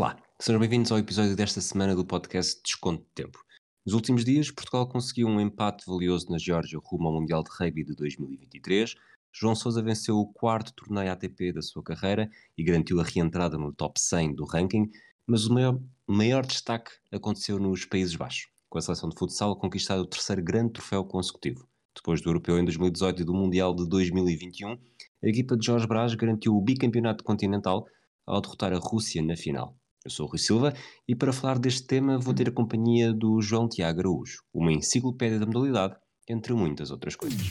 Olá, 0.00 0.16
sejam 0.40 0.58
bem-vindos 0.58 0.90
ao 0.90 0.96
episódio 0.96 1.36
desta 1.36 1.60
semana 1.60 1.94
do 1.94 2.06
podcast 2.06 2.58
Desconto 2.64 3.02
de 3.02 3.10
Tempo. 3.10 3.38
Nos 3.84 3.94
últimos 3.94 4.24
dias, 4.24 4.50
Portugal 4.50 4.88
conseguiu 4.88 5.28
um 5.28 5.38
empate 5.38 5.84
valioso 5.86 6.30
na 6.30 6.38
Geórgia 6.38 6.78
rumo 6.82 7.08
ao 7.08 7.20
Mundial 7.20 7.42
de 7.42 7.50
Rugby 7.50 7.84
de 7.84 7.94
2023. 7.94 8.94
João 9.30 9.54
Sousa 9.54 9.82
venceu 9.82 10.16
o 10.16 10.26
quarto 10.32 10.72
torneio 10.72 11.12
ATP 11.12 11.52
da 11.52 11.60
sua 11.60 11.82
carreira 11.82 12.30
e 12.56 12.64
garantiu 12.64 12.98
a 12.98 13.04
reentrada 13.04 13.58
no 13.58 13.74
top 13.74 14.00
100 14.00 14.36
do 14.36 14.46
ranking, 14.46 14.90
mas 15.26 15.44
o 15.44 15.52
maior, 15.52 15.78
maior 16.06 16.46
destaque 16.46 16.92
aconteceu 17.12 17.58
nos 17.58 17.84
Países 17.84 18.16
Baixos, 18.16 18.48
com 18.70 18.78
a 18.78 18.80
seleção 18.80 19.10
de 19.10 19.18
futsal 19.18 19.52
a 19.52 19.60
conquistar 19.60 19.98
o 19.98 20.06
terceiro 20.06 20.42
grande 20.42 20.72
troféu 20.72 21.04
consecutivo. 21.04 21.68
Depois 21.94 22.22
do 22.22 22.30
Europeu 22.30 22.58
em 22.58 22.64
2018 22.64 23.20
e 23.20 23.24
do 23.26 23.34
Mundial 23.34 23.74
de 23.74 23.86
2021, 23.86 24.70
a 24.70 25.28
equipa 25.28 25.58
de 25.58 25.66
Jorge 25.66 25.86
Brás 25.86 26.14
garantiu 26.14 26.56
o 26.56 26.62
bicampeonato 26.62 27.22
continental 27.22 27.84
ao 28.26 28.40
derrotar 28.40 28.72
a 28.72 28.78
Rússia 28.78 29.22
na 29.22 29.36
final. 29.36 29.78
Eu 30.02 30.10
sou 30.10 30.24
o 30.24 30.30
Rui 30.30 30.38
Silva 30.38 30.72
e 31.06 31.14
para 31.14 31.30
falar 31.30 31.58
deste 31.58 31.86
tema 31.86 32.18
vou 32.18 32.32
ter 32.32 32.48
a 32.48 32.52
companhia 32.52 33.12
do 33.12 33.38
João 33.42 33.68
Tiago 33.68 34.00
Araújo, 34.00 34.42
uma 34.50 34.72
enciclopédia 34.72 35.38
da 35.38 35.44
modalidade, 35.44 35.94
entre 36.26 36.54
muitas 36.54 36.90
outras 36.90 37.14
coisas. 37.14 37.48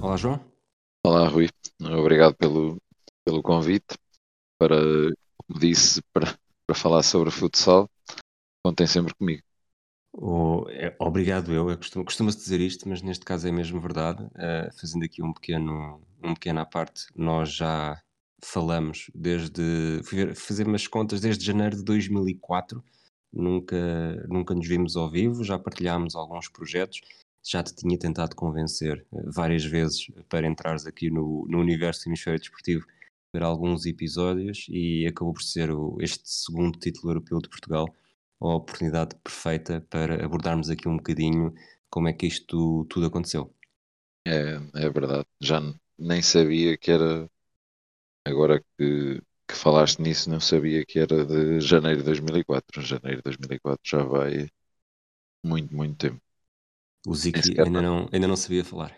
Olá, 0.00 0.16
João. 0.16 0.44
Olá, 1.06 1.28
Rui. 1.28 1.48
Obrigado 1.80 2.34
pelo, 2.34 2.76
pelo 3.24 3.40
convite 3.40 3.96
para, 4.58 4.74
como 5.36 5.60
disse, 5.60 6.02
para, 6.12 6.36
para 6.66 6.74
falar 6.74 7.04
sobre 7.04 7.30
futsal. 7.30 7.88
Contem 8.64 8.88
sempre 8.88 9.14
comigo. 9.14 9.43
É, 10.70 10.94
obrigado 10.98 11.52
eu, 11.52 11.68
eu 11.70 11.76
costumo, 11.76 12.04
costuma-se 12.04 12.38
dizer 12.38 12.60
isto, 12.60 12.88
mas 12.88 13.02
neste 13.02 13.24
caso 13.24 13.48
é 13.48 13.52
mesmo 13.52 13.80
verdade. 13.80 14.22
Uh, 14.24 14.72
fazendo 14.78 15.04
aqui 15.04 15.22
um 15.22 15.32
pequeno, 15.32 16.00
um 16.22 16.34
pequeno 16.34 16.60
à 16.60 16.66
parte, 16.66 17.06
nós 17.16 17.52
já 17.52 18.00
falamos 18.42 19.10
desde, 19.14 20.00
fui 20.04 20.34
fazer 20.34 20.66
umas 20.66 20.86
contas 20.86 21.20
desde 21.20 21.44
janeiro 21.44 21.76
de 21.76 21.84
2004, 21.84 22.84
nunca, 23.32 23.76
nunca 24.28 24.54
nos 24.54 24.68
vimos 24.68 24.96
ao 24.96 25.10
vivo, 25.10 25.42
já 25.42 25.58
partilhámos 25.58 26.14
alguns 26.14 26.48
projetos, 26.48 27.00
já 27.42 27.62
te 27.62 27.74
tinha 27.74 27.98
tentado 27.98 28.36
convencer 28.36 29.04
uh, 29.10 29.30
várias 29.32 29.64
vezes 29.64 30.06
para 30.28 30.46
entrares 30.46 30.86
aqui 30.86 31.10
no, 31.10 31.44
no 31.48 31.58
universo 31.58 32.04
do 32.04 32.10
hemisfério 32.10 32.38
desportivo 32.38 32.86
para 33.32 33.46
alguns 33.46 33.84
episódios 33.84 34.66
e 34.68 35.06
acabou 35.08 35.34
por 35.34 35.42
ser 35.42 35.70
o, 35.72 35.98
este 36.00 36.22
segundo 36.24 36.78
título 36.78 37.10
europeu 37.10 37.40
de 37.40 37.48
Portugal 37.48 37.88
a 38.50 38.56
oportunidade 38.56 39.14
perfeita 39.22 39.80
para 39.88 40.24
abordarmos 40.24 40.70
aqui 40.70 40.88
um 40.88 40.96
bocadinho 40.96 41.54
como 41.90 42.08
é 42.08 42.12
que 42.12 42.26
isto 42.26 42.84
tudo 42.86 43.06
aconteceu. 43.06 43.54
É, 44.26 44.54
é 44.74 44.90
verdade. 44.90 45.26
Já 45.40 45.60
nem 45.98 46.22
sabia 46.22 46.76
que 46.76 46.90
era. 46.90 47.30
Agora 48.26 48.64
que, 48.78 49.20
que 49.46 49.54
falaste 49.54 50.00
nisso, 50.00 50.30
não 50.30 50.40
sabia 50.40 50.84
que 50.84 50.98
era 50.98 51.24
de 51.24 51.60
janeiro 51.60 51.98
de 51.98 52.04
2004. 52.04 52.82
Janeiro 52.82 53.18
de 53.18 53.22
2004 53.22 53.80
já 53.84 54.02
vai 54.02 54.48
muito, 55.44 55.74
muito 55.74 55.96
tempo. 55.96 56.20
O 57.06 57.14
Ziki 57.14 57.60
ainda 57.60 57.82
não, 57.82 58.08
ainda 58.10 58.26
não 58.26 58.36
sabia 58.36 58.64
falar. 58.64 58.96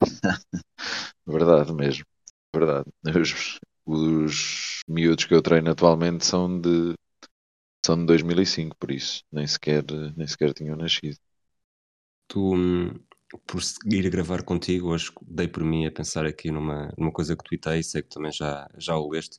verdade 1.26 1.72
mesmo. 1.72 2.06
Verdade. 2.54 2.90
Os, 3.20 3.58
os 3.84 4.82
miúdos 4.88 5.26
que 5.26 5.34
eu 5.34 5.42
treino 5.42 5.70
atualmente 5.70 6.24
são 6.24 6.60
de 6.60 6.94
são 7.84 7.98
de 7.98 8.06
2005, 8.06 8.76
por 8.78 8.90
isso 8.90 9.24
nem 9.30 9.46
sequer, 9.46 9.84
nem 10.16 10.26
sequer 10.26 10.54
tinham 10.54 10.76
nascido. 10.76 11.18
Tu, 12.26 12.54
por 13.46 13.62
seguir 13.62 14.06
a 14.06 14.10
gravar 14.10 14.42
contigo, 14.42 14.88
hoje 14.88 15.12
dei 15.22 15.48
por 15.48 15.62
mim 15.62 15.86
a 15.86 15.92
pensar 15.92 16.24
aqui 16.24 16.50
numa, 16.50 16.92
numa 16.96 17.12
coisa 17.12 17.36
que 17.36 17.44
tuitei, 17.44 17.82
sei 17.82 18.02
que 18.02 18.08
também 18.08 18.32
já, 18.32 18.66
já 18.78 18.96
o 18.96 19.10
leste, 19.10 19.38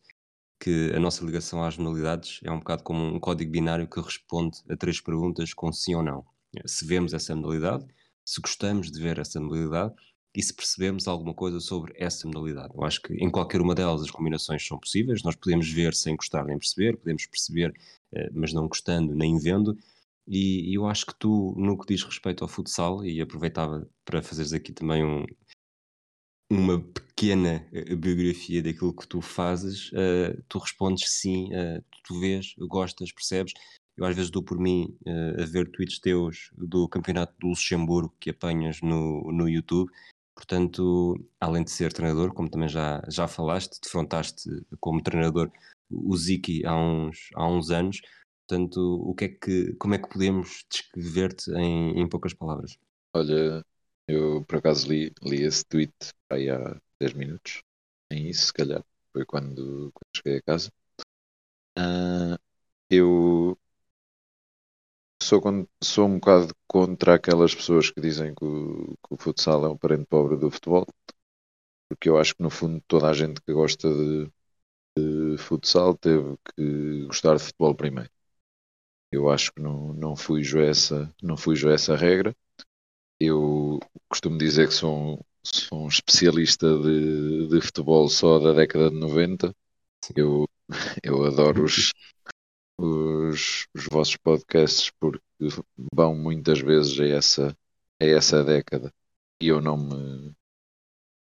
que 0.60 0.92
a 0.96 1.00
nossa 1.00 1.26
ligação 1.26 1.64
às 1.64 1.76
modalidades 1.76 2.40
é 2.44 2.52
um 2.52 2.60
bocado 2.60 2.84
como 2.84 3.04
um 3.04 3.20
código 3.20 3.52
binário 3.52 3.90
que 3.90 4.00
responde 4.00 4.60
a 4.70 4.78
três 4.78 5.02
perguntas 5.02 5.54
com 5.54 5.72
sim 5.74 5.96
ou 5.96 6.04
não. 6.04 6.24
Se 6.68 6.86
vemos 6.86 7.14
essa 7.14 7.36
modalidade, 7.36 7.86
se 8.24 8.40
gostamos 8.40 8.92
de 8.92 9.02
ver 9.02 9.18
essa 9.18 9.40
modalidade 9.42 9.96
e 10.36 10.44
se 10.44 10.54
percebemos 10.54 11.08
alguma 11.08 11.34
coisa 11.34 11.60
sobre 11.62 11.94
essa 11.98 12.28
modalidade. 12.28 12.74
Eu 12.76 12.84
acho 12.84 13.02
que 13.02 13.14
em 13.14 13.32
qualquer 13.32 13.62
uma 13.62 13.74
delas 13.74 14.02
as 14.02 14.12
combinações 14.12 14.68
são 14.68 14.78
possíveis, 14.78 15.24
nós 15.24 15.36
podemos 15.36 15.72
ver 15.72 15.94
sem 15.94 16.16
gostar 16.16 16.44
nem 16.44 16.60
perceber, 16.60 16.98
podemos 16.98 17.26
perceber, 17.26 17.74
eh, 18.14 18.30
mas 18.34 18.52
não 18.52 18.68
gostando 18.68 19.16
nem 19.16 19.40
vendo. 19.40 19.78
E, 20.28 20.76
eu 20.76 20.86
acho 20.88 21.06
que 21.06 21.16
tu, 21.16 21.54
no 21.58 21.78
que 21.78 21.94
diz 21.94 22.04
respeito 22.04 22.44
ao 22.44 22.50
futsal, 22.50 23.06
e 23.06 23.22
aproveitava 23.22 23.90
para 24.04 24.22
fazeres 24.22 24.52
aqui 24.52 24.74
também 24.74 25.06
um, 25.06 25.26
uma 26.52 26.80
pequena 26.82 27.66
eh, 27.72 27.96
biografia 27.96 28.62
daquilo 28.62 28.94
que 28.94 29.08
tu 29.08 29.22
fazes, 29.22 29.92
uh, 29.94 30.44
tu 30.50 30.60
respondes 30.60 31.10
sim, 31.10 31.50
tu 32.04 32.20
vês, 32.20 32.56
gostas, 32.58 33.12
percebes. 33.12 33.54
Eu 33.98 34.06
às 34.06 34.16
vezes 34.16 34.30
dou 34.30 34.44
por 34.44 34.60
mim 34.60 34.98
uh, 35.08 35.42
a 35.42 35.46
ver 35.46 35.72
tweets 35.72 36.00
teus 36.00 36.52
do 36.58 36.88
campeonato 36.90 37.34
do 37.40 37.48
Luxemburgo 37.48 38.14
que 38.20 38.30
apanhas 38.30 38.82
no, 38.82 39.32
no 39.32 39.48
YouTube 39.48 39.90
Portanto, 40.36 41.16
além 41.40 41.64
de 41.64 41.72
ser 41.72 41.94
treinador, 41.94 42.34
como 42.34 42.50
também 42.50 42.68
já, 42.68 43.02
já 43.08 43.28
falaste, 43.28 43.80
defrontaste 43.82 44.50
como 44.80 45.02
treinador 45.02 45.50
o 45.90 46.16
Ziki 46.18 46.66
há 46.66 46.76
uns, 46.76 47.30
há 47.36 47.48
uns 47.48 47.72
anos. 47.72 48.02
Portanto, 48.48 48.80
o 48.80 49.16
que 49.16 49.26
é 49.26 49.30
que, 49.30 49.74
como 49.76 49.96
é 49.96 49.98
que 49.98 50.10
podemos 50.10 50.66
descrever-te 50.70 51.52
em, 51.52 52.00
em 52.00 52.08
poucas 52.08 52.34
palavras? 52.34 52.78
Olha, 53.14 53.66
eu 54.08 54.44
por 54.46 54.58
acaso 54.58 54.88
li, 54.90 55.12
li 55.24 55.44
esse 55.44 55.66
tweet 55.66 55.94
aí 56.30 56.50
há 56.50 56.80
10 57.00 57.14
minutos. 57.14 57.62
Nem 58.12 58.30
isso, 58.30 58.48
se 58.48 58.54
calhar. 58.54 58.84
Foi 59.14 59.26
quando, 59.26 59.92
quando 59.94 60.16
cheguei 60.16 60.38
a 60.38 60.42
casa. 60.42 60.70
Uh, 61.78 62.38
eu 62.90 63.58
sou, 65.26 65.42
sou 65.84 66.08
um 66.08 66.20
bocado 66.20 66.56
contra 66.68 67.16
aquelas 67.16 67.54
pessoas 67.56 67.90
que 67.90 68.00
dizem 68.02 68.34
que 68.36 68.46
o, 68.46 68.96
que 68.98 69.14
o, 69.14 69.18
futsal 69.18 69.66
é 69.66 69.70
um 69.70 69.78
parente 69.78 70.06
pobre 70.06 70.38
do 70.38 70.52
futebol, 70.52 70.86
porque 71.90 72.10
eu 72.10 72.18
acho 72.18 72.36
que 72.36 72.44
no 72.44 72.50
fundo 72.50 72.82
toda 72.88 73.10
a 73.10 73.14
gente 73.14 73.42
que 73.42 73.54
gosta 73.54 73.90
de, 73.92 74.32
de 74.98 75.38
futsal 75.40 75.96
teve 75.98 76.38
que 76.56 77.06
gostar 77.08 77.36
de 77.38 77.44
futebol 77.44 77.76
primeiro. 77.76 78.10
Eu 79.12 79.30
acho 79.32 79.52
que 79.54 79.62
não, 79.62 79.94
não 79.94 80.16
fujo 80.16 80.60
essa, 80.60 81.14
não 81.22 81.38
fujo 81.38 81.70
essa 81.70 81.96
regra. 81.96 82.36
Eu 83.20 83.80
costumo 84.10 84.38
dizer 84.38 84.68
que 84.68 84.74
sou, 84.74 85.26
sou 85.44 85.86
um 85.86 85.88
especialista 85.88 86.68
de, 86.80 87.48
de 87.50 87.62
futebol 87.62 88.10
só 88.10 88.40
da 88.40 88.54
década 88.54 88.90
de 88.92 88.98
90. 89.00 89.56
Eu, 90.16 90.48
eu 91.04 91.26
adoro 91.26 91.64
os, 91.66 91.94
os, 92.78 93.68
os 93.76 93.86
vossos 93.92 94.18
podcasts 94.18 94.92
porque 95.00 95.22
vão 95.94 96.16
muitas 96.16 96.60
vezes 96.60 97.00
a 97.00 97.06
essa, 97.08 97.58
a 98.02 98.06
essa 98.06 98.44
década 98.44 98.94
e 99.42 99.48
eu 99.48 99.62
não 99.62 99.78
me, 99.78 100.34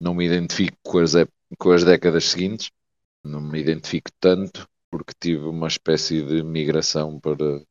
não 0.01 0.13
me 0.13 0.25
identifico 0.25 0.77
com 0.83 0.99
as, 0.99 1.13
com 1.59 1.71
as 1.71 1.83
décadas 1.83 2.25
seguintes, 2.25 2.71
não 3.23 3.41
me 3.41 3.59
identifico 3.61 4.11
tanto 4.19 4.67
porque 4.91 5.13
tive 5.19 5.45
uma 5.45 5.67
espécie 5.67 6.23
de 6.23 6.43
migração 6.43 7.19
para, 7.19 7.63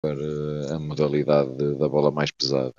para 0.00 0.74
a 0.76 0.78
modalidade 0.78 1.56
de, 1.56 1.78
da 1.78 1.88
bola 1.88 2.10
mais 2.10 2.30
pesada. 2.30 2.74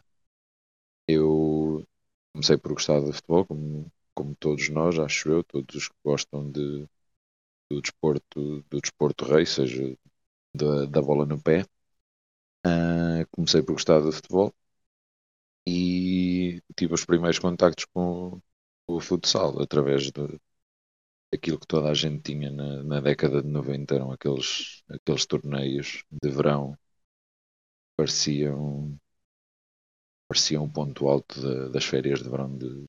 Eu 1.07 1.85
comecei 2.33 2.57
por 2.57 2.73
gostar 2.73 3.01
de 3.01 3.13
futebol, 3.13 3.45
como, 3.45 3.91
como 4.13 4.35
todos 4.35 4.69
nós, 4.69 4.99
acho 4.99 5.29
eu, 5.29 5.43
todos 5.43 5.75
os 5.75 5.87
que 5.89 5.95
gostam 6.03 6.51
de, 6.51 6.87
do 7.71 7.81
desporto, 7.81 8.63
do 8.69 8.81
desporto 8.81 9.25
rei, 9.25 9.45
seja 9.45 9.97
da, 10.57 10.85
da 10.85 11.01
bola 11.01 11.25
no 11.25 11.41
pé. 11.41 11.65
Uh, 12.65 13.25
comecei 13.31 13.61
por 13.63 13.73
gostar 13.73 13.99
do 14.01 14.11
futebol 14.11 14.53
e 15.67 16.61
tive 16.75 16.93
os 16.93 17.05
primeiros 17.05 17.39
contactos 17.39 17.85
com 17.93 18.41
o 18.87 18.99
futsal 19.01 19.61
através 19.61 20.11
de 20.11 20.39
aquilo 21.33 21.59
que 21.59 21.67
toda 21.67 21.89
a 21.89 21.93
gente 21.93 22.21
tinha 22.23 22.51
na, 22.51 22.83
na 22.83 23.01
década 23.01 23.41
de 23.41 23.47
90 23.49 23.95
eram 23.95 24.11
aqueles, 24.11 24.83
aqueles 24.89 25.25
torneios 25.25 26.03
de 26.11 26.29
verão 26.29 26.77
pareciam 27.95 28.97
pareciam 30.27 30.63
um 30.63 30.69
ponto 30.69 31.07
alto 31.07 31.39
de, 31.39 31.71
das 31.71 31.85
férias 31.85 32.21
de 32.21 32.29
verão 32.29 32.57
de 32.57 32.85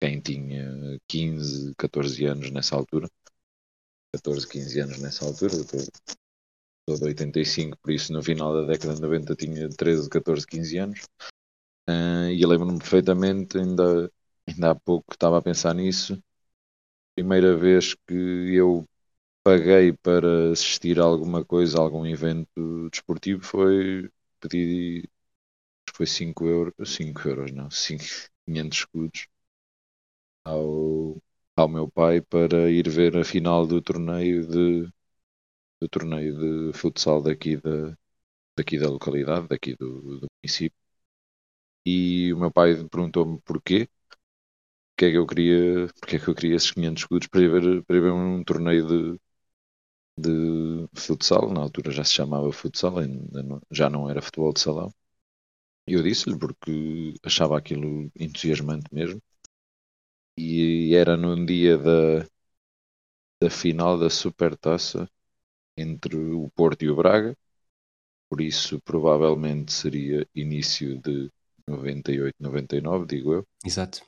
quem 0.00 0.20
tinha 0.20 0.98
15, 1.08 1.74
14 1.76 2.24
anos 2.26 2.50
nessa 2.50 2.76
altura 2.76 3.08
14, 4.14 4.48
15 4.48 4.80
anos 4.80 4.98
nessa 4.98 5.24
altura 5.24 5.54
de 6.98 7.04
85, 7.04 7.78
por 7.78 7.90
isso 7.92 8.12
no 8.12 8.22
final 8.22 8.52
da 8.54 8.66
década 8.66 8.94
de 8.94 9.00
90 9.00 9.34
tinha 9.36 9.68
13, 9.68 10.08
14, 10.08 10.46
15 10.46 10.78
anos. 10.78 11.00
Uh, 11.88 12.30
e 12.32 12.44
lembro-me 12.46 12.78
perfeitamente, 12.78 13.58
ainda, 13.58 14.10
ainda 14.46 14.70
há 14.70 14.74
pouco 14.74 15.12
estava 15.12 15.38
a 15.38 15.42
pensar 15.42 15.74
nisso. 15.74 16.22
Primeira 17.14 17.56
vez 17.56 17.94
que 18.06 18.14
eu 18.54 18.88
paguei 19.44 19.92
para 19.92 20.52
assistir 20.52 21.00
a 21.00 21.04
alguma 21.04 21.44
coisa, 21.44 21.78
a 21.78 21.82
algum 21.82 22.06
evento 22.06 22.90
desportivo, 22.90 23.42
foi 23.44 24.10
pedi 24.40 25.08
foi 25.94 26.06
5 26.06 26.46
euros, 26.46 26.94
5 26.94 27.28
euros 27.28 27.52
não, 27.52 27.70
5, 27.70 28.04
500 28.46 28.78
escudos 28.80 29.28
ao, 30.44 31.16
ao 31.56 31.68
meu 31.68 31.88
pai 31.90 32.20
para 32.20 32.70
ir 32.70 32.88
ver 32.88 33.16
a 33.16 33.24
final 33.24 33.66
do 33.66 33.80
torneio 33.82 34.46
de 34.46 34.92
do 35.80 35.88
torneio 35.88 36.70
de 36.72 36.78
futsal 36.78 37.22
daqui 37.22 37.56
da, 37.56 37.96
daqui 38.58 38.78
da 38.78 38.88
localidade, 38.90 39.48
daqui 39.48 39.76
do, 39.76 40.20
do 40.20 40.28
município. 40.42 40.78
E 41.86 42.32
o 42.34 42.38
meu 42.38 42.50
pai 42.56 42.70
perguntou-me 42.92 43.38
porquê, 43.42 43.88
porque 44.94 45.06
é 45.06 45.10
que 45.10 45.16
eu 45.18 45.26
queria, 45.26 45.88
porque 46.00 46.16
é 46.16 46.18
que 46.20 46.28
eu 46.28 46.34
queria 46.34 46.56
esses 46.56 46.70
500 46.72 47.02
escudos 47.02 47.28
para 47.28 47.40
ir 47.42 47.50
ver, 47.50 47.84
para 47.84 47.96
ir 47.96 48.00
ver 48.02 48.12
um 48.12 48.44
torneio 48.44 48.86
de, 48.86 49.20
de 50.16 50.88
futsal, 50.94 51.52
na 51.52 51.60
altura 51.62 51.90
já 51.90 52.04
se 52.04 52.14
chamava 52.14 52.52
futsal, 52.52 52.92
não, 53.32 53.60
já 53.70 53.88
não 53.90 54.08
era 54.10 54.22
futebol 54.22 54.52
de 54.52 54.60
salão. 54.60 54.92
E 55.88 55.94
eu 55.94 56.02
disse-lhe 56.02 56.38
porque 56.38 57.14
achava 57.24 57.58
aquilo 57.58 58.10
entusiasmante 58.18 58.94
mesmo. 58.94 59.20
E 60.36 60.92
era 60.96 61.16
num 61.16 61.44
dia 61.46 61.78
da, 61.78 62.26
da 63.42 63.50
final 63.50 63.98
da 63.98 64.08
Supertaça 64.08 65.06
entre 65.80 66.16
o 66.16 66.50
Porto 66.54 66.82
e 66.84 66.90
o 66.90 66.96
Braga, 66.96 67.36
por 68.28 68.40
isso 68.40 68.80
provavelmente 68.82 69.72
seria 69.72 70.26
início 70.34 71.00
de 71.00 71.30
98, 71.66 72.36
99, 72.38 73.06
digo 73.06 73.34
eu. 73.34 73.46
Exato. 73.64 74.02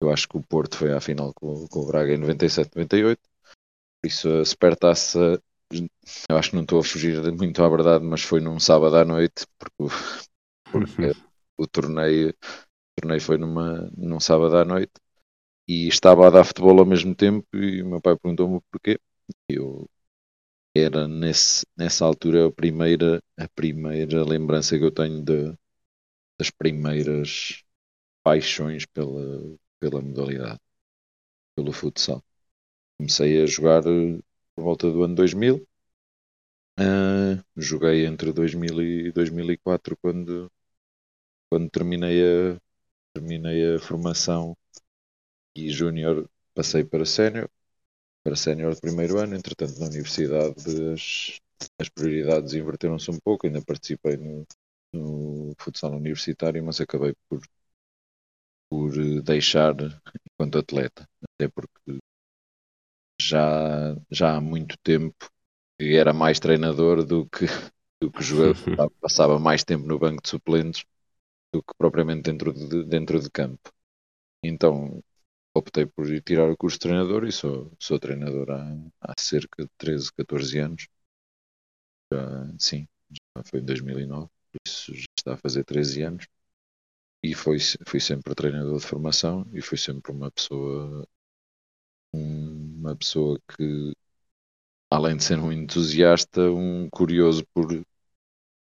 Eu 0.00 0.10
acho 0.10 0.28
que 0.28 0.36
o 0.36 0.42
Porto 0.42 0.76
foi 0.76 0.92
à 0.92 1.00
final 1.00 1.32
com, 1.34 1.66
com 1.68 1.80
o 1.80 1.86
Braga 1.86 2.14
em 2.14 2.18
97, 2.18 2.70
98. 2.74 3.20
Por 4.00 4.08
isso 4.08 4.28
a 4.28 4.44
Supertaça, 4.44 5.42
eu 6.28 6.36
acho 6.36 6.50
que 6.50 6.56
não 6.56 6.62
estou 6.62 6.80
a 6.80 6.84
fugir 6.84 7.20
muito 7.32 7.62
à 7.62 7.68
verdade, 7.68 8.04
mas 8.04 8.22
foi 8.22 8.40
num 8.40 8.60
sábado 8.60 8.96
à 8.96 9.04
noite, 9.04 9.46
porque, 9.58 9.94
porque 10.70 11.12
o, 11.56 11.66
torneio, 11.66 12.30
o 12.30 13.00
torneio 13.00 13.20
foi 13.20 13.38
numa, 13.38 13.90
num 13.96 14.20
sábado 14.20 14.56
à 14.56 14.64
noite 14.64 14.92
e 15.68 15.88
estava 15.88 16.26
a 16.26 16.30
dar 16.30 16.44
futebol 16.44 16.78
ao 16.78 16.86
mesmo 16.86 17.14
tempo 17.14 17.46
e 17.54 17.82
o 17.82 17.88
meu 17.88 18.00
pai 18.00 18.16
perguntou-me 18.16 18.60
porquê. 18.70 19.00
Eu 19.48 19.88
era 20.74 21.06
nesse, 21.08 21.64
nessa 21.76 22.04
altura 22.04 22.46
a 22.48 22.52
primeira, 22.52 23.22
a 23.36 23.48
primeira 23.48 24.24
lembrança 24.24 24.78
que 24.78 24.84
eu 24.84 24.90
tenho 24.92 25.22
de, 25.22 25.56
das 26.38 26.50
primeiras 26.50 27.62
paixões 28.24 28.86
pela, 28.86 29.56
pela 29.80 30.02
modalidade, 30.02 30.60
pelo 31.56 31.72
futsal. 31.72 32.24
Comecei 32.98 33.42
a 33.42 33.46
jogar 33.46 33.84
eh, 33.86 34.20
por 34.56 34.64
volta 34.64 34.90
do 34.90 35.04
ano 35.04 35.14
2000. 35.16 35.66
Uh, 36.78 37.42
joguei 37.56 38.04
entre 38.06 38.32
2000 38.32 38.82
e 38.82 39.12
2004 39.12 39.96
quando, 39.98 40.50
quando 41.48 41.70
terminei, 41.70 42.22
a, 42.54 42.60
terminei 43.14 43.76
a 43.76 43.80
formação 43.80 44.56
e 45.54 45.70
júnior 45.70 46.28
passei 46.54 46.84
para 46.84 47.04
sénior 47.04 47.50
para 48.24 48.36
sénior 48.36 48.74
de 48.74 48.82
primeiro 48.82 49.18
ano, 49.20 49.36
entretanto 49.36 49.78
na 49.80 49.86
universidade 49.86 50.54
as, 50.94 51.40
as 51.80 51.90
prioridades 51.90 52.54
inverteram-se 52.54 53.10
um 53.10 53.18
pouco, 53.20 53.46
ainda 53.46 53.62
participei 53.62 54.16
no, 54.16 54.46
no 54.94 55.54
futsal 55.58 55.92
universitário, 55.92 56.64
mas 56.64 56.80
acabei 56.80 57.14
por, 57.28 57.42
por 58.68 58.92
deixar 59.22 59.74
enquanto 60.26 60.58
atleta, 60.58 61.08
até 61.22 61.48
porque 61.48 61.98
já, 63.20 63.96
já 64.10 64.36
há 64.36 64.40
muito 64.40 64.76
tempo 64.82 65.28
era 65.80 66.12
mais 66.12 66.40
treinador 66.40 67.04
do 67.04 67.26
que, 67.28 67.46
do 68.00 68.10
que 68.12 68.22
jogador, 68.22 68.56
passava 69.00 69.38
mais 69.38 69.64
tempo 69.64 69.86
no 69.86 69.98
banco 69.98 70.22
de 70.22 70.28
suplentes 70.28 70.84
do 71.52 71.62
que 71.62 71.74
propriamente 71.78 72.22
dentro 72.24 72.52
de, 72.52 72.84
dentro 72.86 73.20
de 73.20 73.30
campo. 73.30 73.70
Então 74.44 75.02
optei 75.54 75.86
por 75.86 76.06
ir 76.10 76.22
tirar 76.22 76.50
o 76.50 76.56
curso 76.56 76.76
de 76.78 76.82
treinador 76.82 77.24
e 77.26 77.32
sou, 77.32 77.72
sou 77.80 77.98
treinador 77.98 78.50
há, 78.50 78.76
há 79.00 79.14
cerca 79.18 79.64
de 79.64 79.70
13, 79.78 80.12
14 80.12 80.58
anos. 80.58 80.88
Já, 82.12 82.46
sim, 82.58 82.88
já 83.36 83.42
foi 83.44 83.60
em 83.60 83.64
2009, 83.64 84.28
por 84.52 84.58
isso 84.66 84.94
já 84.94 85.04
está 85.18 85.34
a 85.34 85.36
fazer 85.38 85.64
13 85.64 86.02
anos. 86.02 86.26
E 87.24 87.34
foi, 87.34 87.58
fui 87.88 88.00
sempre 88.00 88.34
treinador 88.36 88.78
de 88.78 88.86
formação 88.86 89.46
e 89.52 89.60
fui 89.62 89.78
sempre 89.78 90.12
uma 90.12 90.30
pessoa 90.30 91.06
uma 92.12 92.96
pessoa 92.96 93.40
que 93.56 93.92
além 94.90 95.16
de 95.16 95.24
ser 95.24 95.38
um 95.38 95.52
entusiasta, 95.52 96.40
um 96.50 96.88
curioso 96.90 97.44
por, 97.54 97.68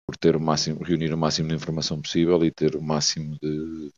por 0.06 0.18
ter 0.18 0.36
o 0.36 0.40
máximo, 0.40 0.84
reunir 0.84 1.14
o 1.14 1.18
máximo 1.18 1.50
de 1.50 1.56
informação 1.56 2.02
possível 2.02 2.44
e 2.46 2.52
ter 2.52 2.76
o 2.76 2.82
máximo 2.82 3.38
de, 3.42 3.92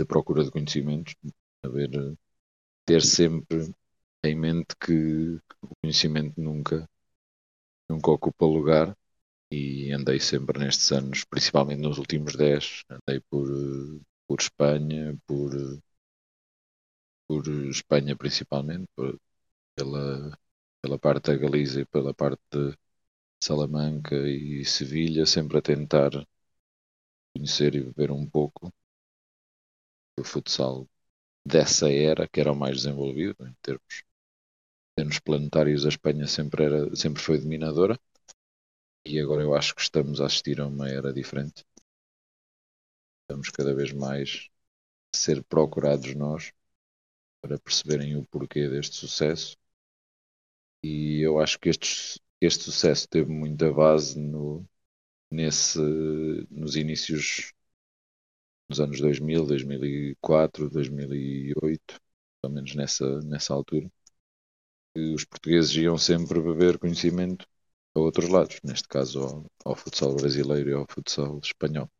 de 0.00 0.06
procura 0.06 0.44
de 0.44 0.50
conhecimentos, 0.50 1.14
saber 1.64 2.16
ter 2.86 3.02
sempre 3.02 3.74
em 4.24 4.36
mente 4.36 4.76
que 4.80 5.36
o 5.62 5.68
conhecimento 5.82 6.40
nunca, 6.40 6.88
nunca 7.88 8.10
ocupa 8.10 8.46
lugar 8.46 8.96
e 9.50 9.92
andei 9.92 10.20
sempre 10.20 10.58
nestes 10.60 10.92
anos, 10.92 11.24
principalmente 11.24 11.82
nos 11.82 11.98
últimos 11.98 12.36
10, 12.36 12.84
andei 12.90 13.20
por, 13.30 13.48
por 14.28 14.40
Espanha, 14.40 15.16
por, 15.26 15.52
por 17.28 17.46
Espanha 17.70 18.16
principalmente, 18.16 18.86
por, 18.96 19.18
pela, 19.76 20.38
pela 20.82 20.98
parte 20.98 21.32
da 21.32 21.38
Galiza 21.38 21.80
e 21.82 21.86
pela 21.86 22.14
parte 22.14 22.42
de 22.52 22.76
Salamanca 23.42 24.16
e 24.16 24.64
Sevilha, 24.64 25.26
sempre 25.26 25.58
a 25.58 25.62
tentar 25.62 26.10
conhecer 27.32 27.76
e 27.76 27.82
beber 27.84 28.10
um 28.10 28.28
pouco 28.28 28.72
do 30.16 30.22
futsal 30.24 30.86
dessa 31.46 31.90
era, 31.90 32.28
que 32.28 32.40
era 32.40 32.52
o 32.52 32.56
mais 32.56 32.78
desenvolvido 32.82 33.46
em 33.46 33.54
termos, 33.62 34.02
em 34.92 35.02
termos 35.02 35.18
planetários, 35.20 35.86
a 35.86 35.88
Espanha 35.88 36.26
sempre, 36.26 36.64
era, 36.64 36.96
sempre 36.96 37.22
foi 37.22 37.38
dominadora 37.38 37.98
e 39.06 39.20
agora 39.20 39.42
eu 39.42 39.54
acho 39.54 39.74
que 39.74 39.80
estamos 39.80 40.20
a 40.20 40.26
assistir 40.26 40.60
a 40.60 40.66
uma 40.66 40.88
era 40.88 41.12
diferente. 41.12 41.64
Estamos 43.22 43.50
cada 43.50 43.74
vez 43.74 43.92
mais 43.92 44.48
a 45.14 45.16
ser 45.16 45.44
procurados 45.44 46.14
nós 46.14 46.52
para 47.40 47.58
perceberem 47.58 48.16
o 48.16 48.26
porquê 48.26 48.68
deste 48.68 48.96
sucesso 48.96 49.56
e 50.82 51.20
eu 51.20 51.38
acho 51.38 51.58
que 51.60 51.68
este, 51.68 52.20
este 52.40 52.64
sucesso 52.64 53.08
teve 53.08 53.30
muita 53.30 53.72
base 53.72 54.18
no, 54.18 54.64
nesse, 55.30 55.78
nos 56.50 56.76
inícios 56.76 57.52
nos 58.68 58.80
anos 58.80 59.00
2000, 59.00 59.46
2004, 59.46 60.70
2008, 60.70 62.00
pelo 62.40 62.54
menos 62.54 62.74
nessa, 62.74 63.20
nessa 63.22 63.54
altura, 63.54 63.90
os 64.96 65.24
portugueses 65.24 65.74
iam 65.76 65.98
sempre 65.98 66.40
beber 66.40 66.78
conhecimento 66.78 67.46
a 67.94 68.00
outros 68.00 68.28
lados, 68.28 68.60
neste 68.64 68.88
caso 68.88 69.20
ao, 69.20 69.44
ao 69.64 69.76
futsal 69.76 70.14
brasileiro 70.14 70.70
e 70.70 70.72
ao 70.72 70.86
futsal 70.88 71.38
espanhol. 71.42 71.90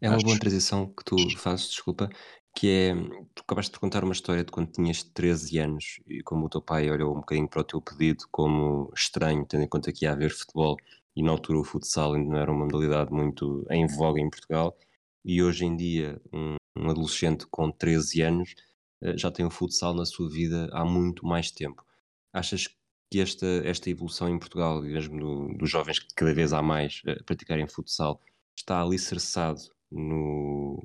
É 0.00 0.08
uma 0.08 0.18
boa 0.18 0.38
transição 0.38 0.86
que 0.92 1.04
tu 1.04 1.16
fazes, 1.36 1.70
desculpa, 1.70 2.08
que 2.54 2.68
é, 2.68 2.94
tu 3.34 3.42
acabaste 3.42 3.72
de 3.72 3.80
contar 3.80 4.04
uma 4.04 4.12
história 4.12 4.44
de 4.44 4.52
quando 4.52 4.70
tinhas 4.70 5.02
13 5.02 5.58
anos 5.58 6.00
e 6.06 6.22
como 6.22 6.46
o 6.46 6.48
teu 6.48 6.62
pai 6.62 6.90
olhou 6.90 7.12
um 7.12 7.20
bocadinho 7.20 7.48
para 7.48 7.60
o 7.60 7.64
teu 7.64 7.80
pedido 7.80 8.24
como 8.30 8.92
estranho, 8.94 9.44
tendo 9.46 9.64
em 9.64 9.68
conta 9.68 9.92
que 9.92 10.04
ia 10.04 10.12
haver 10.12 10.30
futebol 10.30 10.76
e 11.16 11.22
na 11.22 11.32
altura 11.32 11.58
o 11.58 11.64
futsal 11.64 12.14
ainda 12.14 12.30
não 12.30 12.38
era 12.38 12.52
uma 12.52 12.64
modalidade 12.64 13.12
muito 13.12 13.66
em 13.70 13.86
voga 13.86 14.20
em 14.20 14.30
Portugal 14.30 14.76
e 15.24 15.42
hoje 15.42 15.64
em 15.64 15.76
dia 15.76 16.20
um, 16.32 16.56
um 16.76 16.90
adolescente 16.90 17.46
com 17.50 17.70
13 17.70 18.22
anos 18.22 18.54
uh, 19.02 19.16
já 19.16 19.30
tem 19.30 19.44
o 19.44 19.50
futsal 19.50 19.94
na 19.94 20.04
sua 20.04 20.28
vida 20.30 20.68
há 20.72 20.84
muito 20.84 21.26
mais 21.26 21.50
tempo. 21.50 21.84
Achas 22.32 22.68
que 23.10 23.20
esta, 23.20 23.46
esta 23.64 23.90
evolução 23.90 24.28
em 24.28 24.38
Portugal, 24.38 24.84
e 24.84 24.92
mesmo 24.92 25.18
do, 25.18 25.58
dos 25.58 25.70
jovens 25.70 25.98
que 25.98 26.14
cada 26.14 26.32
vez 26.32 26.52
há 26.52 26.62
mais 26.62 27.02
uh, 27.06 27.22
praticarem 27.24 27.66
futsal, 27.68 28.20
está 28.56 28.80
alicerçado 28.80 29.60
no, 29.90 30.82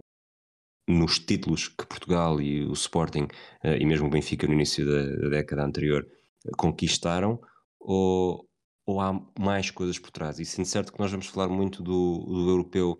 nos 0.87 1.19
títulos 1.19 1.67
que 1.67 1.85
Portugal 1.85 2.41
e 2.41 2.65
o 2.65 2.73
Sporting 2.73 3.27
uh, 3.63 3.75
e 3.79 3.85
mesmo 3.85 4.07
o 4.07 4.09
Benfica 4.09 4.47
no 4.47 4.53
início 4.53 4.85
da, 4.85 5.15
da 5.21 5.29
década 5.29 5.63
anterior 5.63 6.07
conquistaram 6.57 7.39
ou, 7.79 8.47
ou 8.85 9.01
há 9.01 9.13
mais 9.39 9.71
coisas 9.71 9.99
por 9.99 10.11
trás? 10.11 10.39
E 10.39 10.45
sendo 10.45 10.65
certo 10.65 10.91
que 10.91 10.99
nós 10.99 11.11
vamos 11.11 11.27
falar 11.27 11.49
muito 11.49 11.83
do, 11.83 12.25
do 12.25 12.49
europeu 12.49 12.97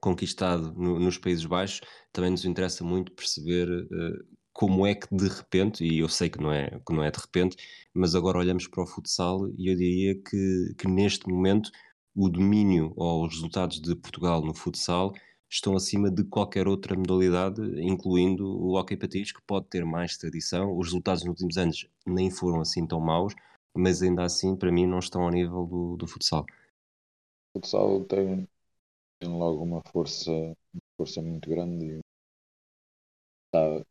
conquistado 0.00 0.72
no, 0.74 0.98
nos 0.98 1.18
Países 1.18 1.44
Baixos, 1.44 1.80
também 2.12 2.30
nos 2.30 2.44
interessa 2.44 2.84
muito 2.84 3.12
perceber 3.12 3.68
uh, 3.68 4.38
como 4.52 4.86
é 4.86 4.94
que 4.94 5.06
de 5.14 5.28
repente, 5.28 5.84
e 5.84 6.00
eu 6.00 6.08
sei 6.08 6.28
que 6.28 6.40
não, 6.40 6.52
é, 6.52 6.80
que 6.84 6.92
não 6.92 7.04
é 7.04 7.10
de 7.10 7.18
repente, 7.18 7.56
mas 7.94 8.14
agora 8.14 8.38
olhamos 8.38 8.66
para 8.66 8.82
o 8.82 8.86
futsal 8.86 9.48
e 9.56 9.70
eu 9.70 9.76
diria 9.76 10.14
que, 10.14 10.74
que 10.76 10.88
neste 10.88 11.28
momento 11.28 11.70
o 12.14 12.28
domínio 12.28 12.92
ou 12.96 13.24
os 13.24 13.34
resultados 13.34 13.80
de 13.80 13.94
Portugal 13.94 14.44
no 14.44 14.52
futsal 14.54 15.12
estão 15.48 15.76
acima 15.76 16.10
de 16.10 16.24
qualquer 16.24 16.68
outra 16.68 16.96
modalidade, 16.96 17.62
incluindo 17.80 18.44
o 18.44 18.76
hockey 18.76 18.96
patins, 18.96 19.32
que 19.32 19.40
pode 19.46 19.66
ter 19.68 19.84
mais 19.84 20.16
tradição. 20.16 20.76
Os 20.76 20.88
resultados 20.88 21.22
nos 21.22 21.30
últimos 21.30 21.56
anos 21.56 21.88
nem 22.06 22.30
foram 22.30 22.60
assim 22.60 22.86
tão 22.86 23.00
maus, 23.00 23.34
mas 23.74 24.02
ainda 24.02 24.24
assim, 24.24 24.56
para 24.56 24.72
mim, 24.72 24.86
não 24.86 24.98
estão 24.98 25.22
ao 25.22 25.30
nível 25.30 25.64
do, 25.66 25.96
do 25.96 26.06
futsal. 26.06 26.44
O 27.54 27.60
futsal 27.60 28.04
tem, 28.04 28.48
tem 29.20 29.28
logo 29.28 29.62
uma 29.62 29.80
força, 29.92 30.30
uma 30.32 30.82
força 30.96 31.22
muito 31.22 31.48
grande 31.48 31.84
e 31.86 32.00
está, 33.46 33.62
de 33.80 33.84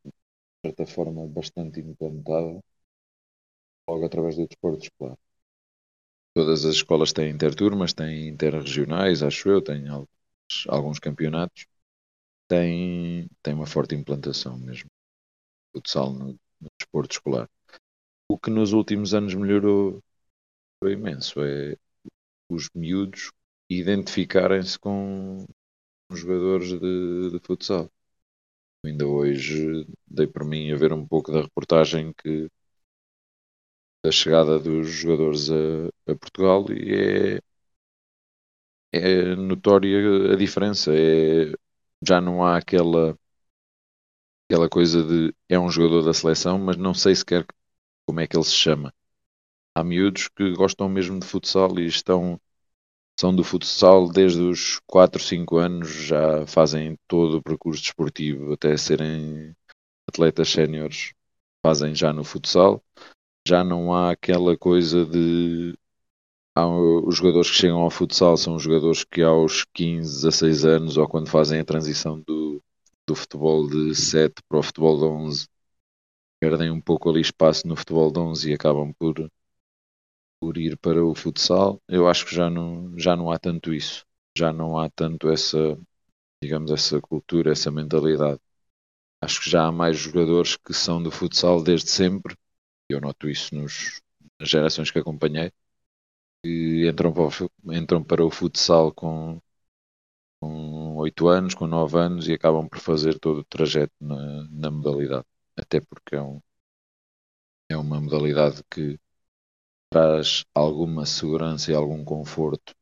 certa 0.66 0.86
forma, 0.88 1.28
bastante 1.28 1.80
implantada 1.82 2.62
logo 3.88 4.06
através 4.06 4.36
do 4.38 4.48
desporto 4.48 4.84
escolar. 4.86 5.18
Todas 6.34 6.66
as 6.66 6.76
escolas 6.76 7.12
têm 7.14 7.32
interturmas, 7.32 7.94
têm 7.94 8.28
interregionais, 8.30 9.24
acho 9.24 9.50
eu, 9.50 9.62
têm 9.62 9.88
alguns, 9.88 10.08
alguns 10.68 11.00
campeonatos. 11.00 11.66
Tem, 12.48 13.30
tem 13.44 13.54
uma 13.56 13.68
forte 13.68 13.96
implantação 13.96 14.58
mesmo. 14.60 14.90
Futsal 15.76 16.14
no, 16.14 16.28
no 16.62 16.70
desporto 16.80 17.14
escolar. 17.14 17.50
O 18.30 18.38
que 18.40 18.52
nos 18.52 18.74
últimos 18.74 19.14
anos 19.14 19.36
melhorou 19.36 20.02
foi 20.84 20.94
imenso. 20.94 21.42
É 21.44 21.76
os 22.50 22.70
miúdos 22.76 23.32
identificarem-se 23.70 24.78
com 24.80 25.46
os 26.12 26.20
jogadores 26.20 26.70
de, 26.80 27.32
de 27.32 27.40
futsal. 27.42 27.92
Ainda 28.86 29.06
hoje 29.08 29.88
dei 30.08 30.28
por 30.28 30.46
mim 30.46 30.72
a 30.72 30.76
ver 30.78 30.94
um 30.94 31.06
pouco 31.08 31.32
da 31.32 31.42
reportagem 31.44 32.14
que 32.14 32.50
da 34.04 34.12
chegada 34.12 34.60
dos 34.60 34.88
jogadores 34.90 35.50
a, 35.52 36.12
a 36.12 36.16
Portugal 36.16 36.66
e 36.72 37.40
é, 38.94 39.02
é 39.32 39.36
notória 39.36 40.34
a 40.34 40.36
diferença. 40.36 40.92
É, 40.96 41.54
já 42.06 42.22
não 42.22 42.44
há 42.46 42.58
aquela 42.58 43.18
aquela 44.50 44.70
coisa 44.70 45.04
de 45.04 45.34
é 45.50 45.58
um 45.60 45.70
jogador 45.70 46.04
da 46.04 46.14
seleção, 46.14 46.58
mas 46.58 46.78
não 46.78 46.94
sei 46.94 47.16
sequer 47.16 47.46
como 48.08 48.20
é 48.20 48.28
que 48.28 48.36
ele 48.38 48.44
se 48.46 48.54
chama. 48.54 48.94
Há 49.76 49.84
miúdos 49.84 50.30
que 50.30 50.52
gostam 50.54 50.90
mesmo 50.90 51.20
de 51.20 51.28
futsal 51.28 51.80
e 51.80 51.88
estão 51.88 52.40
são 53.20 53.36
do 53.36 53.44
futsal 53.44 54.10
desde 54.10 54.42
os 54.42 54.80
4, 54.88 55.22
5 55.22 55.58
anos, 55.58 55.90
já 55.90 56.46
fazem 56.48 56.98
todo 57.08 57.38
o 57.38 57.44
percurso 57.44 57.82
desportivo 57.82 58.54
até 58.54 58.78
serem 58.78 59.56
atletas 60.08 60.50
séniores, 60.50 61.14
fazem 61.66 61.96
já 61.96 62.14
no 62.14 62.24
futsal. 62.24 62.84
Já 63.48 63.64
não 63.64 63.94
há 63.94 64.12
aquela 64.12 64.58
coisa 64.58 65.06
de 65.06 65.78
há, 66.56 66.68
os 66.68 67.16
jogadores 67.18 67.50
que 67.50 67.58
chegam 67.58 67.80
ao 67.80 67.90
futsal 67.92 68.38
são 68.38 68.56
os 68.56 68.64
jogadores 68.64 69.04
que 69.04 69.22
aos 69.22 69.66
15, 69.74 70.24
16 70.24 70.66
anos 70.66 70.98
ou 70.98 71.08
quando 71.08 71.30
fazem 71.30 71.60
a 71.60 71.66
transição 71.66 72.20
do, 72.22 72.62
do 73.08 73.16
futebol 73.16 73.68
de 73.68 73.96
7 73.96 74.36
para 74.50 74.60
o 74.60 74.64
futebol 74.64 74.98
de 74.98 75.06
11 75.06 75.48
perdem 76.40 76.72
um 76.72 76.82
pouco 76.82 77.10
ali 77.10 77.22
espaço 77.22 77.68
no 77.68 77.76
futebol 77.76 78.12
de 78.12 78.20
11 78.20 78.52
e 78.52 78.54
acabam 78.54 78.94
por 79.00 79.30
por 80.40 80.58
ir 80.58 80.78
para 80.78 81.04
o 81.04 81.16
futsal, 81.16 81.82
eu 81.88 82.08
acho 82.08 82.26
que 82.26 82.36
já 82.36 82.50
não, 82.50 82.98
já 82.98 83.16
não 83.16 83.32
há 83.32 83.40
tanto 83.40 83.74
isso. 83.74 84.06
Já 84.38 84.54
não 84.54 84.78
há 84.80 84.90
tanto 84.90 85.30
essa, 85.30 85.78
digamos, 86.44 86.72
essa 86.72 87.02
cultura, 87.02 87.52
essa 87.54 87.72
mentalidade. 87.72 88.40
Acho 89.22 89.42
que 89.42 89.50
já 89.50 89.68
há 89.68 89.72
mais 89.72 89.98
jogadores 89.98 90.58
que 90.58 90.74
são 90.74 91.02
do 91.04 91.12
futsal 91.12 91.64
desde 91.64 91.92
sempre. 91.92 92.36
Eu 92.90 93.02
noto 93.02 93.30
isso 93.30 93.56
nos, 93.56 94.02
nas 94.40 94.50
gerações 94.50 94.92
que 94.92 95.00
acompanhei. 95.00 95.52
Que 96.44 96.88
entram 96.90 97.14
para 97.14 97.24
o, 97.24 97.74
entram 97.74 98.04
para 98.04 98.26
o 98.26 98.32
futsal 98.32 98.94
com, 98.94 99.42
com 100.40 100.96
8 100.98 101.28
anos, 101.28 101.54
com 101.56 101.68
9 101.68 101.98
anos 102.00 102.28
e 102.28 102.34
acabam 102.34 102.68
por 102.68 102.80
fazer 102.80 103.20
todo 103.20 103.40
o 103.42 103.44
trajeto 103.46 103.94
na, 104.02 104.48
na 104.52 104.72
modalidade. 104.72 105.26
Até 105.58 105.82
porque 105.82 106.16
é, 106.16 106.22
um, 106.22 106.42
é 107.70 107.78
uma 107.78 108.00
modalidade 108.02 108.62
que 108.70 109.00
traz 109.90 110.46
alguma 110.54 111.06
segurança 111.06 111.72
e 111.72 111.76
algum 111.76 112.04
conforto 112.04 112.74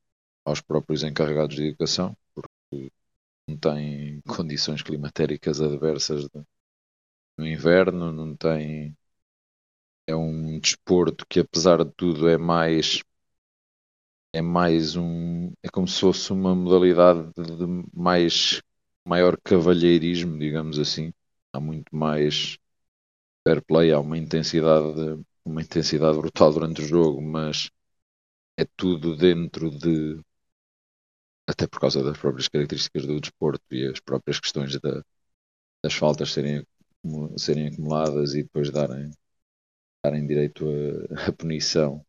aos 0.45 0.61
próprios 0.61 1.03
encarregados 1.03 1.55
de 1.57 1.67
educação, 1.69 2.17
porque 2.35 2.91
não 3.47 3.57
tem 3.57 4.21
condições 4.27 4.83
climatéricas 4.83 5.61
adversas 5.61 6.27
no 7.37 7.47
inverno, 7.47 8.11
não 8.11 8.35
tem. 8.35 8.95
É 10.07 10.15
um 10.15 10.59
desporto 10.59 11.27
que, 11.29 11.39
apesar 11.41 11.83
de 11.85 11.91
tudo, 11.91 12.27
é 12.27 12.39
mais. 12.39 13.03
É 14.33 14.41
mais 14.41 14.95
um. 14.95 15.51
É 15.63 15.69
como 15.71 15.87
se 15.87 15.99
fosse 16.01 16.31
uma 16.33 16.53
modalidade 16.55 17.31
de 17.35 17.65
mais. 17.93 18.61
maior 19.07 19.37
cavalheirismo, 19.43 20.37
digamos 20.37 20.77
assim. 20.79 21.13
Há 21.53 21.59
muito 21.59 21.95
mais 21.95 22.57
fair 23.47 23.63
play, 23.65 23.91
há 23.93 23.99
uma 23.99 24.17
intensidade 24.17 24.95
uma 25.45 25.61
intensidade 25.61 26.17
brutal 26.17 26.51
durante 26.51 26.81
o 26.81 26.87
jogo, 26.87 27.21
mas 27.21 27.69
é 28.57 28.65
tudo 28.77 29.15
dentro 29.17 29.69
de. 29.71 30.21
Até 31.47 31.67
por 31.67 31.79
causa 31.79 32.03
das 32.03 32.17
próprias 32.17 32.47
características 32.47 33.05
do 33.05 33.19
desporto 33.19 33.63
e 33.71 33.85
as 33.87 33.99
próprias 33.99 34.39
questões 34.39 34.79
da, 34.79 35.03
das 35.83 35.93
faltas 35.93 36.31
serem, 36.31 36.65
serem 37.37 37.67
acumuladas 37.67 38.33
e 38.33 38.43
depois 38.43 38.71
darem, 38.71 39.11
darem 40.03 40.25
direito 40.27 40.65
à 41.27 41.31
punição. 41.33 42.05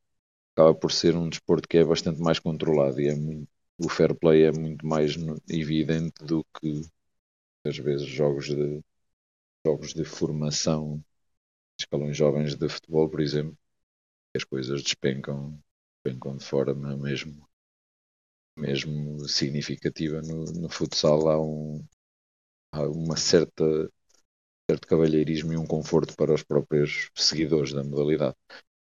Acaba 0.55 0.75
por 0.75 0.93
ser 0.93 1.17
um 1.17 1.29
desporto 1.29 1.69
que 1.69 1.79
é 1.79 1.85
bastante 1.85 2.21
mais 2.21 2.39
controlado 2.39 3.01
e 3.01 3.09
é 3.09 3.15
muito, 3.15 3.49
o 3.79 3.89
fair 3.89 4.15
play 4.15 4.45
é 4.45 4.53
muito 4.53 4.87
mais 4.87 5.15
evidente 5.49 6.25
do 6.25 6.45
que 6.61 6.83
às 7.67 7.77
vezes 7.79 8.07
jogos 8.07 8.47
de 8.47 8.83
jogos 9.67 9.93
de 9.95 10.05
formação 10.05 11.05
escalões 11.79 12.17
jovens 12.17 12.55
de 12.57 12.69
futebol, 12.69 13.09
por 13.09 13.21
exemplo, 13.21 13.57
as 14.37 14.45
coisas 14.45 14.83
despencam, 14.83 15.59
despencam 16.05 16.37
de 16.37 16.45
forma 16.45 16.97
mesmo, 16.97 17.49
mesmo 18.57 19.29
significativa. 19.29 20.21
No, 20.23 20.45
no 20.45 20.69
futsal 20.69 21.29
há, 21.29 21.41
um, 21.41 21.85
há 22.73 22.83
uma 22.89 23.17
certa 23.17 23.65
certo 24.71 24.87
cavalheirismo 24.89 25.53
e 25.53 25.57
um 25.57 25.67
conforto 25.67 26.15
para 26.17 26.35
os 26.35 26.43
próprios 26.43 27.11
seguidores 27.15 27.73
da 27.73 27.85
modalidade. 27.85 28.37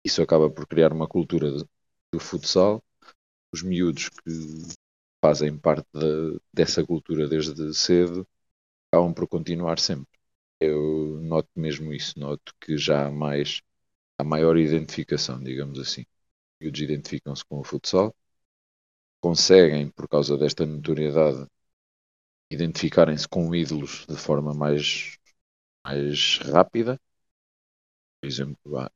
Isso 0.05 0.23
acaba 0.23 0.51
por 0.51 0.67
criar 0.67 0.93
uma 0.93 1.09
cultura 1.09 1.51
do 2.13 2.21
futsal. 2.21 2.83
Os 3.53 3.63
miúdos 3.63 4.09
que 4.11 4.31
fazem 5.25 5.57
parte 5.59 5.87
de, 5.95 6.41
dessa 6.53 6.85
cultura 6.87 7.29
desde 7.29 7.75
cedo 7.75 8.27
acabam 8.93 9.15
por 9.15 9.29
continuar 9.29 9.79
sempre. 9.81 10.12
Eu 10.65 11.21
noto 11.23 11.49
mesmo 11.57 11.93
isso, 11.93 12.19
noto 12.19 12.55
que 12.61 12.77
já 12.79 13.07
há 13.07 13.11
mais, 13.11 13.61
há 14.19 14.25
maior 14.25 14.57
identificação, 14.59 15.43
digamos 15.43 15.79
assim. 15.81 16.05
Eles 16.61 16.81
identificam-se 16.81 17.45
com 17.47 17.61
o 17.61 17.65
futsal, 17.65 18.15
conseguem, 19.23 19.89
por 19.89 20.07
causa 20.07 20.37
desta 20.37 20.67
notoriedade, 20.67 21.47
identificarem-se 22.53 23.27
com 23.29 23.53
ídolos 23.55 24.07
de 24.09 24.17
forma 24.17 24.55
mais, 24.55 25.17
mais 25.87 26.39
rápida. 26.39 27.01
Por 28.21 28.27
exemplo, 28.29 28.91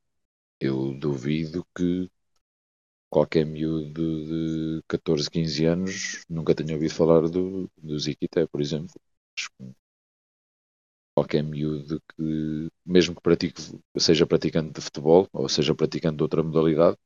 eu 0.61 0.95
duvido 0.99 1.67
que 1.77 2.11
qualquer 3.11 3.45
miúdo 3.47 4.27
de 4.79 4.83
14, 4.89 5.31
15 5.31 5.65
anos 5.67 6.25
nunca 6.29 6.55
tenha 6.55 6.75
ouvido 6.75 6.95
falar 6.95 7.29
do, 7.29 7.71
do 7.79 7.99
Ziquité, 7.99 8.47
por 8.47 8.61
exemplo. 8.61 8.95
Acho 9.39 9.51
que 9.59 9.65
qualquer 11.17 11.43
miúdo 11.43 12.01
que, 12.15 12.69
mesmo 12.85 13.15
que 13.15 13.23
pratique, 13.23 13.63
seja 13.99 14.27
praticante 14.27 14.75
de 14.75 14.83
futebol 14.83 15.29
ou 15.33 15.49
seja 15.49 15.75
praticante 15.75 16.19
de 16.19 16.23
outra 16.23 16.43
modalidade, 16.43 16.99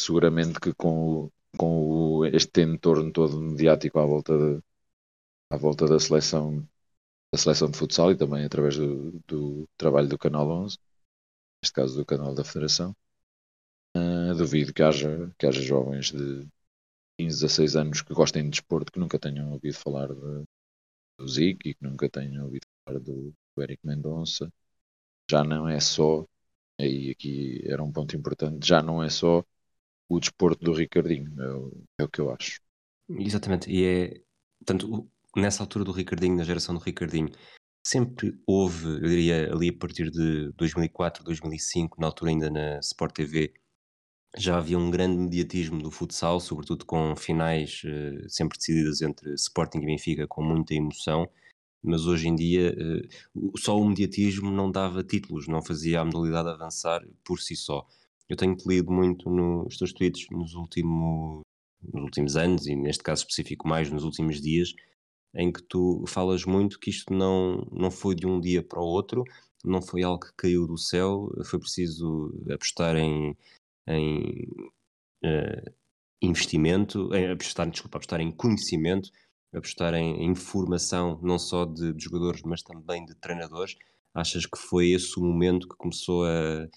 seguramente 0.00 0.60
que 0.60 0.72
com, 0.74 1.30
com 1.56 2.24
este 2.26 2.62
entorno 2.62 3.10
todo 3.12 3.40
mediático 3.40 3.98
à 3.98 4.04
volta, 4.06 4.36
de, 4.36 4.62
à 5.50 5.56
volta 5.56 5.86
da 5.86 5.98
seleção 6.00 6.66
da 7.32 7.38
seleção 7.38 7.70
de 7.70 7.78
futsal 7.78 8.12
e 8.12 8.16
também 8.16 8.44
através 8.44 8.76
do, 8.76 9.12
do 9.26 9.68
trabalho 9.76 10.08
do 10.08 10.18
Canal 10.18 10.48
11, 10.48 10.78
neste 11.62 11.74
caso 11.74 11.96
do 11.96 12.06
canal 12.06 12.34
da 12.34 12.44
Federação, 12.44 12.94
uh, 13.96 14.34
duvido 14.36 14.72
que 14.72 14.82
haja, 14.82 15.32
que 15.38 15.46
haja 15.46 15.60
jovens 15.62 16.12
de 16.12 16.46
15, 17.18 17.40
16 17.40 17.76
anos 17.76 18.02
que 18.02 18.14
gostem 18.14 18.44
de 18.44 18.50
desporto 18.50 18.92
que 18.92 18.98
nunca 19.00 19.18
tenham 19.18 19.52
ouvido 19.52 19.74
falar 19.74 20.08
de, 20.08 20.44
do 21.18 21.28
Zic 21.28 21.68
e 21.68 21.74
que 21.74 21.84
nunca 21.84 22.08
tenham 22.08 22.44
ouvido 22.44 22.66
do, 22.94 23.34
do 23.54 23.62
Eric 23.62 23.84
Mendonça, 23.84 24.52
já 25.30 25.42
não 25.42 25.68
é 25.68 25.80
só, 25.80 26.24
e 26.78 27.10
aqui 27.10 27.62
era 27.66 27.82
um 27.82 27.92
ponto 27.92 28.16
importante, 28.16 28.66
já 28.66 28.82
não 28.82 29.02
é 29.02 29.08
só 29.08 29.44
o 30.08 30.20
desporto 30.20 30.64
do 30.64 30.72
Ricardinho, 30.72 31.32
é 31.42 31.52
o, 31.52 31.84
é 31.98 32.04
o 32.04 32.08
que 32.08 32.20
eu 32.20 32.32
acho. 32.32 32.60
Exatamente, 33.08 33.70
e 33.70 33.84
é, 33.84 34.20
portanto, 34.58 35.10
nessa 35.36 35.62
altura 35.62 35.84
do 35.84 35.92
Ricardinho, 35.92 36.36
na 36.36 36.44
geração 36.44 36.74
do 36.74 36.80
Ricardinho, 36.80 37.30
sempre 37.84 38.38
houve, 38.46 38.86
eu 38.86 39.08
diria, 39.08 39.52
ali 39.52 39.68
a 39.68 39.76
partir 39.76 40.10
de 40.10 40.52
2004, 40.52 41.24
2005, 41.24 42.00
na 42.00 42.06
altura 42.06 42.30
ainda 42.30 42.50
na 42.50 42.78
Sport 42.80 43.14
TV, 43.14 43.54
já 44.36 44.58
havia 44.58 44.78
um 44.78 44.90
grande 44.90 45.16
mediatismo 45.16 45.82
do 45.82 45.90
futsal, 45.90 46.40
sobretudo 46.40 46.84
com 46.84 47.16
finais 47.16 47.82
uh, 47.84 48.28
sempre 48.28 48.58
decididas 48.58 49.00
entre 49.00 49.32
Sporting 49.34 49.78
e 49.78 49.86
Benfica, 49.86 50.26
com 50.26 50.42
muita 50.42 50.74
emoção 50.74 51.28
mas 51.86 52.06
hoje 52.06 52.28
em 52.28 52.34
dia 52.34 52.74
eh, 52.76 53.08
só 53.56 53.78
o 53.78 53.88
mediatismo 53.88 54.50
não 54.50 54.70
dava 54.70 55.02
títulos, 55.04 55.48
não 55.48 55.62
fazia 55.62 56.00
a 56.00 56.04
modalidade 56.04 56.48
avançar 56.48 57.06
por 57.24 57.40
si 57.40 57.56
só. 57.56 57.86
Eu 58.28 58.36
tenho-te 58.36 58.68
lido 58.68 58.92
muito 58.92 59.30
nos 59.30 59.76
teus 59.78 59.92
tweets 59.92 60.26
nos, 60.30 60.52
nos 60.52 62.02
últimos 62.02 62.36
anos, 62.36 62.66
e 62.66 62.74
neste 62.74 63.02
caso 63.02 63.22
específico 63.22 63.68
mais 63.68 63.90
nos 63.90 64.04
últimos 64.04 64.40
dias, 64.40 64.74
em 65.34 65.52
que 65.52 65.62
tu 65.62 66.04
falas 66.08 66.44
muito 66.44 66.78
que 66.80 66.90
isto 66.90 67.12
não, 67.12 67.66
não 67.70 67.90
foi 67.90 68.14
de 68.14 68.26
um 68.26 68.40
dia 68.40 68.62
para 68.62 68.80
o 68.80 68.86
outro, 68.86 69.22
não 69.64 69.82
foi 69.82 70.02
algo 70.02 70.20
que 70.20 70.32
caiu 70.36 70.66
do 70.66 70.78
céu, 70.78 71.30
foi 71.44 71.58
preciso 71.58 72.32
apostar 72.50 72.96
em, 72.96 73.36
em 73.86 74.48
uh, 75.24 75.72
investimento, 76.22 77.14
em 77.14 77.30
apostar, 77.30 77.68
desculpa, 77.70 77.98
apostar 77.98 78.20
em 78.20 78.32
conhecimento, 78.32 79.10
apostar 79.56 79.94
em 79.94 80.24
informação 80.24 81.18
não 81.22 81.38
só 81.38 81.64
de, 81.64 81.92
de, 81.92 82.04
jogadores, 82.04 82.42
mas 82.42 82.62
também 82.62 83.04
de 83.04 83.14
treinadores. 83.14 83.76
Achas 84.14 84.46
que 84.46 84.58
foi 84.58 84.90
esse 84.90 85.18
o 85.18 85.22
momento 85.22 85.68
que 85.68 85.76
começou 85.76 86.24
a, 86.24 86.68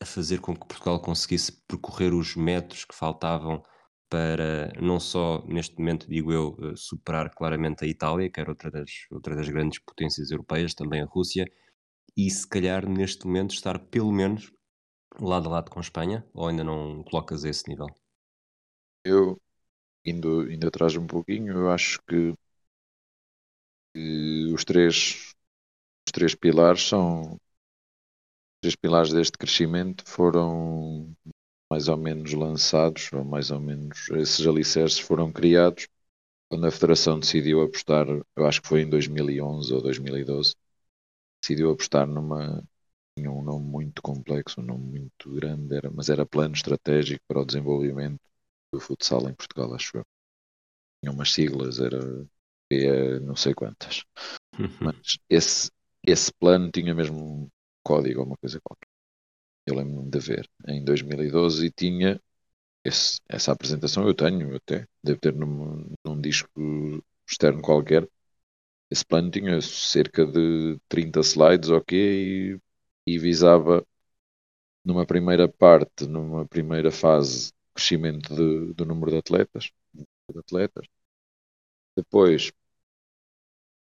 a 0.00 0.06
fazer 0.06 0.40
com 0.40 0.54
que 0.54 0.66
Portugal 0.66 1.00
conseguisse 1.00 1.52
percorrer 1.66 2.14
os 2.14 2.36
metros 2.36 2.84
que 2.84 2.94
faltavam 2.94 3.62
para 4.10 4.72
não 4.80 4.98
só 4.98 5.44
neste 5.46 5.78
momento, 5.78 6.08
digo 6.08 6.32
eu, 6.32 6.56
eh, 6.62 6.72
superar 6.74 7.30
claramente 7.30 7.84
a 7.84 7.88
Itália, 7.88 8.28
que 8.28 8.40
era 8.40 8.50
outra 8.50 8.68
das, 8.68 8.90
outra 9.10 9.36
das 9.36 9.48
grandes 9.48 9.78
potências 9.78 10.32
europeias, 10.32 10.74
também 10.74 11.00
a 11.00 11.06
Rússia, 11.06 11.46
e 12.16 12.28
se 12.28 12.46
calhar 12.48 12.88
neste 12.88 13.24
momento 13.24 13.54
estar 13.54 13.78
pelo 13.78 14.10
menos 14.10 14.52
lado 15.20 15.48
a 15.48 15.52
lado 15.52 15.70
com 15.70 15.78
a 15.78 15.82
Espanha, 15.82 16.26
ou 16.34 16.48
ainda 16.48 16.64
não 16.64 17.04
colocas 17.04 17.44
a 17.44 17.50
esse 17.50 17.68
nível? 17.68 17.86
Eu, 19.04 19.40
indo, 20.04 20.50
indo 20.52 20.68
atrás 20.68 20.96
um 20.96 21.06
pouquinho, 21.06 21.52
eu 21.54 21.70
acho 21.70 22.00
que, 22.08 22.34
que 23.94 24.52
os 24.54 24.64
três 24.64 25.34
os 26.06 26.12
três 26.12 26.34
pilares 26.36 26.82
são 26.88 27.32
os 27.34 27.38
três 28.60 28.76
pilares 28.76 29.12
deste 29.12 29.36
crescimento 29.38 30.04
foram 30.06 31.14
mais 31.70 31.88
ou 31.88 31.96
menos 31.96 32.32
lançados, 32.34 33.12
ou 33.12 33.24
mais 33.24 33.50
ou 33.50 33.60
menos 33.60 34.08
esses 34.10 34.46
alicerces 34.46 34.98
foram 35.00 35.32
criados 35.32 35.88
quando 36.50 36.66
a 36.66 36.72
Federação 36.72 37.20
decidiu 37.20 37.62
apostar, 37.62 38.06
eu 38.36 38.46
acho 38.46 38.62
que 38.62 38.68
foi 38.68 38.82
em 38.82 38.90
2011 38.90 39.72
ou 39.74 39.82
2012, 39.82 40.54
decidiu 41.42 41.72
apostar 41.72 42.06
numa 42.08 42.62
tinha 43.18 43.30
um 43.32 43.42
nome 43.42 43.66
muito 43.66 44.02
complexo, 44.02 44.60
um 44.62 44.64
nome 44.64 44.84
muito 45.00 45.32
grande, 45.32 45.76
era, 45.76 45.90
mas 45.92 46.08
era 46.10 46.26
plano 46.26 46.54
estratégico 46.54 47.22
para 47.28 47.40
o 47.42 47.46
desenvolvimento 47.46 48.20
do 48.72 48.80
futsal 48.80 49.28
em 49.28 49.34
Portugal, 49.34 49.74
acho 49.74 49.98
eu. 49.98 50.04
Tinha 51.02 51.12
umas 51.12 51.32
siglas, 51.32 51.80
era 51.80 52.00
não 53.22 53.36
sei 53.36 53.54
quantas. 53.54 54.04
mas 54.80 55.18
esse, 55.28 55.70
esse 56.06 56.32
plano 56.34 56.70
tinha 56.70 56.94
mesmo 56.94 57.18
um 57.44 57.50
código 57.84 58.20
ou 58.20 58.26
uma 58.26 58.36
coisa 58.38 58.60
qualquer 58.62 58.88
eu 59.66 59.74
lembro-me 59.76 60.10
de 60.10 60.18
ver 60.20 60.50
em 60.68 60.84
2012 60.84 61.66
e 61.66 61.72
tinha 61.72 62.20
esse, 62.84 63.20
essa 63.28 63.52
apresentação, 63.52 64.06
eu 64.08 64.14
tenho 64.14 64.56
até, 64.56 64.86
deve 65.04 65.20
ter 65.20 65.34
num, 65.34 65.92
num 66.04 66.20
disco 66.20 66.50
externo 67.28 67.62
qualquer. 67.62 68.08
Esse 68.90 69.04
plano 69.06 69.30
tinha 69.30 69.60
cerca 69.62 70.26
de 70.26 70.78
30 70.88 71.20
slides, 71.20 71.70
ok, 71.70 71.98
e, 72.56 72.60
e 73.06 73.18
visava 73.18 73.86
numa 74.84 75.06
primeira 75.06 75.48
parte, 75.48 76.06
numa 76.06 76.46
primeira 76.46 76.90
fase, 76.90 77.52
crescimento 77.80 78.34
de, 78.34 78.74
do 78.74 78.84
número 78.84 79.10
de 79.10 79.18
atletas, 79.18 79.72
de 79.94 80.38
atletas. 80.38 80.86
Depois, 81.96 82.52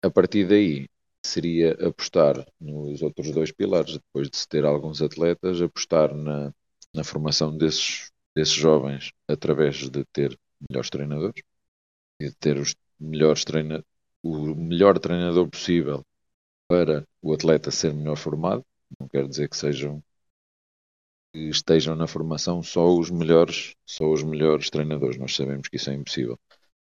a 0.01 0.09
partir 0.09 0.47
daí, 0.47 0.87
seria 1.23 1.73
apostar 1.87 2.45
nos 2.59 3.01
outros 3.01 3.31
dois 3.31 3.51
pilares, 3.51 3.93
depois 3.93 4.29
de 4.29 4.37
se 4.37 4.47
ter 4.47 4.65
alguns 4.65 5.01
atletas, 5.01 5.61
apostar 5.61 6.13
na, 6.15 6.53
na 6.93 7.03
formação 7.03 7.55
desses, 7.57 8.11
desses 8.35 8.53
jovens 8.53 9.11
através 9.27 9.89
de 9.89 10.05
ter 10.05 10.37
melhores 10.69 10.89
treinadores 10.89 11.43
e 12.19 12.29
de 12.29 12.35
ter 12.35 12.57
os 12.57 12.75
melhores 12.99 13.43
treina, 13.45 13.83
o 14.23 14.55
melhor 14.55 14.99
treinador 14.99 15.49
possível 15.49 16.05
para 16.67 17.07
o 17.21 17.33
atleta 17.33 17.71
ser 17.71 17.93
melhor 17.93 18.17
formado. 18.17 18.65
Não 18.99 19.07
quer 19.07 19.27
dizer 19.27 19.49
que 19.49 19.57
sejam 19.57 20.03
que 21.33 21.49
estejam 21.49 21.95
na 21.95 22.07
formação 22.07 22.63
só 22.63 22.87
os 22.87 23.09
melhores, 23.09 23.75
só 23.85 24.11
os 24.11 24.23
melhores 24.23 24.69
treinadores. 24.69 25.17
Nós 25.17 25.35
sabemos 25.35 25.67
que 25.67 25.77
isso 25.77 25.89
é 25.89 25.93
impossível. 25.93 26.37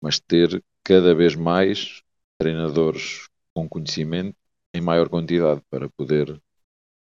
Mas 0.02 0.19
ter 0.19 0.63
cada 0.84 1.15
vez 1.15 1.36
mais 1.36 2.02
treinadores 2.38 3.28
com 3.54 3.69
conhecimento 3.69 4.36
em 4.74 4.82
maior 4.82 5.10
quantidade 5.10 5.62
para 5.69 5.89
poder 5.89 6.41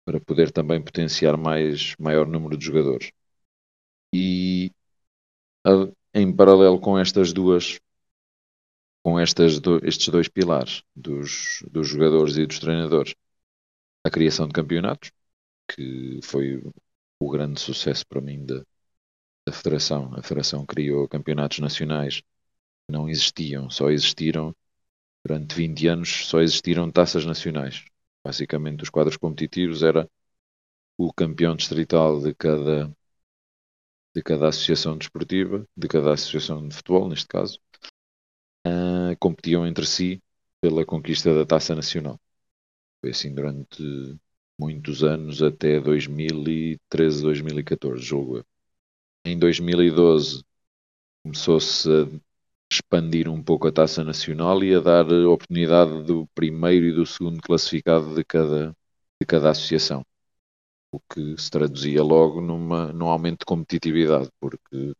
para 0.04 0.20
poder 0.20 0.52
também 0.52 0.80
potenciar 0.82 1.36
mais 1.36 1.96
maior 1.98 2.28
número 2.28 2.56
de 2.56 2.64
jogadores. 2.64 3.10
E 4.14 4.72
em 6.14 6.34
paralelo 6.34 6.80
com 6.80 6.98
estas 6.98 7.32
duas 7.32 7.78
com 9.02 9.20
estas 9.20 9.60
do, 9.60 9.78
estes 9.86 10.08
dois 10.08 10.28
pilares 10.28 10.82
dos, 10.94 11.62
dos 11.70 11.86
jogadores 11.88 12.36
e 12.36 12.46
dos 12.46 12.58
treinadores, 12.58 13.14
a 14.04 14.10
criação 14.10 14.48
de 14.48 14.52
campeonatos, 14.52 15.12
que 15.68 16.20
foi 16.24 16.62
o 17.18 17.30
grande 17.30 17.60
sucesso 17.60 18.06
para 18.06 18.20
mim 18.20 18.44
da, 18.44 18.64
da 19.46 19.52
Federação. 19.52 20.12
A 20.14 20.22
Federação 20.22 20.66
criou 20.66 21.08
campeonatos 21.08 21.58
nacionais 21.60 22.20
que 22.20 22.92
não 22.92 23.08
existiam, 23.08 23.70
só 23.70 23.90
existiram 23.90 24.54
durante 25.26 25.56
20 25.56 25.88
anos 25.88 26.28
só 26.28 26.40
existiram 26.40 26.90
taças 26.90 27.24
nacionais. 27.26 27.84
Basicamente, 28.24 28.82
os 28.84 28.90
quadros 28.90 29.16
competitivos 29.16 29.82
era 29.82 30.08
o 30.98 31.12
campeão 31.12 31.56
distrital 31.56 32.20
de 32.20 32.34
cada 32.34 32.94
de 34.14 34.22
cada 34.22 34.48
associação 34.48 34.96
desportiva, 34.96 35.66
de 35.76 35.88
cada 35.88 36.12
associação 36.14 36.66
de 36.66 36.74
futebol, 36.74 37.08
neste 37.08 37.26
caso, 37.28 37.60
uh, 38.66 39.16
competiam 39.20 39.66
entre 39.66 39.86
si 39.86 40.22
pela 40.60 40.84
conquista 40.86 41.34
da 41.34 41.44
taça 41.46 41.74
nacional. 41.74 42.18
Foi 43.00 43.10
assim 43.10 43.34
durante 43.34 44.18
muitos 44.58 45.02
anos, 45.04 45.42
até 45.42 45.80
2013, 45.80 47.22
2014, 47.22 48.02
julgo. 48.02 48.44
Em 49.24 49.38
2012 49.38 50.44
começou-se 51.22 51.88
a 51.90 52.06
expandir 52.70 53.28
um 53.28 53.42
pouco 53.42 53.68
a 53.68 53.72
taça 53.72 54.04
nacional 54.04 54.62
e 54.64 54.74
a 54.74 54.80
dar 54.80 55.06
oportunidade 55.26 56.02
do 56.04 56.26
primeiro 56.34 56.86
e 56.86 56.92
do 56.92 57.06
segundo 57.06 57.40
classificado 57.42 58.14
de 58.14 58.24
cada, 58.24 58.70
de 59.20 59.26
cada 59.26 59.50
associação. 59.50 60.04
O 60.92 61.00
que 61.00 61.36
se 61.38 61.50
traduzia 61.50 62.02
logo 62.02 62.40
numa, 62.40 62.92
num 62.92 63.08
aumento 63.08 63.40
de 63.40 63.46
competitividade, 63.46 64.30
porque 64.40 64.94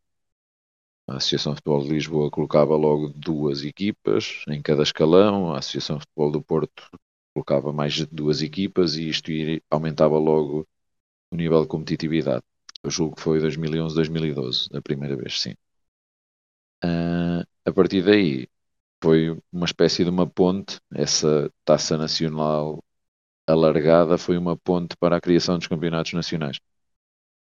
a 1.07 1.17
Associação 1.17 1.53
de 1.53 1.57
Futebol 1.57 1.83
de 1.83 1.89
Lisboa 1.89 2.31
colocava 2.31 2.75
logo 2.75 3.09
duas 3.09 3.63
equipas 3.63 4.43
em 4.49 4.61
cada 4.61 4.83
escalão, 4.83 5.53
a 5.53 5.59
Associação 5.59 5.97
de 5.97 6.03
Futebol 6.03 6.31
do 6.31 6.41
Porto 6.41 6.89
colocava 7.37 7.71
mais 7.71 7.93
de 7.93 8.05
duas 8.07 8.41
equipas 8.41 8.95
e 8.95 9.09
isto 9.09 9.31
aumentava 9.69 10.17
logo 10.17 10.67
o 11.31 11.35
nível 11.35 11.61
de 11.61 11.67
competitividade. 11.67 12.43
Eu 12.83 12.89
julgo 12.91 13.15
que 13.15 13.21
foi 13.21 13.39
2011, 13.39 13.95
2012, 13.95 14.69
a 14.73 14.81
primeira 14.81 15.15
vez, 15.15 15.41
sim. 15.41 15.53
Uh, 16.83 17.43
a 17.65 17.71
partir 17.73 18.03
daí 18.03 18.47
foi 19.03 19.37
uma 19.51 19.65
espécie 19.65 20.03
de 20.03 20.09
uma 20.09 20.27
ponte, 20.27 20.79
essa 20.93 21.51
taça 21.65 21.97
nacional 21.97 22.83
alargada 23.47 24.17
foi 24.17 24.37
uma 24.37 24.57
ponte 24.57 24.95
para 24.97 25.17
a 25.17 25.21
criação 25.21 25.57
dos 25.57 25.67
campeonatos 25.67 26.13
nacionais. 26.13 26.59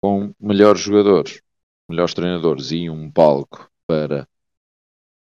Com 0.03 0.35
melhores 0.41 0.83
jogadores, 0.83 1.43
melhores 1.89 2.15
treinadores 2.15 2.73
e 2.73 2.91
um 2.91 3.11
palco 3.11 3.71
para, 3.87 4.29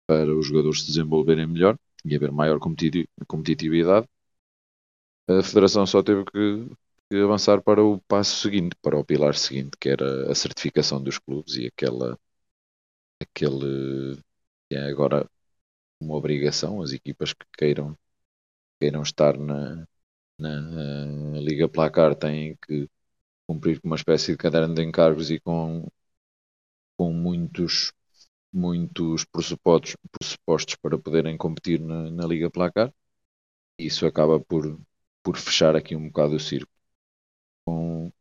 para 0.07 0.35
os 0.35 0.46
jogadores 0.46 0.81
se 0.81 0.87
desenvolverem 0.88 1.46
melhor 1.46 1.79
e 2.05 2.14
haver 2.16 2.33
maior 2.33 2.59
competitividade, 3.27 4.07
a 5.28 5.42
Federação 5.42 5.87
só 5.87 6.02
teve 6.02 6.24
que, 6.24 6.68
que 7.10 7.16
avançar 7.22 7.62
para 7.62 7.82
o 7.82 8.00
passo 8.08 8.37
seguinte, 8.42 8.76
para 8.82 8.98
o 8.98 9.04
pilar 9.04 9.34
seguinte, 9.34 9.76
que 9.80 9.88
era 9.88 10.30
a 10.30 10.34
certificação 10.34 11.02
dos 11.02 11.18
clubes 11.18 11.56
e 11.56 11.66
aquela 11.66 12.18
aquele 13.20 14.16
que 14.68 14.76
é 14.76 14.80
agora 14.88 15.28
uma 16.00 16.16
obrigação, 16.16 16.82
as 16.82 16.92
equipas 16.92 17.32
que 17.34 17.46
queiram, 17.58 17.98
queiram 18.80 19.02
estar 19.02 19.38
na, 19.38 19.87
na, 20.38 20.60
na 20.62 21.40
Liga 21.40 21.68
Placar 21.68 22.14
têm 22.16 22.56
que 22.66 22.88
cumprir 23.48 23.80
com 23.80 23.88
uma 23.88 23.96
espécie 23.96 24.32
de 24.32 24.38
caderno 24.38 24.74
de 24.74 24.84
encargos 24.84 25.30
e 25.30 25.40
com, 25.40 25.88
com 26.96 27.12
muitos 27.12 27.92
muitos 28.52 29.24
pressupostos, 29.26 29.96
pressupostos 30.12 30.76
para 30.76 30.98
poderem 30.98 31.37
competir 31.38 31.80
na, 31.80 32.10
na 32.10 32.26
Liga 32.26 32.50
Placar. 32.50 32.92
Isso 33.78 34.06
acaba 34.06 34.40
por, 34.40 34.80
por 35.24 35.38
fechar 35.38 35.76
aqui 35.76 35.96
um 35.96 36.08
bocado 36.08 36.37
o 36.37 36.40
circo. 36.40 36.70
Com, 37.66 38.12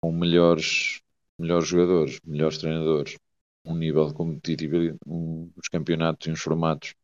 com 0.00 0.12
melhores, 0.12 1.02
melhores 1.38 1.68
jogadores, 1.68 2.20
melhores 2.24 2.58
treinadores, 2.58 3.18
um 3.64 3.76
nível 3.76 4.08
de 4.08 4.14
competitividade, 4.14 4.98
um, 5.06 5.50
os 5.56 5.68
campeonatos 5.68 6.26
e 6.28 6.32
uns 6.32 6.40
formatos 6.42 6.94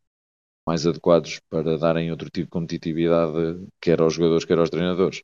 mais 0.66 0.86
adequados 0.86 1.40
para 1.50 1.78
darem 1.78 2.10
outro 2.10 2.30
tipo 2.30 2.46
de 2.46 2.50
competitividade, 2.50 3.66
quer 3.80 4.00
aos 4.00 4.14
jogadores, 4.14 4.44
quer 4.44 4.58
aos 4.58 4.70
treinadores, 4.70 5.22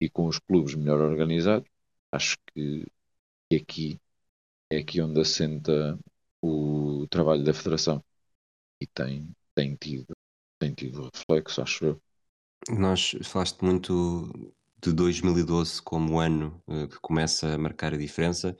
e 0.00 0.10
com 0.10 0.26
os 0.28 0.38
clubes 0.40 0.74
melhor 0.74 1.00
organizados, 1.00 1.68
acho 2.12 2.36
que 2.54 2.86
aqui 3.54 4.00
é 4.70 4.78
aqui 4.78 5.00
onde 5.00 5.20
assenta 5.20 5.98
o 6.42 7.06
trabalho 7.10 7.44
da 7.44 7.54
Federação 7.54 8.04
e 8.80 8.86
tem, 8.86 9.30
tem 9.54 9.76
tido 9.76 10.14
tem 10.58 10.74
tido 10.74 11.10
reflexo, 11.14 11.62
acho 11.62 11.84
eu. 11.86 12.02
Nós 12.70 13.16
falaste 13.24 13.60
muito 13.64 14.30
de 14.80 14.92
2012 14.92 15.82
como 15.82 16.14
o 16.14 16.20
ano 16.20 16.62
uh, 16.68 16.86
que 16.86 16.98
começa 17.00 17.54
a 17.54 17.58
marcar 17.58 17.92
a 17.92 17.96
diferença. 17.96 18.56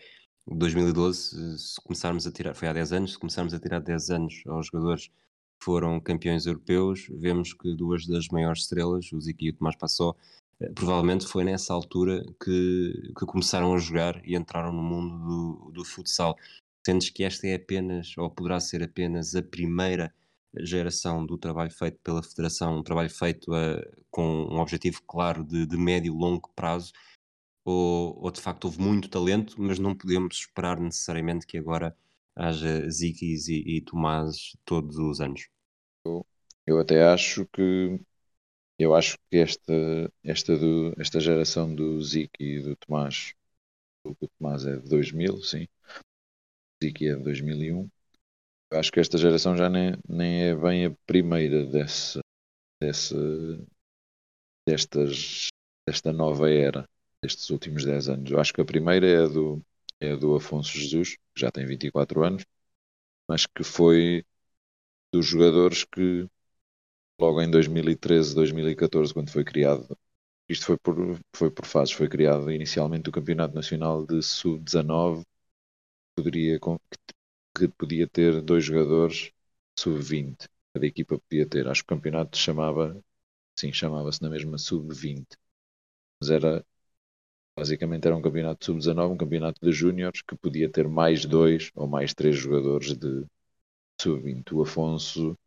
2012, 0.46 1.58
se 1.58 1.80
começarmos 1.82 2.26
a 2.26 2.32
tirar, 2.32 2.54
foi 2.54 2.66
há 2.66 2.72
10 2.72 2.92
anos, 2.92 3.12
se 3.12 3.18
começarmos 3.18 3.54
a 3.54 3.60
tirar 3.60 3.80
10 3.80 4.10
anos 4.10 4.42
aos 4.46 4.66
jogadores 4.66 5.06
que 5.06 5.64
foram 5.64 6.00
campeões 6.00 6.46
europeus, 6.46 7.06
vemos 7.10 7.52
que 7.52 7.76
duas 7.76 8.04
das 8.04 8.26
maiores 8.28 8.62
estrelas, 8.62 9.12
o 9.12 9.20
Zico 9.20 9.44
e 9.44 9.50
o 9.50 9.52
Tomás 9.54 9.76
Passó, 9.76 10.16
eh, 10.60 10.68
provavelmente 10.74 11.24
foi 11.26 11.44
nessa 11.44 11.72
altura 11.72 12.24
que, 12.44 13.12
que 13.16 13.24
começaram 13.24 13.72
a 13.72 13.78
jogar 13.78 14.20
e 14.24 14.34
entraram 14.34 14.72
no 14.72 14.82
mundo 14.82 15.18
do, 15.18 15.70
do 15.72 15.84
futsal. 15.84 16.36
Sentes 16.84 17.10
que 17.10 17.22
esta 17.22 17.46
é 17.46 17.54
apenas, 17.54 18.18
ou 18.18 18.28
poderá 18.28 18.58
ser 18.58 18.82
apenas, 18.82 19.36
a 19.36 19.42
primeira 19.42 20.12
geração 20.58 21.24
do 21.24 21.38
trabalho 21.38 21.70
feito 21.70 21.98
pela 22.02 22.22
Federação, 22.22 22.78
um 22.78 22.82
trabalho 22.82 23.10
feito 23.10 23.52
uh, 23.52 24.04
com 24.10 24.44
um 24.44 24.60
objetivo 24.60 25.02
claro 25.06 25.44
de, 25.44 25.66
de 25.66 25.76
médio 25.76 26.14
e 26.14 26.16
longo 26.16 26.50
prazo, 26.54 26.92
ou, 27.64 28.18
ou, 28.22 28.30
de 28.30 28.40
facto 28.40 28.64
houve 28.64 28.80
muito 28.80 29.08
talento, 29.08 29.54
mas 29.58 29.78
não 29.78 29.94
podemos 29.94 30.36
esperar 30.36 30.80
necessariamente 30.80 31.46
que 31.46 31.58
agora 31.58 31.96
haja 32.34 32.88
Zikis 32.90 33.48
e, 33.48 33.76
e 33.76 33.80
Tomás 33.80 34.56
todos 34.64 34.96
os 34.98 35.20
anos? 35.20 35.48
Eu, 36.04 36.26
eu 36.66 36.78
até 36.80 37.04
acho 37.04 37.46
que 37.46 38.00
eu 38.78 38.94
acho 38.94 39.16
que 39.30 39.36
esta, 39.36 39.72
esta, 40.24 40.56
do, 40.56 40.92
esta 40.98 41.20
geração 41.20 41.72
do 41.74 42.02
Ziki 42.02 42.42
e 42.42 42.62
do 42.62 42.76
Tomás, 42.76 43.34
o 44.04 44.14
Tomás 44.38 44.66
é 44.66 44.76
de 44.76 44.88
2000, 44.88 45.40
sim, 45.42 45.64
o 45.64 46.84
Ziki 46.84 47.08
é 47.08 47.14
de 47.14 47.22
2001, 47.22 47.78
eu 47.78 47.90
acho 48.72 48.92
que 48.92 49.00
esta 49.00 49.18
geração 49.18 49.56
já 49.56 49.68
nem, 49.68 49.96
nem 50.08 50.44
é 50.44 50.54
bem 50.54 50.86
a 50.86 50.90
primeira 51.06 51.64
dessa, 51.66 52.20
dessa, 52.80 53.16
destas, 54.66 55.48
desta 55.86 56.12
nova 56.12 56.50
era, 56.50 56.88
destes 57.22 57.50
últimos 57.50 57.84
10 57.84 58.08
anos. 58.08 58.30
Eu 58.30 58.40
acho 58.40 58.52
que 58.52 58.60
a 58.60 58.64
primeira 58.64 59.06
é 59.06 59.24
a 59.24 59.26
do, 59.28 59.62
é 60.00 60.16
do 60.16 60.34
Afonso 60.36 60.72
Jesus, 60.76 61.16
que 61.16 61.40
já 61.40 61.50
tem 61.50 61.66
24 61.66 62.24
anos, 62.24 62.44
mas 63.28 63.46
que 63.46 63.64
foi 63.64 64.24
dos 65.12 65.26
jogadores 65.26 65.84
que 65.84 66.28
logo 67.20 67.40
em 67.42 67.50
2013, 67.50 68.34
2014, 68.34 69.14
quando 69.14 69.30
foi 69.30 69.44
criado, 69.44 69.96
isto 70.48 70.66
foi 70.66 70.78
por, 70.78 71.20
foi 71.34 71.50
por 71.50 71.66
fases, 71.66 71.92
foi 71.94 72.08
criado 72.08 72.50
inicialmente 72.52 73.08
o 73.10 73.12
Campeonato 73.12 73.54
Nacional 73.54 74.06
de 74.06 74.22
Sub-19, 74.22 75.24
poderia, 76.16 76.58
podia 77.78 78.06
ter 78.08 78.40
dois 78.42 78.64
jogadores 78.64 79.32
sub-20. 79.78 80.48
Cada 80.74 80.86
equipa 80.86 81.18
podia 81.18 81.46
ter. 81.48 81.68
Acho 81.68 81.82
que 81.84 81.92
o 81.92 81.96
campeonato 81.96 82.36
chamava, 82.36 83.02
sim, 83.58 83.72
chamava-se 83.72 84.22
na 84.22 84.30
mesma 84.30 84.58
sub-20. 84.58 85.36
Mas 86.20 86.30
era, 86.30 86.64
basicamente 87.56 88.06
era 88.06 88.16
um 88.16 88.22
campeonato 88.22 88.64
sub-19, 88.66 89.14
um 89.14 89.18
campeonato 89.18 89.60
de 89.64 89.72
júniores 89.72 90.22
que 90.22 90.36
podia 90.36 90.70
ter 90.70 90.88
mais 90.88 91.24
dois 91.26 91.70
ou 91.74 91.86
mais 91.88 92.14
três 92.14 92.36
jogadores 92.36 92.96
de 92.96 93.26
sub-20. 94.00 94.54
O 94.54 94.62
Afonso, 94.62 95.38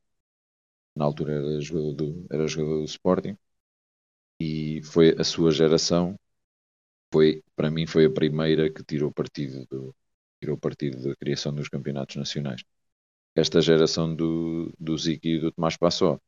na 0.95 1.05
altura 1.05 1.33
era 1.35 1.61
jogador 1.61 1.93
do, 1.93 2.27
era 2.29 2.47
jogador 2.47 2.79
do 2.79 2.85
Sporting 2.85 3.37
e 4.39 4.81
foi 4.83 5.15
a 5.19 5.23
sua 5.23 5.51
geração 5.51 6.15
foi 7.13 7.43
para 7.55 7.71
mim 7.71 7.87
foi 7.87 8.05
a 8.05 8.11
primeira 8.11 8.71
que 8.71 8.83
tirou 8.83 9.11
partido 9.13 9.65
do, 9.67 9.95
tirou 10.45 10.57
partido 10.57 11.01
da 11.03 11.15
criação 11.15 11.53
dos 11.53 11.69
campeonatos 11.69 12.15
nacionais. 12.15 12.63
Esta 13.35 13.61
geração 13.61 14.15
do, 14.15 14.73
do 14.79 14.97
Ziki 14.97 15.35
e 15.37 15.39
do 15.39 15.51
Tomás 15.51 15.77
Passó 15.77 16.19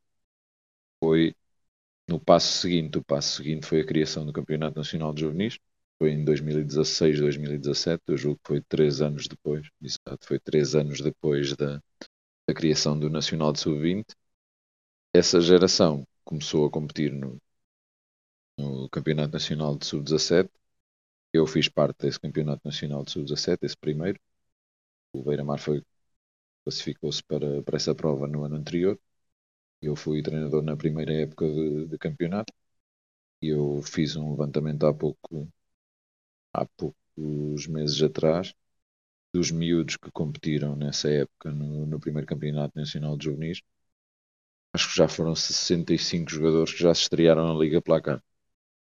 foi 1.03 1.35
no 2.07 2.19
passo 2.19 2.59
seguinte. 2.59 2.97
O 2.97 3.03
passo 3.03 3.37
seguinte 3.37 3.65
foi 3.67 3.81
a 3.81 3.85
criação 3.85 4.25
do 4.25 4.33
Campeonato 4.33 4.77
Nacional 4.77 5.13
de 5.13 5.21
Juvenis. 5.21 5.59
Foi 5.99 6.11
em 6.11 6.23
2016, 6.25 7.19
2017. 7.19 8.03
Eu 8.07 8.17
julgo 8.17 8.39
que 8.43 8.47
foi 8.47 8.61
três 8.61 9.01
anos 9.01 9.27
depois. 9.27 9.67
Exato, 9.81 10.27
foi 10.27 10.39
três 10.39 10.75
anos 10.75 11.01
depois 11.01 11.55
da, 11.55 11.81
da 12.47 12.53
criação 12.55 12.99
do 12.99 13.09
Nacional 13.09 13.53
de 13.53 13.59
Sub-20. 13.61 14.05
Essa 15.13 15.41
geração 15.41 16.07
começou 16.23 16.65
a 16.65 16.71
competir 16.71 17.11
no, 17.13 17.37
no 18.57 18.89
Campeonato 18.89 19.33
Nacional 19.33 19.77
de 19.77 19.85
Sub-17 19.85 20.49
eu 21.37 21.47
fiz 21.47 21.69
parte 21.69 21.99
desse 22.01 22.19
campeonato 22.19 22.61
nacional 22.65 23.03
de 23.03 23.11
sub-17, 23.11 23.59
esse 23.65 23.77
primeiro. 23.77 24.19
O 25.13 25.23
Beira-Mar 25.23 25.59
classificou-se 26.63 27.23
para, 27.23 27.63
para 27.63 27.77
essa 27.77 27.95
prova 27.95 28.27
no 28.27 28.43
ano 28.43 28.55
anterior. 28.55 28.99
Eu 29.81 29.95
fui 29.95 30.21
treinador 30.23 30.63
na 30.63 30.77
primeira 30.77 31.13
época 31.13 31.47
de, 31.49 31.87
de 31.87 31.97
campeonato 31.97 32.53
e 33.41 33.49
eu 33.49 33.81
fiz 33.83 34.15
um 34.17 34.31
levantamento 34.31 34.85
há 34.87 34.93
pouco 34.93 35.49
há 36.53 36.65
poucos 36.65 37.67
meses 37.67 38.01
atrás 38.01 38.53
dos 39.33 39.51
miúdos 39.51 39.97
que 39.97 40.11
competiram 40.11 40.75
nessa 40.75 41.09
época 41.09 41.51
no, 41.51 41.85
no 41.87 41.99
primeiro 41.99 42.27
campeonato 42.27 42.77
nacional 42.79 43.17
de 43.17 43.25
juvenis. 43.25 43.61
Acho 44.73 44.87
que 44.89 44.95
já 44.95 45.07
foram 45.09 45.35
65 45.35 46.29
jogadores 46.31 46.73
que 46.73 46.79
já 46.81 46.93
se 46.93 47.01
estrearam 47.01 47.47
na 47.47 47.59
Liga 47.59 47.81
Placar. 47.81 48.23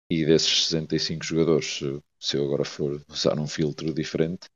E 0.10 0.26
desses 0.26 0.66
65 0.68 1.26
jogadores, 1.26 1.82
se 2.20 2.38
eu 2.38 2.46
agora 2.46 2.66
for 2.66 3.04
usar 3.10 3.40
um 3.40 3.48
filtro 3.48 3.94
diferente, 3.94 4.50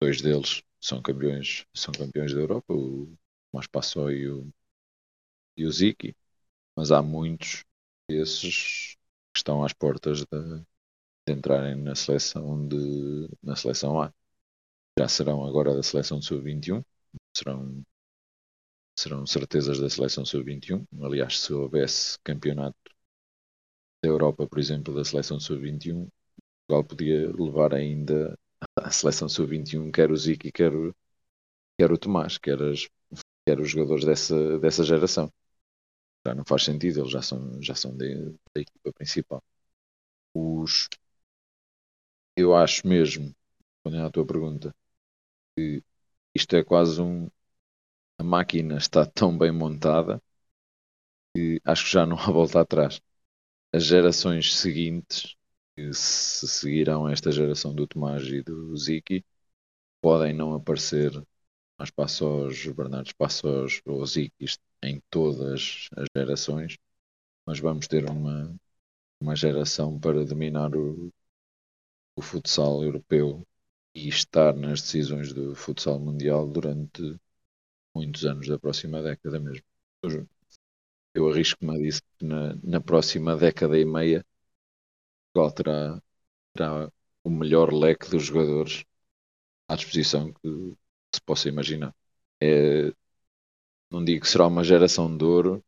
dois 0.00 0.20
deles 0.22 0.62
são 0.80 1.02
campeões, 1.02 1.66
são 1.74 1.92
campeões 1.94 2.34
da 2.34 2.40
Europa, 2.40 2.74
o 2.74 3.16
Tomás 3.52 3.66
Passó 3.68 4.10
e 4.10 4.28
o, 4.28 4.52
e 5.56 5.64
o 5.66 5.70
Ziki, 5.72 6.14
mas 6.76 6.92
há 6.92 7.02
muitos 7.02 7.64
desses 8.10 8.96
que 9.32 9.38
estão 9.38 9.64
às 9.64 9.72
portas 9.72 10.20
de, 10.20 10.26
de 11.26 11.32
entrarem 11.34 11.76
na 11.76 11.94
seleção 11.94 12.66
de 12.68 13.28
na 13.42 13.56
seleção 13.56 14.00
A. 14.02 14.12
Já 14.98 15.08
serão 15.08 15.44
agora 15.46 15.74
da 15.74 15.82
seleção 15.82 16.22
sub-21, 16.22 16.84
serão 17.36 17.84
serão 18.96 19.26
certezas 19.26 19.80
da 19.80 19.90
seleção 19.90 20.24
sub-21. 20.24 20.86
Aliás, 21.02 21.40
se 21.40 21.52
houvesse 21.52 22.18
campeonato 22.20 22.76
da 24.02 24.08
Europa, 24.10 24.46
por 24.46 24.58
exemplo, 24.58 24.94
da 24.94 25.04
seleção 25.04 25.40
sub-21, 25.40 26.08
Portugal 26.70 26.84
podia 26.84 27.32
levar 27.36 27.74
ainda 27.74 28.38
a 28.76 28.90
seleção 28.90 29.28
sub-21, 29.28 29.90
quer 29.90 30.10
o 30.10 30.16
Zico, 30.16 30.50
quer 30.52 30.74
o, 30.74 30.94
quer 31.78 31.92
o 31.92 31.98
Tomás, 31.98 32.38
quer, 32.38 32.62
as, 32.62 32.88
quer 33.46 33.60
os 33.60 33.70
jogadores 33.70 34.04
dessa, 34.04 34.58
dessa 34.60 34.84
geração. 34.84 35.32
Já 36.26 36.34
não 36.34 36.44
faz 36.46 36.64
sentido, 36.64 37.00
eles 37.00 37.12
já 37.12 37.22
são, 37.22 37.62
já 37.62 37.74
são 37.74 37.96
de, 37.96 38.30
da 38.54 38.60
equipa 38.62 38.92
principal. 38.94 39.42
Os, 40.34 40.88
eu 42.36 42.54
acho 42.54 42.86
mesmo, 42.86 43.34
respondendo 43.84 44.06
à 44.06 44.10
tua 44.10 44.26
pergunta, 44.26 44.74
que 45.56 45.82
isto 46.34 46.56
é 46.56 46.64
quase 46.64 47.00
um. 47.02 47.28
A 48.18 48.24
máquina 48.24 48.78
está 48.78 49.06
tão 49.06 49.36
bem 49.38 49.52
montada 49.52 50.22
que 51.34 51.60
acho 51.64 51.84
que 51.86 51.92
já 51.92 52.06
não 52.06 52.16
há 52.18 52.26
volta 52.30 52.60
atrás. 52.60 53.00
As 53.74 53.84
gerações 53.84 54.56
seguintes 54.58 55.36
que 55.80 55.94
se 55.94 56.46
seguirão 56.48 57.08
esta 57.08 57.32
geração 57.32 57.74
do 57.74 57.86
Tomás 57.86 58.24
e 58.26 58.42
do 58.42 58.76
Ziki 58.76 59.24
podem 60.00 60.34
não 60.34 60.54
aparecer 60.54 61.10
as 61.78 61.90
Passos, 61.90 62.66
Bernardo 62.68 63.14
Passos 63.16 63.80
ou 63.86 64.04
Zikis 64.06 64.58
em 64.82 65.00
todas 65.10 65.88
as 65.96 66.06
gerações, 66.16 66.76
mas 67.46 67.60
vamos 67.60 67.88
ter 67.88 68.08
uma, 68.10 68.54
uma 69.20 69.36
geração 69.36 69.98
para 69.98 70.24
dominar 70.24 70.74
o, 70.76 71.12
o 72.16 72.22
futsal 72.22 72.82
europeu 72.84 73.46
e 73.94 74.08
estar 74.08 74.54
nas 74.54 74.82
decisões 74.82 75.32
do 75.32 75.54
futsal 75.54 75.98
mundial 75.98 76.46
durante 76.46 77.18
muitos 77.94 78.24
anos 78.26 78.46
da 78.48 78.58
próxima 78.58 79.02
década 79.02 79.40
mesmo. 79.40 79.64
Eu 81.14 81.28
arrisco-me 81.30 81.74
a 81.74 81.78
dizer 81.78 82.02
que 82.18 82.24
na, 82.24 82.54
na 82.62 82.80
próxima 82.80 83.36
década 83.36 83.78
e 83.78 83.84
meia 83.84 84.24
Portugal 85.32 85.52
terá, 85.52 86.02
terá 86.54 86.92
o 87.24 87.30
melhor 87.30 87.72
leque 87.72 88.10
dos 88.10 88.24
jogadores 88.24 88.84
à 89.68 89.76
disposição 89.76 90.32
que, 90.34 90.74
se 91.14 91.22
possa 91.22 91.48
imaginar. 91.48 91.94
É, 92.42 92.92
não 93.90 94.04
digo 94.04 94.22
que 94.22 94.28
será 94.28 94.46
uma 94.48 94.64
geração 94.64 95.16
de 95.16 95.24
ouro, 95.24 95.64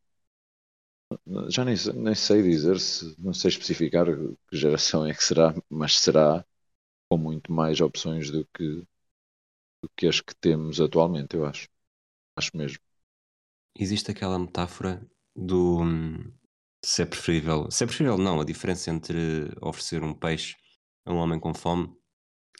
já 1.48 1.64
nem, 1.64 1.74
nem 1.94 2.14
sei 2.14 2.42
dizer 2.42 2.78
se, 2.80 3.14
não 3.18 3.32
sei 3.32 3.48
especificar 3.50 4.06
que 4.06 4.56
geração 4.56 5.06
é 5.06 5.14
que 5.14 5.22
será, 5.24 5.54
mas 5.68 5.98
será 5.98 6.44
com 7.10 7.18
muito 7.18 7.52
mais 7.52 7.80
opções 7.80 8.30
do 8.30 8.46
que, 8.54 8.84
do 9.82 9.88
que 9.96 10.06
as 10.06 10.20
que 10.20 10.34
temos 10.36 10.80
atualmente, 10.80 11.36
eu 11.36 11.44
acho. 11.46 11.68
Acho 12.36 12.50
mesmo. 12.56 12.78
Existe 13.78 14.10
aquela 14.10 14.38
metáfora 14.38 15.06
do 15.36 15.80
se 16.84 17.02
é 17.02 17.06
preferível, 17.06 17.70
se 17.70 17.84
é 17.84 17.86
preferível 17.86 18.18
não, 18.18 18.40
a 18.40 18.44
diferença 18.44 18.90
entre 18.90 19.50
oferecer 19.60 20.02
um 20.02 20.12
peixe 20.12 20.56
a 21.04 21.12
um 21.12 21.16
homem 21.16 21.38
com 21.38 21.54
fome 21.54 21.92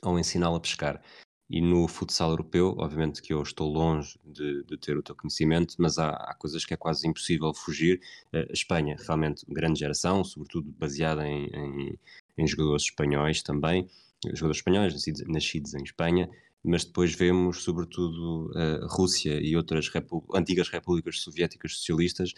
ou 0.03 0.19
ensiná-lo 0.19 0.57
a 0.57 0.61
pescar. 0.61 1.03
E 1.51 1.61
no 1.61 1.87
futsal 1.87 2.31
europeu, 2.31 2.75
obviamente 2.79 3.21
que 3.21 3.33
eu 3.33 3.43
estou 3.43 3.71
longe 3.71 4.19
de, 4.25 4.65
de 4.65 4.79
ter 4.79 4.97
o 4.97 5.03
teu 5.03 5.15
conhecimento, 5.15 5.75
mas 5.79 5.99
há, 5.99 6.09
há, 6.09 6.35
coisas 6.35 6.65
que 6.65 6.73
é 6.73 6.77
quase 6.79 7.07
impossível 7.07 7.53
fugir. 7.53 8.01
Uh, 8.33 8.49
a 8.49 8.53
Espanha, 8.53 8.97
realmente, 9.07 9.45
grande 9.47 9.81
geração, 9.81 10.25
sobretudo 10.25 10.73
baseada 10.73 11.27
em, 11.29 11.47
em, 11.49 11.99
em 12.39 12.47
jogadores 12.47 12.85
espanhóis 12.85 13.43
também, 13.43 13.87
jogadores 14.29 14.59
espanhóis 14.59 14.95
nascidos, 14.95 15.23
nascidos 15.29 15.75
em 15.75 15.83
Espanha, 15.83 16.31
mas 16.65 16.85
depois 16.85 17.15
vemos, 17.15 17.63
sobretudo, 17.65 18.51
a 18.57 18.87
Rússia 18.87 19.39
e 19.43 19.57
outras 19.57 19.89
repu 19.89 20.25
antigas 20.33 20.69
repúblicas 20.69 21.21
soviéticas 21.21 21.77
socialistas 21.77 22.33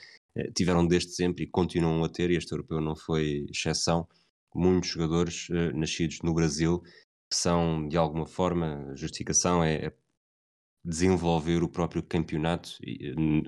tiveram 0.55 0.87
desde 0.87 1.12
sempre 1.12 1.44
e 1.44 1.51
continuam 1.51 2.03
a 2.05 2.09
ter, 2.09 2.31
e 2.31 2.37
este 2.37 2.53
europeu 2.53 2.81
não 2.81 2.97
foi 2.97 3.47
exceção, 3.51 4.07
muitos 4.55 4.90
jogadores 4.90 5.49
uh, 5.49 5.77
nascidos 5.77 6.20
no 6.23 6.35
Brasil 6.35 6.83
que 7.31 7.37
são, 7.37 7.88
de 7.88 7.97
alguma 7.97 8.27
forma, 8.27 8.90
a 8.92 8.97
justificação 8.97 9.62
é, 9.64 9.87
é 9.87 9.92
desenvolver 10.85 11.62
o 11.62 11.68
próprio 11.68 12.03
campeonato, 12.03 12.70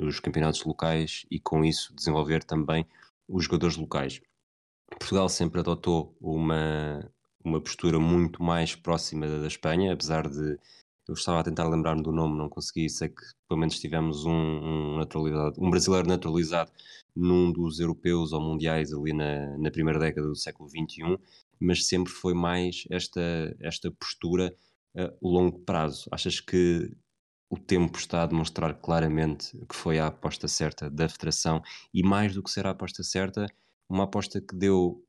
os 0.00 0.18
campeonatos 0.20 0.64
locais 0.64 1.26
e 1.30 1.38
com 1.38 1.64
isso 1.64 1.94
desenvolver 1.94 2.42
também 2.42 2.86
os 3.28 3.44
jogadores 3.44 3.76
locais. 3.76 4.20
Portugal 4.98 5.28
sempre 5.28 5.60
adotou 5.60 6.16
uma, 6.20 7.12
uma 7.44 7.60
postura 7.60 7.98
muito 7.98 8.42
mais 8.42 8.74
próxima 8.74 9.26
da 9.26 9.46
Espanha, 9.46 9.92
apesar 9.92 10.28
de 10.28 10.58
eu 11.08 11.14
estava 11.14 11.40
a 11.40 11.44
tentar 11.44 11.68
lembrar-me 11.68 12.02
do 12.02 12.12
nome, 12.12 12.36
não 12.36 12.48
consegui, 12.48 12.88
sei 12.88 13.08
que 13.08 13.22
pelo 13.48 13.60
menos 13.60 13.78
tivemos 13.78 14.24
um, 14.24 14.30
um, 14.32 14.96
naturalizado, 14.98 15.54
um 15.62 15.70
brasileiro 15.70 16.08
naturalizado 16.08 16.70
num 17.14 17.52
dos 17.52 17.80
europeus 17.80 18.32
ou 18.32 18.40
mundiais 18.40 18.92
ali 18.92 19.12
na, 19.12 19.56
na 19.58 19.70
primeira 19.70 19.98
década 19.98 20.26
do 20.26 20.36
século 20.36 20.68
XXI, 20.68 21.18
mas 21.60 21.86
sempre 21.86 22.12
foi 22.12 22.34
mais 22.34 22.84
esta, 22.90 23.20
esta 23.60 23.90
postura 23.90 24.54
a 24.96 25.12
longo 25.22 25.60
prazo. 25.60 26.08
Achas 26.10 26.40
que 26.40 26.90
o 27.50 27.58
tempo 27.58 27.96
está 27.98 28.22
a 28.22 28.26
demonstrar 28.26 28.74
claramente 28.74 29.56
que 29.68 29.76
foi 29.76 29.98
a 29.98 30.08
aposta 30.08 30.48
certa 30.48 30.90
da 30.90 31.08
Federação 31.08 31.62
e 31.94 32.02
mais 32.02 32.34
do 32.34 32.42
que 32.42 32.50
ser 32.50 32.66
a 32.66 32.70
aposta 32.70 33.02
certa, 33.02 33.46
uma 33.88 34.04
aposta 34.04 34.40
que 34.40 34.54
deu 34.56 35.04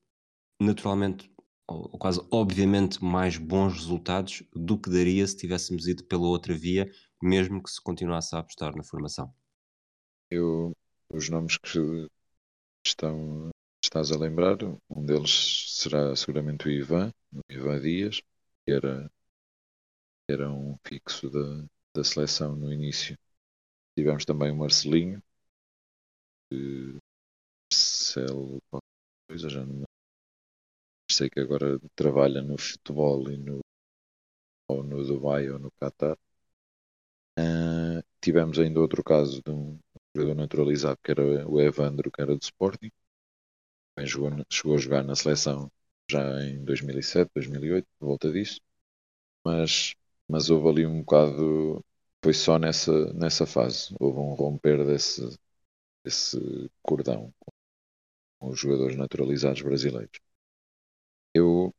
naturalmente 0.62 1.29
ou 1.67 1.97
quase 1.99 2.25
obviamente 2.32 3.03
mais 3.03 3.38
bons 3.38 3.73
resultados 3.73 4.43
do 4.53 4.80
que 4.80 4.89
daria 4.89 5.27
se 5.27 5.36
tivéssemos 5.36 5.88
ido 5.88 6.03
pela 6.06 6.27
outra 6.27 6.53
via, 6.53 6.89
mesmo 7.21 7.62
que 7.62 7.69
se 7.69 7.82
continuasse 7.82 8.36
a 8.36 8.39
apostar 8.39 8.75
na 8.75 8.84
formação. 8.84 9.34
Eu, 10.32 10.71
os 11.10 11.30
nomes 11.30 11.58
que 11.58 12.08
estão 12.86 13.49
estás 13.84 14.12
a 14.12 14.17
lembrar, 14.17 14.58
um 14.89 15.06
deles 15.06 15.65
será 15.69 16.15
seguramente 16.15 16.67
o 16.67 16.71
Ivan, 16.71 17.12
o 17.34 17.41
Ivan 17.49 17.80
Dias, 17.80 18.21
que 18.65 18.71
era, 18.71 19.10
era 20.30 20.51
um 20.51 20.77
fixo 20.86 21.30
da, 21.30 21.65
da 21.95 22.03
seleção 22.03 22.56
no 22.56 22.71
início. 22.71 23.17
Tivemos 23.97 24.25
também 24.25 24.51
o 24.51 24.58
Marcelinho, 24.58 25.21
que 26.49 26.97
Marcelo, 27.71 28.60
coisa, 29.27 29.49
já 29.49 29.65
não 29.65 29.84
sei 31.12 31.30
que 31.30 31.39
agora 31.39 31.80
trabalha 31.96 32.41
no 32.41 32.58
futebol 32.58 33.30
e 33.32 33.38
no 33.38 33.60
ou 34.70 34.82
no 34.89 35.04
Dubai 35.06 35.50
ou 35.50 35.60
no 35.60 35.70
Qatar. 35.80 36.17
Uh, 37.39 38.02
tivemos 38.22 38.58
ainda 38.60 38.80
outro 38.80 39.04
caso 39.04 39.41
de 39.43 39.52
um 39.52 39.80
jogador 40.15 40.36
naturalizado 40.36 41.00
que 41.04 41.12
era 41.12 41.48
o 41.48 41.62
Evandro, 41.62 42.12
que 42.12 42.22
era 42.22 42.36
do 42.36 42.41
Sporting 42.41 42.91
jogou, 44.06 44.32
chegou 44.50 44.76
a 44.76 44.78
jogar 44.80 45.04
na 45.04 45.15
seleção 45.15 45.72
já 46.10 46.22
em 46.43 46.63
2007, 46.63 47.32
2008, 47.36 47.88
por 48.00 48.08
volta 48.08 48.32
disso, 48.32 48.60
mas, 49.46 49.96
mas 50.28 50.50
houve 50.50 50.70
ali 50.70 50.88
um 50.88 51.02
bocado, 51.02 51.84
foi 52.24 52.34
só 52.34 52.60
nessa, 52.60 53.13
nessa 53.13 53.46
fase, 53.48 53.96
houve 54.00 54.20
um 54.20 54.34
romper 54.36 54.86
desse, 54.86 55.22
desse 56.06 56.39
cordão 56.84 57.34
com 58.39 58.50
os 58.50 58.60
jogadores 58.60 58.96
naturalizados 58.98 59.62
brasileiros. 59.62 60.20
Eu, 61.38 61.73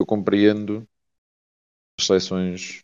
eu 0.00 0.06
compreendo 0.06 0.88
as 1.98 2.04
seleções 2.06 2.82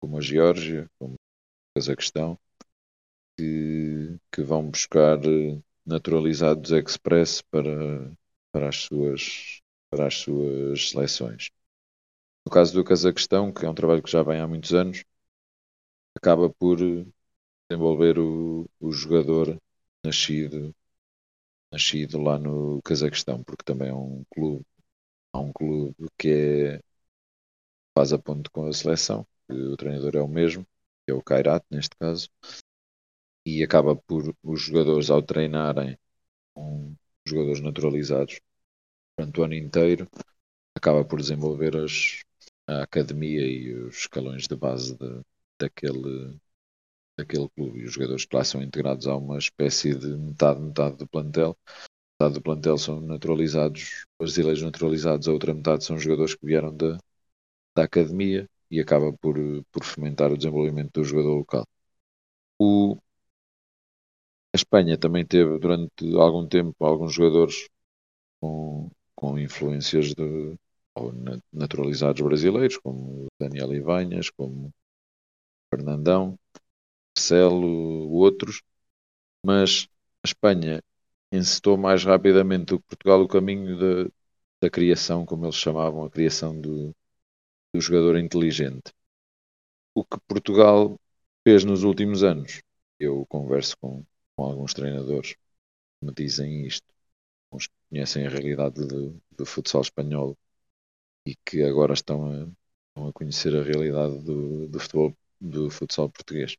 como 0.00 0.18
a 0.18 0.20
Geórgia, 0.20 0.88
como 0.98 1.14
a 1.14 1.80
Cazaquistão, 1.80 2.38
que, 3.36 4.18
que 4.32 4.42
vão 4.42 4.70
buscar 4.70 5.18
naturalizados 5.86 6.70
express 6.72 7.42
para, 7.42 8.12
para, 8.52 8.68
as 8.68 8.76
suas, 8.76 9.60
para 9.90 10.06
as 10.06 10.14
suas 10.16 10.90
seleções. 10.90 11.50
No 12.46 12.52
caso 12.52 12.74
do 12.74 12.84
Cazaquistão, 12.84 13.52
que 13.52 13.66
é 13.66 13.70
um 13.70 13.74
trabalho 13.74 14.02
que 14.02 14.10
já 14.12 14.22
vem 14.22 14.40
há 14.40 14.48
muitos 14.48 14.74
anos, 14.74 15.04
acaba 16.16 16.50
por 16.50 16.78
desenvolver 17.70 18.18
o, 18.18 18.68
o 18.80 18.92
jogador 18.92 19.58
nascido, 20.04 20.74
nascido 21.72 22.20
lá 22.20 22.38
no 22.38 22.80
Cazaquistão, 22.82 23.42
porque 23.44 23.64
também 23.64 23.90
é 23.90 23.94
um 23.94 24.24
clube, 24.30 24.64
há 25.34 25.40
um 25.40 25.52
clube 25.52 25.94
que 26.18 26.28
é, 26.78 26.82
faz 27.96 28.12
a 28.12 28.18
ponto 28.18 28.50
com 28.50 28.66
a 28.66 28.72
seleção, 28.72 29.26
o 29.50 29.76
treinador 29.76 30.16
é 30.16 30.22
o 30.22 30.28
mesmo, 30.28 30.66
é 31.06 31.12
o 31.12 31.22
Kairat 31.22 31.64
neste 31.70 31.96
caso, 31.96 32.28
e 33.44 33.62
acaba 33.62 33.96
por 33.96 34.34
os 34.42 34.62
jogadores 34.62 35.10
ao 35.10 35.22
treinarem 35.22 35.98
com 36.54 36.94
jogadores 37.26 37.60
naturalizados 37.60 38.40
durante 39.16 39.40
o 39.40 39.44
ano 39.44 39.54
inteiro 39.54 40.08
acaba 40.74 41.04
por 41.04 41.20
desenvolver 41.20 41.76
as, 41.76 42.22
a 42.66 42.82
academia 42.82 43.46
e 43.46 43.72
os 43.74 43.98
escalões 43.98 44.46
de 44.46 44.56
base 44.56 44.96
de, 44.96 45.22
daquele, 45.58 46.38
daquele 47.18 47.48
clube. 47.50 47.80
E 47.80 47.84
os 47.84 47.92
jogadores 47.92 48.24
que 48.24 48.36
lá 48.36 48.44
são 48.44 48.62
integrados 48.62 49.06
a 49.06 49.16
uma 49.16 49.38
espécie 49.38 49.94
de 49.94 50.08
metade, 50.08 50.60
metade 50.60 50.96
do 50.96 51.06
plantel 51.06 51.56
metade 52.20 52.34
do 52.34 52.42
plantel 52.42 52.78
são 52.78 53.00
naturalizados 53.00 54.06
brasileiros 54.18 54.62
naturalizados, 54.62 55.28
a 55.28 55.32
outra 55.32 55.54
metade 55.54 55.84
são 55.84 55.98
jogadores 55.98 56.34
que 56.34 56.46
vieram 56.46 56.74
da, 56.76 56.98
da 57.76 57.84
academia 57.84 58.48
e 58.70 58.80
acaba 58.80 59.12
por, 59.14 59.36
por 59.72 59.84
fomentar 59.84 60.32
o 60.32 60.38
desenvolvimento 60.38 60.92
do 61.00 61.04
jogador 61.04 61.34
local. 61.36 61.66
O, 62.58 62.98
a 64.52 64.56
Espanha 64.56 64.96
também 64.98 65.26
teve 65.26 65.58
durante 65.58 66.16
algum 66.16 66.46
tempo 66.46 66.74
alguns 66.84 67.12
jogadores 67.14 67.68
com, 68.40 68.90
com 69.16 69.38
influências 69.38 70.14
de 70.14 70.56
ou 70.96 71.12
naturalizados 71.52 72.20
brasileiros, 72.22 72.78
como 72.78 73.26
Daniel 73.40 73.74
Ivanhas, 73.74 74.30
como 74.30 74.72
Fernandão, 75.70 76.38
Marcelo, 77.16 78.10
outros, 78.12 78.62
mas 79.44 79.88
a 80.24 80.28
Espanha 80.28 80.82
encetou 81.36 81.76
mais 81.76 82.04
rapidamente 82.04 82.66
do 82.66 82.80
que 82.80 82.86
Portugal 82.88 83.22
o 83.22 83.28
caminho 83.28 83.78
da, 83.78 84.10
da 84.62 84.70
criação, 84.70 85.26
como 85.26 85.46
eles 85.46 85.56
chamavam, 85.56 86.04
a 86.04 86.10
criação 86.10 86.60
do, 86.60 86.94
do 87.74 87.80
jogador 87.80 88.18
inteligente. 88.18 88.92
O 89.94 90.04
que 90.04 90.18
Portugal 90.28 90.98
fez 91.44 91.64
nos 91.64 91.82
últimos 91.84 92.22
anos, 92.22 92.62
eu 92.98 93.26
converso 93.26 93.76
com, 93.78 94.04
com 94.36 94.44
alguns 94.44 94.74
treinadores 94.74 95.34
que 95.34 95.40
me 96.06 96.12
dizem 96.14 96.66
isto, 96.66 96.86
uns 97.52 97.66
que 97.68 97.74
conhecem 97.90 98.26
a 98.26 98.30
realidade 98.30 98.86
do, 98.86 99.46
futsal 99.46 99.82
espanhol 99.82 100.36
e 101.26 101.36
que 101.44 101.62
agora 101.62 101.94
estão 101.94 102.26
a, 102.30 102.48
estão 102.88 103.08
a 103.08 103.12
conhecer 103.12 103.56
a 103.56 103.62
realidade 103.62 104.18
do, 104.24 104.68
do 104.68 104.80
futebol 104.80 105.16
do 105.40 105.70
futsal 105.70 106.10
português. 106.10 106.56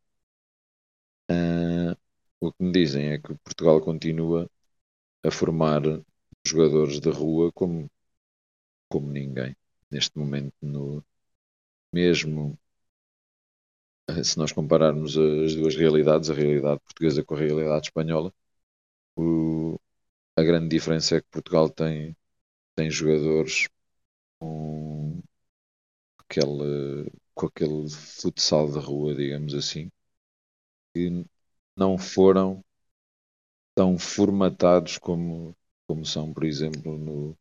Uh, 1.30 1.96
o 2.40 2.52
que 2.54 2.64
me 2.64 2.72
dizem 2.72 3.12
é 3.12 3.18
que 3.20 3.34
Portugal 3.44 3.82
continua 3.82 4.50
a 5.26 5.32
formar 5.32 5.82
jogadores 6.46 7.00
de 7.00 7.10
rua 7.10 7.52
como, 7.54 7.90
como 8.90 9.12
ninguém. 9.12 9.56
Neste 9.92 10.18
momento, 10.18 10.56
no, 10.62 11.04
mesmo 11.94 12.58
se 14.24 14.38
nós 14.38 14.52
compararmos 14.52 15.18
as 15.18 15.56
duas 15.56 15.76
realidades, 15.76 16.30
a 16.30 16.34
realidade 16.34 16.80
portuguesa 16.82 17.24
com 17.24 17.36
a 17.36 17.40
realidade 17.40 17.88
espanhola, 17.88 18.34
o, 19.16 19.80
a 20.38 20.44
grande 20.44 20.70
diferença 20.70 21.18
é 21.18 21.22
que 21.22 21.28
Portugal 21.32 21.70
tem, 21.70 22.16
tem 22.76 22.92
jogadores 22.92 23.70
com 24.40 25.22
aquele, 26.20 27.12
com 27.34 27.46
aquele 27.48 27.90
futsal 27.90 28.72
de 28.72 28.80
rua, 28.80 29.16
digamos 29.16 29.54
assim, 29.56 29.90
que 30.94 31.26
não 31.76 31.98
foram 31.98 32.64
tão 33.76 33.98
formatados 34.00 34.98
como, 34.98 35.56
como 35.88 36.06
são, 36.06 36.34
por 36.34 36.46
exemplo, 36.46 36.98
no, 36.98 37.38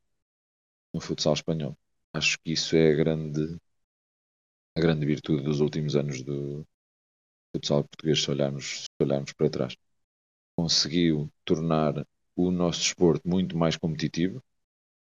no 0.95 1.01
futsal 1.01 1.35
espanhol. 1.35 1.77
Acho 2.13 2.39
que 2.41 2.53
isso 2.53 2.77
é 2.77 2.93
a 2.93 2.97
grande 2.97 3.59
a 4.77 4.81
grande 4.81 5.07
virtude 5.07 5.43
dos 5.43 5.61
últimos 5.61 5.97
anos 5.97 6.23
do 6.23 6.67
futsal 7.55 7.85
português, 7.85 8.23
se 8.23 8.31
olharmos, 8.31 8.83
se 8.85 8.89
olharmos 9.03 9.33
para 9.33 9.51
trás. 9.51 9.77
Conseguiu 10.57 11.31
tornar 11.45 12.07
o 12.37 12.51
nosso 12.51 12.81
desporto 12.81 13.29
muito 13.29 13.57
mais 13.57 13.77
competitivo. 13.77 14.43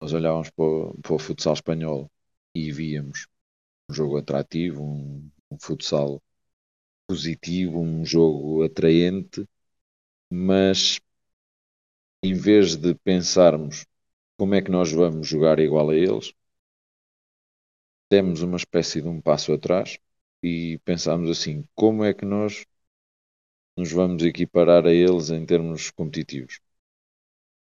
Nós 0.01 0.13
olhávamos 0.13 0.49
para 0.51 0.65
o, 0.65 0.97
para 1.01 1.13
o 1.15 1.19
futsal 1.19 1.53
espanhol 1.53 2.11
e 2.55 2.71
víamos 2.71 3.27
um 3.89 3.93
jogo 3.93 4.17
atrativo, 4.17 4.83
um, 4.83 5.29
um 5.51 5.59
futsal 5.59 6.21
positivo, 7.07 7.79
um 7.81 8.05
jogo 8.05 8.63
atraente, 8.63 9.47
mas 10.31 10.99
em 12.27 12.33
vez 12.33 12.75
de 12.75 12.93
pensarmos 12.93 13.85
como 14.37 14.53
é 14.55 14.61
que 14.61 14.69
nós 14.69 14.91
vamos 14.91 15.27
jogar 15.27 15.59
igual 15.59 15.89
a 15.89 15.95
eles, 15.95 16.33
demos 18.11 18.41
uma 18.41 18.57
espécie 18.57 19.01
de 19.01 19.07
um 19.07 19.21
passo 19.21 19.53
atrás 19.53 19.97
e 20.43 20.77
pensámos 20.83 21.29
assim: 21.29 21.63
como 21.73 22.03
é 22.03 22.13
que 22.13 22.25
nós 22.25 22.65
nos 23.77 23.91
vamos 23.93 24.23
equiparar 24.23 24.85
a 24.85 24.91
eles 24.91 25.29
em 25.29 25.45
termos 25.45 25.89
competitivos? 25.91 26.59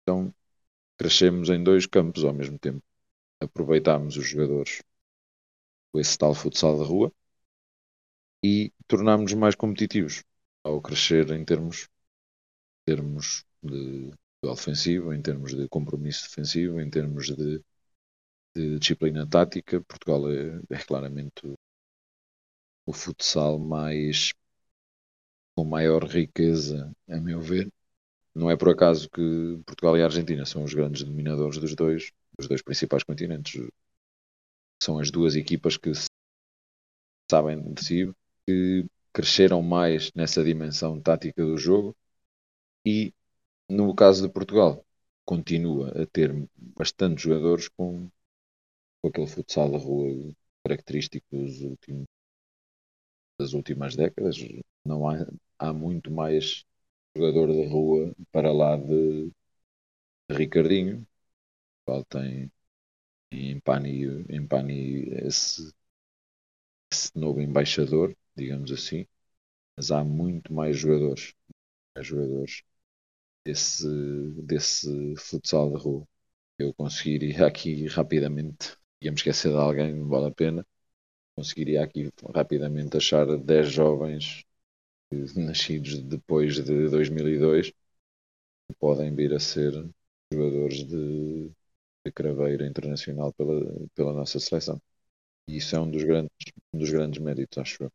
Então, 0.04 0.34
crescemos 0.98 1.50
em 1.50 1.64
dois 1.64 1.86
campos 1.88 2.24
ao 2.24 2.34
mesmo 2.34 2.60
tempo. 2.60 2.84
Aproveitámos 3.42 4.18
os 4.18 4.28
jogadores 4.28 4.82
com 5.92 6.00
esse 6.00 6.16
tal 6.18 6.36
futsal 6.36 6.78
de 6.78 6.84
rua 6.88 7.12
e 8.44 8.72
tornámos-nos 8.88 9.40
mais 9.40 9.56
competitivos 9.56 10.24
ao 10.64 10.82
crescer 10.82 11.32
em 11.32 11.44
termos, 11.44 11.90
termos 12.86 13.46
de 13.64 14.12
ofensivo, 14.48 15.14
em 15.14 15.22
termos 15.22 15.56
de 15.56 15.68
compromisso 15.70 16.24
defensivo, 16.24 16.80
em 16.82 16.90
termos 16.90 17.28
de, 17.28 17.64
de 18.56 18.80
disciplina 18.80 19.28
tática. 19.28 19.82
Portugal 19.82 20.30
é, 20.32 20.62
é 20.70 20.78
claramente 20.78 21.56
o, 22.86 22.94
futsal 22.94 23.60
mais 23.60 24.34
com 25.56 25.66
maior 25.66 26.04
riqueza, 26.06 26.92
a 27.10 27.18
meu 27.20 27.42
ver. 27.42 27.72
Não 28.36 28.50
é 28.52 28.58
por 28.58 28.70
acaso 28.70 29.10
que 29.10 29.22
Portugal 29.66 29.98
e 29.98 30.02
a 30.02 30.06
Argentina 30.06 30.46
são 30.46 30.64
os 30.64 30.74
grandes 30.74 31.04
dominadores 31.04 31.58
dos 31.60 31.76
dois, 31.76 32.12
dos 32.38 32.48
dois 32.48 32.62
principais 32.62 33.04
continentes. 33.04 33.62
São 34.82 35.00
as 35.00 35.10
duas 35.12 35.36
equipas 35.36 35.78
que 35.78 35.92
sabem 37.30 37.74
de 37.74 37.84
si, 37.84 38.14
que 38.46 38.86
cresceram 39.14 39.62
mais 39.62 40.12
nessa 40.14 40.44
dimensão 40.44 41.00
tática 41.02 41.44
do 41.46 41.58
jogo 41.58 41.96
e 42.86 43.14
no 43.70 43.94
caso 43.96 44.24
de 44.28 44.34
Portugal 44.34 44.84
continua 45.26 45.90
a 46.02 46.06
ter 46.08 46.34
bastantes 46.58 47.24
jogadores 47.24 47.68
com, 47.70 48.10
com 49.02 49.10
aquele 49.10 49.28
futsal 49.28 49.72
da 49.72 49.78
rua 49.80 50.34
característico 50.66 51.26
dos 51.32 51.62
últimos, 51.62 52.06
das 53.40 53.54
últimas 53.54 53.96
décadas. 53.96 54.38
Não 54.86 55.08
há, 55.08 55.26
há 55.60 55.74
muito 55.74 56.12
mais 56.12 56.66
jogador 57.16 57.48
de 57.52 57.66
rua 57.68 58.14
para 58.32 58.52
lá 58.52 58.76
de, 58.78 59.32
Ricardinho, 60.30 61.02
o 61.02 61.08
qual 61.86 62.06
tem 62.06 62.52
em 63.32 63.60
Pani, 63.62 64.06
em 64.30 64.48
Pani 64.48 65.10
esse, 65.26 65.74
esse 66.92 67.12
novo 67.16 67.40
embaixador 67.42 68.16
digamos 68.36 68.72
assim, 68.72 69.06
mas 69.78 69.92
há 69.92 70.04
muito 70.04 70.54
mais 70.54 70.78
jogadores, 70.78 71.34
mais 71.96 72.08
jogadores 72.08 72.64
desse, 73.46 73.88
desse 74.44 75.16
futsal 75.18 75.72
de 75.72 75.78
rua. 75.78 76.08
Eu 76.60 76.74
conseguiria 76.74 77.48
aqui 77.48 77.88
rapidamente, 77.88 78.78
íamos 79.02 79.22
esquecer 79.22 79.52
de 79.52 79.58
alguém, 79.58 79.94
não 79.96 80.08
vale 80.10 80.28
a 80.28 80.32
pena, 80.32 80.66
conseguiria 81.36 81.84
aqui 81.84 82.12
rapidamente 82.36 82.98
achar 82.98 83.26
10 83.40 83.70
jovens 83.72 84.46
nascidos 85.36 86.02
depois 86.04 86.56
de 86.56 86.90
2002 86.90 87.70
que 87.70 88.76
podem 88.80 89.16
vir 89.16 89.34
a 89.34 89.40
ser 89.40 89.74
jogadores 90.34 90.86
de, 90.88 91.50
de 92.06 92.12
craveira 92.14 92.68
internacional 92.68 93.34
pela, 93.34 93.88
pela 93.96 94.14
nossa 94.14 94.40
seleção. 94.40 94.82
E 95.50 95.58
isso 95.58 95.76
é 95.76 95.80
um 95.82 95.92
dos 95.92 96.04
grandes, 96.04 96.32
um 96.74 96.80
dos 96.80 96.92
grandes 96.92 97.22
méritos, 97.22 97.58
acho 97.60 97.84
eu. 97.86 97.92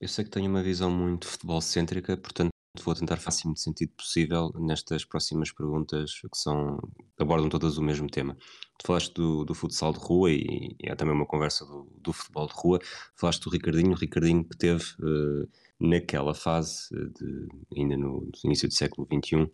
Eu 0.00 0.08
sei 0.08 0.24
que 0.24 0.30
tenho 0.30 0.50
uma 0.50 0.62
visão 0.62 0.90
muito 0.90 1.26
futebol-cêntrica, 1.26 2.16
portanto 2.16 2.49
vou 2.78 2.94
tentar 2.94 3.16
fazer 3.16 3.44
o 3.44 3.48
máximo 3.48 3.54
de 3.54 3.60
sentido 3.60 3.92
possível 3.96 4.52
nestas 4.58 5.04
próximas 5.04 5.50
perguntas 5.50 6.12
que 6.20 6.38
são 6.38 6.78
abordam 7.18 7.48
todas 7.48 7.76
o 7.76 7.82
mesmo 7.82 8.08
tema. 8.08 8.36
Tu 8.78 8.86
falaste 8.86 9.12
do, 9.14 9.44
do 9.44 9.54
futsal 9.54 9.92
de 9.92 9.98
rua 9.98 10.30
e, 10.30 10.76
e 10.80 10.88
há 10.88 10.96
também 10.96 11.14
uma 11.14 11.26
conversa 11.26 11.64
do, 11.66 11.90
do, 12.00 12.12
futebol 12.12 12.46
de 12.46 12.52
rua. 12.54 12.78
Falaste 13.16 13.42
do 13.42 13.50
Ricardinho, 13.50 13.92
o 13.92 13.96
Ricardinho 13.96 14.44
que 14.44 14.56
teve 14.56 14.84
uh, 15.00 15.48
naquela 15.80 16.34
fase, 16.34 16.88
de, 16.90 17.48
ainda 17.76 17.96
no, 17.96 18.20
no, 18.20 18.32
início 18.44 18.68
do 18.68 18.74
século 18.74 19.06
XXI, 19.12 19.50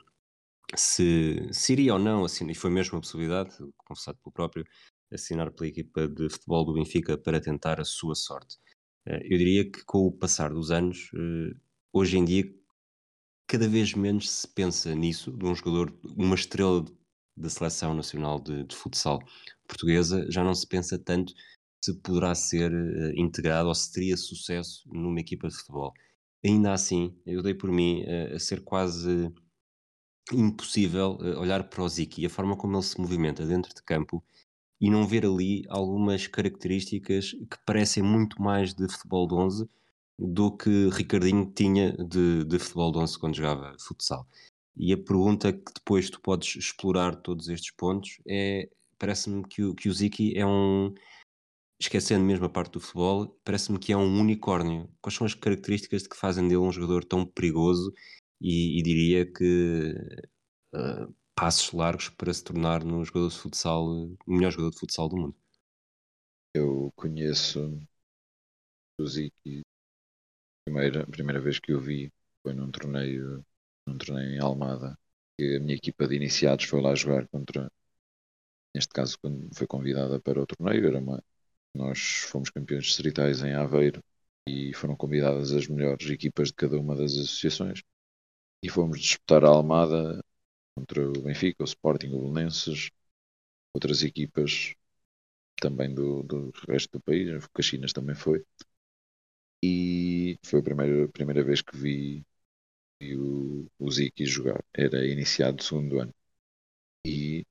se, 0.75 1.49
se 1.53 1.73
iria 1.73 1.95
ou 1.95 1.99
não, 1.99 2.25
assim, 2.25 2.49
e 2.51 2.55
foi 2.55 2.71
mesmo 2.71 2.95
uma 2.97 3.01
possibilidade, 3.01 3.57
confessado 3.79 4.19
pelo 4.23 4.33
próprio, 4.33 4.65
assinar 5.13 5.51
pela 5.53 5.69
equipa 5.69 6.09
de 6.09 6.29
futebol 6.29 6.65
do 6.65 6.75
Benfica 6.75 7.17
para 7.17 7.41
tentar 7.41 7.81
a 7.81 7.85
sua 7.85 8.15
sorte. 8.15 8.59
Eh, 9.07 9.23
eu 9.25 9.39
diria 9.39 9.71
que 9.71 9.85
com 9.85 10.07
o 10.07 10.13
passar 10.13 10.53
dos 10.53 10.71
anos, 10.71 11.11
eh, 11.15 11.57
hoje 11.93 12.19
em 12.19 12.25
dia, 12.25 12.45
cada 13.47 13.69
vez 13.69 13.95
menos 13.95 14.29
se 14.31 14.49
pensa 14.49 14.95
nisso, 14.95 15.33
de 15.33 15.45
um 15.45 15.55
jogador, 15.55 15.97
uma 16.17 16.35
estrela 16.35 16.85
da 17.37 17.49
seleção 17.49 17.95
nacional 17.95 18.41
de, 18.41 18.65
de 18.65 18.75
futsal 18.75 19.21
portuguesa, 19.69 20.27
já 20.31 20.43
não 20.43 20.55
se 20.55 20.67
pensa 20.67 20.99
tanto 20.99 21.33
se 21.85 21.95
poderá 22.01 22.35
ser 22.35 22.73
uh, 22.73 23.21
integrado 23.21 23.69
ou 23.69 23.75
se 23.75 23.93
teria 23.93 24.17
sucesso 24.17 24.83
numa 24.87 25.21
equipa 25.21 25.49
de 25.49 25.55
futebol. 25.55 25.93
Ainda 26.45 26.73
assim, 26.73 27.17
eu 27.25 27.43
dei 27.43 27.55
por 27.55 27.71
mim 27.71 28.03
uh, 28.03 28.35
a 28.35 28.39
ser 28.39 28.65
quase 28.65 29.33
impossível 30.33 31.19
uh, 31.21 31.39
olhar 31.39 31.69
para 31.69 31.83
o 31.83 31.89
Ziki 31.89 32.23
e 32.23 32.27
a 32.27 32.31
forma 32.31 32.57
como 32.57 32.77
ele 32.77 32.83
se 32.83 33.01
movimenta 33.01 33.47
dentro 33.47 33.73
de 33.75 33.83
campo 33.83 34.25
e 34.81 34.91
não 34.91 35.07
ver 35.07 35.25
ali 35.25 35.65
algumas 35.69 36.27
características 36.27 37.33
que 37.33 37.59
parecem 37.65 38.03
muito 38.03 38.41
mais 38.43 38.75
de 38.75 38.89
futebol 38.89 39.27
de 39.29 39.35
11 39.35 39.69
do 40.19 40.57
que 40.57 40.89
Ricardinho 40.91 41.53
tinha 41.53 41.93
de, 41.93 42.45
de 42.45 42.59
futebol 42.59 42.93
de 42.93 42.99
11 42.99 43.19
quando 43.19 43.37
jogava 43.37 43.77
futsal. 43.79 44.27
E 44.77 44.93
a 44.93 44.99
pergunta 44.99 45.53
que 45.53 45.73
depois 45.75 46.11
tu 46.11 46.21
podes 46.21 46.57
explorar 46.57 47.17
todos 47.17 47.49
estes 47.49 47.71
pontos 47.73 48.21
é, 48.29 48.69
parece-me 48.99 49.43
que 49.47 49.63
o, 49.63 49.75
que 49.75 49.89
o 49.89 49.93
Ziki 49.93 50.37
é 50.37 50.47
um, 50.47 50.95
esquecendo 51.81 52.25
mesmo 52.25 52.47
a 52.47 52.49
parte 52.49 52.73
do 52.73 52.81
futebol, 52.81 53.39
parece-me 53.45 53.79
que 53.79 53.93
é 53.93 53.97
um 53.97 54.21
unicórnio. 54.21 54.89
Quais 55.01 55.17
são 55.17 55.27
as 55.27 55.35
características 55.35 56.03
de 56.03 56.09
que 56.09 56.17
fazem 56.17 56.45
dele 56.49 56.59
um 56.59 56.73
jogador 56.73 57.05
tão 57.05 57.27
perigoso 57.27 57.93
e, 58.41 58.79
e 58.79 58.83
diria 58.83 59.31
que 59.31 59.95
uh, 60.75 61.15
passos 61.35 61.73
largos 61.73 62.09
para 62.09 62.33
se 62.33 62.43
tornar 62.43 62.85
no 62.85 63.05
jogador 63.05 63.29
de 63.29 63.39
futsal, 63.39 63.87
o 63.87 64.17
melhor 64.27 64.51
jogador 64.51 64.71
de 64.71 64.79
futsal 64.79 65.09
do 65.09 65.17
mundo. 65.17 65.37
Eu 66.55 66.91
conheço 66.97 67.79
o 68.99 69.07
Ziki, 69.07 69.63
primeira, 70.67 71.07
primeira 71.07 71.41
vez 71.41 71.59
que 71.59 71.73
eu 71.73 71.81
vi 71.81 72.13
foi 72.43 72.53
num 72.55 72.71
torneio, 72.71 73.45
num 73.87 73.99
torneio 73.99 74.35
em 74.37 74.41
Almada, 74.41 74.99
que 75.39 75.57
a 75.57 75.61
minha 75.61 75.77
equipa 75.77 76.07
de 76.09 76.17
iniciados 76.17 76.67
foi 76.67 76.81
lá 76.83 76.95
jogar 76.95 77.27
contra, 77.29 77.71
neste 78.75 78.93
caso 78.93 79.19
quando 79.21 79.49
foi 79.55 79.67
convidada 79.67 80.21
para 80.21 80.41
o 80.43 80.47
torneio, 80.47 80.87
era 80.87 80.99
uma, 80.99 81.23
nós 81.75 81.99
fomos 82.31 82.51
campeões 82.51 82.87
distritais 82.87 83.43
em 83.43 83.55
Aveiro 83.55 84.03
e 84.49 84.75
foram 84.75 84.97
convidadas 84.97 85.53
as 85.53 85.69
melhores 85.69 86.09
equipas 86.11 86.49
de 86.51 86.55
cada 86.55 86.79
uma 86.81 86.97
das 86.97 87.13
associações 87.15 87.83
e 88.63 88.71
fomos 88.71 89.01
disputar 89.01 89.45
a 89.45 89.51
Almada 89.51 90.23
contra 90.77 91.09
o 91.09 91.23
Benfica, 91.23 91.63
o 91.65 91.67
Sporting, 91.67 92.09
o 92.15 92.21
Belenenses, 92.33 92.91
outras 93.75 94.03
equipas 94.03 94.75
também 95.61 95.95
do, 95.95 96.23
do 96.25 96.53
resto 96.69 96.93
do 96.99 97.03
país, 97.03 97.45
o 97.45 97.51
Caxinas 97.53 97.93
também 97.93 98.15
foi. 98.17 98.45
E 99.67 100.39
foi 100.49 100.61
a 100.61 100.63
primeira, 100.69 101.09
primeira 101.17 101.43
vez 101.49 101.61
que 101.63 101.77
vi, 101.77 102.25
vi 103.01 103.17
o, 103.17 103.69
o 103.79 103.91
Ziki 103.91 104.27
jogar. 104.27 104.63
Era 104.75 105.07
iniciado 105.07 105.59
do 105.59 105.65
segundo 105.65 106.01
ano. 106.01 106.15
E 107.07 107.47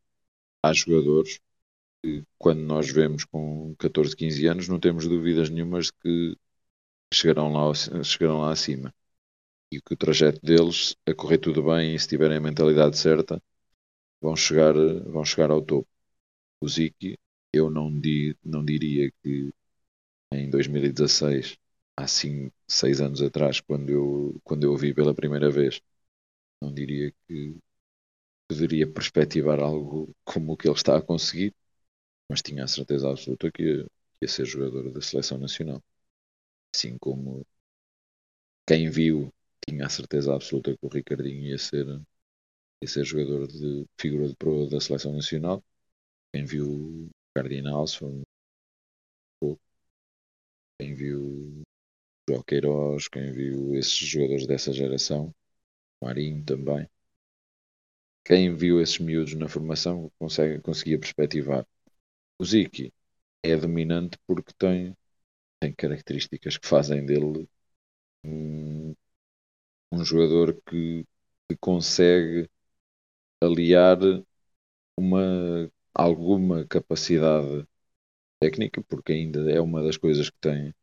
há 0.64 0.74
jogadores 0.74 1.40
que, 2.04 2.24
quando 2.38 2.62
nós 2.62 2.92
vemos 2.92 3.26
com 3.26 3.76
14, 3.80 4.16
15 4.16 4.48
anos, 4.48 4.68
não 4.70 4.80
temos 4.80 5.08
dúvidas 5.08 5.50
nenhumas 5.50 5.88
de 5.88 5.94
que 6.02 6.38
chegarão 7.14 7.54
lá, 7.54 7.74
chegarão 8.04 8.42
lá 8.42 8.52
acima 8.52 8.94
e 9.72 9.82
que 9.82 9.94
o 9.94 9.98
trajeto 9.98 10.40
deles, 10.46 10.96
a 11.08 11.14
correr 11.14 11.38
tudo 11.40 11.64
bem 11.64 11.96
e 11.96 12.00
se 12.00 12.08
tiverem 12.08 12.38
a 12.38 12.42
mentalidade 12.42 12.98
certa, 12.98 13.42
vão 14.22 14.36
chegar, 14.36 14.74
vão 14.76 15.26
chegar 15.26 15.52
ao 15.52 15.62
topo. 15.62 15.88
O 16.62 16.68
Ziki, 16.70 17.18
eu 17.54 17.70
não, 17.72 17.92
di, 18.00 18.38
não 18.44 18.64
diria 18.66 19.12
que 19.24 19.54
em 20.32 20.50
2016, 20.50 21.58
há 21.98 22.08
5, 22.08 22.54
6 22.68 23.02
anos 23.02 23.22
atrás, 23.22 23.60
quando 23.62 23.90
eu, 23.90 24.40
quando 24.44 24.64
eu 24.66 24.74
o 24.74 24.78
vi 24.78 24.94
pela 24.94 25.14
primeira 25.16 25.50
vez, 25.52 25.82
não 26.62 26.74
diria 26.74 27.14
que 27.28 27.58
poderia 28.50 28.88
perspectivar 28.92 29.60
algo 29.62 30.16
como 30.26 30.54
o 30.54 30.58
que 30.58 30.68
ele 30.68 30.76
está 30.76 30.98
a 30.98 31.02
conseguir, 31.02 31.54
mas 32.30 32.42
tinha 32.42 32.64
a 32.66 32.70
certeza 32.70 33.10
absoluta 33.10 33.52
que 33.52 33.64
ia, 33.64 33.84
que 33.86 33.90
ia 34.26 34.30
ser 34.30 34.46
jogador 34.46 34.92
da 34.92 35.02
seleção 35.02 35.38
nacional. 35.40 35.84
Assim 36.76 36.98
como 37.00 37.46
quem 38.68 38.90
viu 38.90 39.34
tinha 39.68 39.86
a 39.86 39.90
certeza 39.90 40.34
absoluta 40.34 40.72
que 40.78 40.86
o 40.86 40.90
Ricardinho 40.90 41.44
ia 41.46 41.58
ser, 41.58 41.86
ia 42.82 42.88
ser 42.90 43.06
jogador 43.06 43.48
de 43.48 43.86
figura 44.00 44.28
de 44.30 44.36
proa 44.36 44.70
da 44.70 44.80
seleção 44.82 45.14
nacional. 45.14 45.64
Quem 46.34 46.46
viu 46.46 46.68
o 46.70 47.10
Cardinals 47.36 47.96
foi 47.96 48.10
um 48.10 48.24
quem 50.80 50.94
viu 50.94 51.65
João 52.30 52.44
Queiroz, 52.44 53.08
quem 53.08 53.32
viu 53.32 53.76
esses 53.76 53.96
jogadores 53.98 54.46
dessa 54.46 54.72
geração, 54.72 55.34
Marinho 56.02 56.44
também, 56.46 56.90
quem 58.24 58.54
viu 58.56 58.82
esses 58.82 59.00
miúdos 59.00 59.34
na 59.36 59.48
formação 59.48 60.12
consegue, 60.20 60.62
conseguia 60.62 61.00
perspectivar. 61.00 61.66
O 62.40 62.46
Ziki 62.46 62.94
é 63.44 63.56
dominante 63.58 64.18
porque 64.28 64.54
tem, 64.58 64.96
tem 65.62 65.74
características 65.74 66.58
que 66.58 66.68
fazem 66.68 67.06
dele 67.06 67.48
um, 68.26 68.96
um 69.92 70.06
jogador 70.06 70.62
que, 70.68 71.06
que 71.50 71.58
consegue 71.60 72.50
aliar 73.42 74.00
uma, 74.98 75.72
alguma 75.94 76.66
capacidade 76.68 77.66
técnica, 78.40 78.84
porque 78.84 79.14
ainda 79.14 79.52
é 79.52 79.62
uma 79.62 79.84
das 79.84 79.98
coisas 79.98 80.30
que 80.30 80.38
tem, 80.40 80.74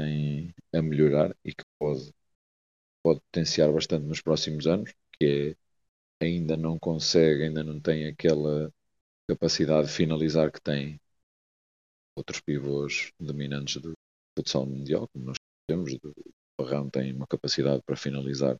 tem 0.00 0.54
a 0.74 0.82
melhorar 0.82 1.36
e 1.44 1.52
que 1.54 1.64
pode, 1.78 2.12
pode 3.02 3.20
potenciar 3.20 3.72
bastante 3.72 4.06
nos 4.06 4.20
próximos 4.20 4.66
anos, 4.66 4.92
que 5.18 5.56
é 6.20 6.24
ainda 6.26 6.56
não 6.56 6.78
consegue, 6.78 7.44
ainda 7.44 7.64
não 7.64 7.80
tem 7.80 8.06
aquela 8.06 8.72
capacidade 9.28 9.88
de 9.88 9.94
finalizar 9.94 10.52
que 10.52 10.60
tem 10.60 11.00
outros 12.16 12.40
pivôs 12.40 13.12
dominantes 13.18 13.80
do 13.82 13.94
futsal 14.36 14.66
mundial, 14.66 15.08
como 15.08 15.26
nós 15.26 15.36
temos. 15.66 15.94
O 15.94 16.62
Barrão 16.62 16.90
tem 16.90 17.12
uma 17.14 17.26
capacidade 17.26 17.82
para 17.82 17.96
finalizar 17.96 18.58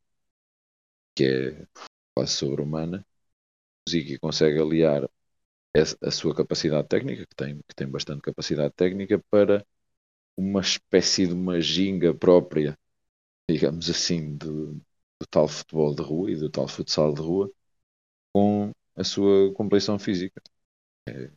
que 1.14 1.24
é 1.24 1.66
quase 2.14 2.32
sobre-humana. 2.32 3.04
O 3.86 3.90
Ziggy 3.90 4.18
consegue 4.18 4.60
aliar 4.60 5.08
a 6.02 6.10
sua 6.10 6.34
capacidade 6.34 6.88
técnica, 6.88 7.26
que 7.26 7.36
tem, 7.36 7.58
que 7.68 7.74
tem 7.74 7.88
bastante 7.88 8.22
capacidade 8.22 8.74
técnica, 8.74 9.22
para 9.30 9.64
uma 10.36 10.60
espécie 10.60 11.26
de 11.26 11.32
uma 11.34 11.60
ginga 11.60 12.14
própria, 12.14 12.78
digamos 13.50 13.90
assim, 13.90 14.36
do, 14.36 14.74
do 14.74 15.26
tal 15.30 15.48
futebol 15.48 15.94
de 15.94 16.02
rua 16.02 16.32
e 16.32 16.36
do 16.36 16.50
tal 16.50 16.68
futsal 16.68 17.14
de 17.14 17.20
rua, 17.22 17.52
com 18.34 18.72
a 18.96 19.04
sua 19.04 19.52
compleição 19.54 19.98
física. 19.98 20.42
É 21.08 21.30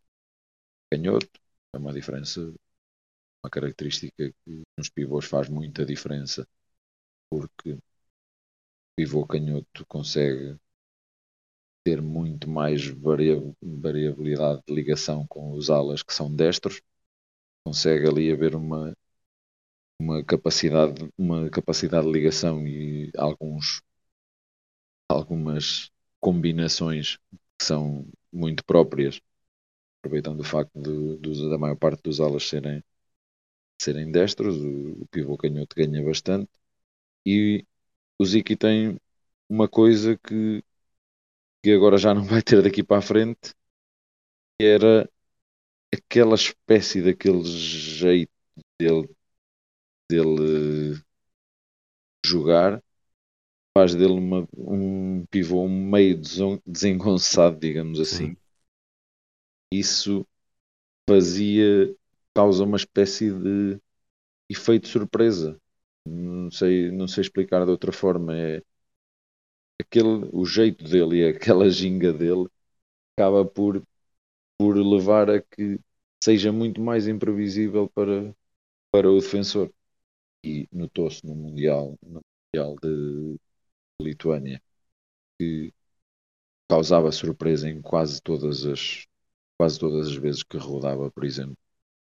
canhoto, 0.91 1.27
é 1.73 1.77
uma 1.77 1.93
diferença, 1.93 2.41
uma 3.43 3.49
característica 3.51 4.33
que 4.45 4.63
nos 4.77 4.89
pivôs 4.89 5.25
faz 5.25 5.49
muita 5.49 5.85
diferença, 5.85 6.47
porque 7.29 7.73
o 7.73 7.81
pivô 8.95 9.23
canhoto 9.27 9.85
consegue 9.85 10.57
ter 11.83 12.01
muito 12.01 12.49
mais 12.49 12.85
variabilidade 12.87 14.61
de 14.67 14.73
ligação 14.73 15.25
com 15.27 15.51
os 15.53 15.69
alas 15.69 16.01
que 16.03 16.13
são 16.13 16.33
destros, 16.33 16.81
consegue 17.66 18.07
ali 18.07 18.32
haver 18.32 18.55
uma, 18.55 18.93
uma 19.99 20.24
capacidade, 20.24 21.09
uma 21.18 21.49
capacidade 21.49 22.05
de 22.05 22.11
ligação 22.11 22.68
e 22.68 23.11
alguns, 23.18 23.82
algumas 25.09 25.91
combinações 26.20 27.18
que 27.57 27.66
são 27.66 28.05
muito 28.32 28.64
próprias, 28.66 29.20
aproveitando 29.99 30.41
o 30.41 30.43
facto 30.43 30.72
de, 30.82 31.18
de, 31.20 31.49
da 31.51 31.59
maior 31.59 31.78
parte 31.78 32.03
dos 32.03 32.20
alas 32.20 32.43
serem, 32.49 32.84
serem 33.82 34.11
destros, 34.11 34.57
o, 34.57 35.03
o 35.03 35.07
pivô 35.11 35.38
canhoto 35.38 35.76
ganha 35.76 36.03
bastante 36.03 36.49
e 37.26 37.66
o 38.20 38.26
Ziki 38.26 38.55
tem 38.57 38.99
uma 39.49 39.70
coisa 39.70 40.18
que 40.20 40.64
que 41.61 41.72
agora 41.74 41.97
já 41.97 42.14
não 42.14 42.24
vai 42.32 42.41
ter 42.41 42.61
daqui 42.61 42.84
para 42.84 42.99
a 42.99 43.01
frente, 43.01 43.53
era 44.59 45.09
aquela 45.93 46.35
espécie 46.35 47.01
daquele 47.01 47.43
jeito 47.43 48.31
dele, 48.79 49.09
dele 50.09 51.03
jogar, 52.25 52.81
faz 53.77 53.95
dele 53.95 54.13
uma, 54.13 54.47
um 54.57 55.25
pivô 55.27 55.67
meio 55.67 56.19
desengonçado, 56.65 57.59
digamos 57.59 57.99
assim. 57.99 58.29
Sim. 58.29 58.37
Isso 59.71 60.25
fazia, 61.09 61.95
causa 62.35 62.63
uma 62.63 62.77
espécie 62.77 63.31
de 63.33 63.79
efeito 64.49 64.87
surpresa. 64.87 65.59
Não 66.05 66.51
sei, 66.51 66.91
não 66.91 67.07
sei 67.07 67.21
explicar 67.21 67.65
de 67.65 67.71
outra 67.71 67.91
forma. 67.91 68.37
É, 68.37 68.61
aquele, 69.79 70.29
o 70.31 70.45
jeito 70.45 70.83
dele 70.83 71.17
e 71.21 71.27
aquela 71.27 71.69
ginga 71.69 72.11
dele 72.13 72.47
acaba 73.17 73.45
por, 73.45 73.83
por 74.57 74.77
levar 74.77 75.29
a 75.29 75.41
que 75.41 75.79
seja 76.23 76.51
muito 76.51 76.81
mais 76.81 77.07
imprevisível 77.07 77.89
para, 77.89 78.35
para 78.91 79.11
o 79.11 79.19
defensor. 79.19 79.71
E 80.45 80.67
notou-se 80.71 81.25
no 81.25 81.35
Mundial, 81.35 81.97
no 82.03 82.21
mundial 82.55 82.75
de 82.81 83.37
Lituânia 84.01 84.61
que 85.39 85.73
causava 86.69 87.11
surpresa 87.11 87.69
em 87.69 87.81
quase 87.81 88.21
todas 88.21 88.65
as 88.65 89.05
quase 89.59 89.79
todas 89.79 90.07
as 90.09 90.15
vezes 90.15 90.43
que 90.43 90.57
rodava, 90.57 91.11
por 91.11 91.23
exemplo, 91.25 91.57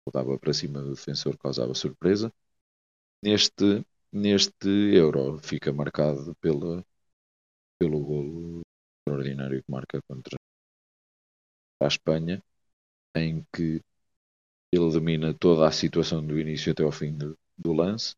rodava 0.07 0.39
para 0.39 0.53
cima 0.55 0.83
do 0.83 0.91
defensor, 0.95 1.37
causava 1.39 1.75
surpresa. 1.75 2.33
Neste, 3.23 3.85
neste 4.13 4.69
Euro 4.95 5.39
fica 5.39 5.73
marcado 5.73 6.35
pela, 6.41 6.85
pelo 7.79 8.01
golo 8.01 8.63
extraordinário 9.01 9.63
que 9.63 9.71
marca 9.71 10.01
contra 10.09 10.37
a 11.85 11.89
Espanha, 11.89 12.43
em 13.17 13.45
que 13.55 13.83
ele 14.73 14.91
domina 14.93 15.35
toda 15.35 15.67
a 15.69 15.73
situação 15.73 16.27
do 16.27 16.39
início 16.39 16.73
até 16.73 16.83
ao 16.83 16.93
fim 16.93 17.13
do, 17.17 17.39
do 17.59 17.73
lance 17.73 18.17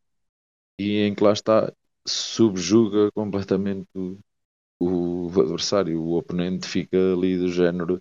e 0.78 1.00
em 1.02 1.14
que 1.14 1.24
lá 1.24 1.32
está 1.32 1.72
subjuga 2.06 3.10
completamente 3.12 3.88
o, 3.94 4.18
o, 4.80 5.28
adversário, 5.40 6.00
o 6.00 6.16
oponente 6.16 6.68
fica 6.68 6.96
ali 7.14 7.38
do 7.38 7.48
género 7.52 7.96
o 7.96 8.00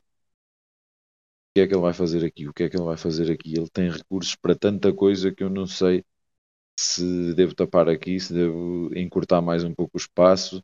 que 1.55 1.61
é 1.61 1.67
que 1.67 1.73
ele 1.73 1.81
vai 1.81 1.93
fazer 1.93 2.25
aqui, 2.25 2.47
o 2.47 2.53
que 2.53 2.63
é 2.63 2.69
que 2.69 2.75
ele 2.75 2.85
vai 2.85 2.97
fazer 2.97 3.31
aqui, 3.31 3.53
ele 3.55 3.69
tem 3.69 3.89
recursos 3.89 4.35
para 4.35 4.55
tanta 4.55 4.91
coisa 4.93 5.31
que 5.31 5.43
eu 5.43 5.49
não 5.49 5.67
sei 5.67 6.03
se 6.79 7.33
devo 7.35 7.55
tapar 7.55 7.89
aqui, 7.89 8.19
se 8.19 8.33
devo 8.33 8.89
encurtar 8.95 9.41
mais 9.41 9.63
um 9.63 9.73
pouco 9.73 9.97
o 9.97 9.99
espaço, 9.99 10.63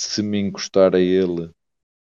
se 0.00 0.22
me 0.22 0.38
encostar 0.40 0.94
a 0.94 1.00
ele, 1.00 1.50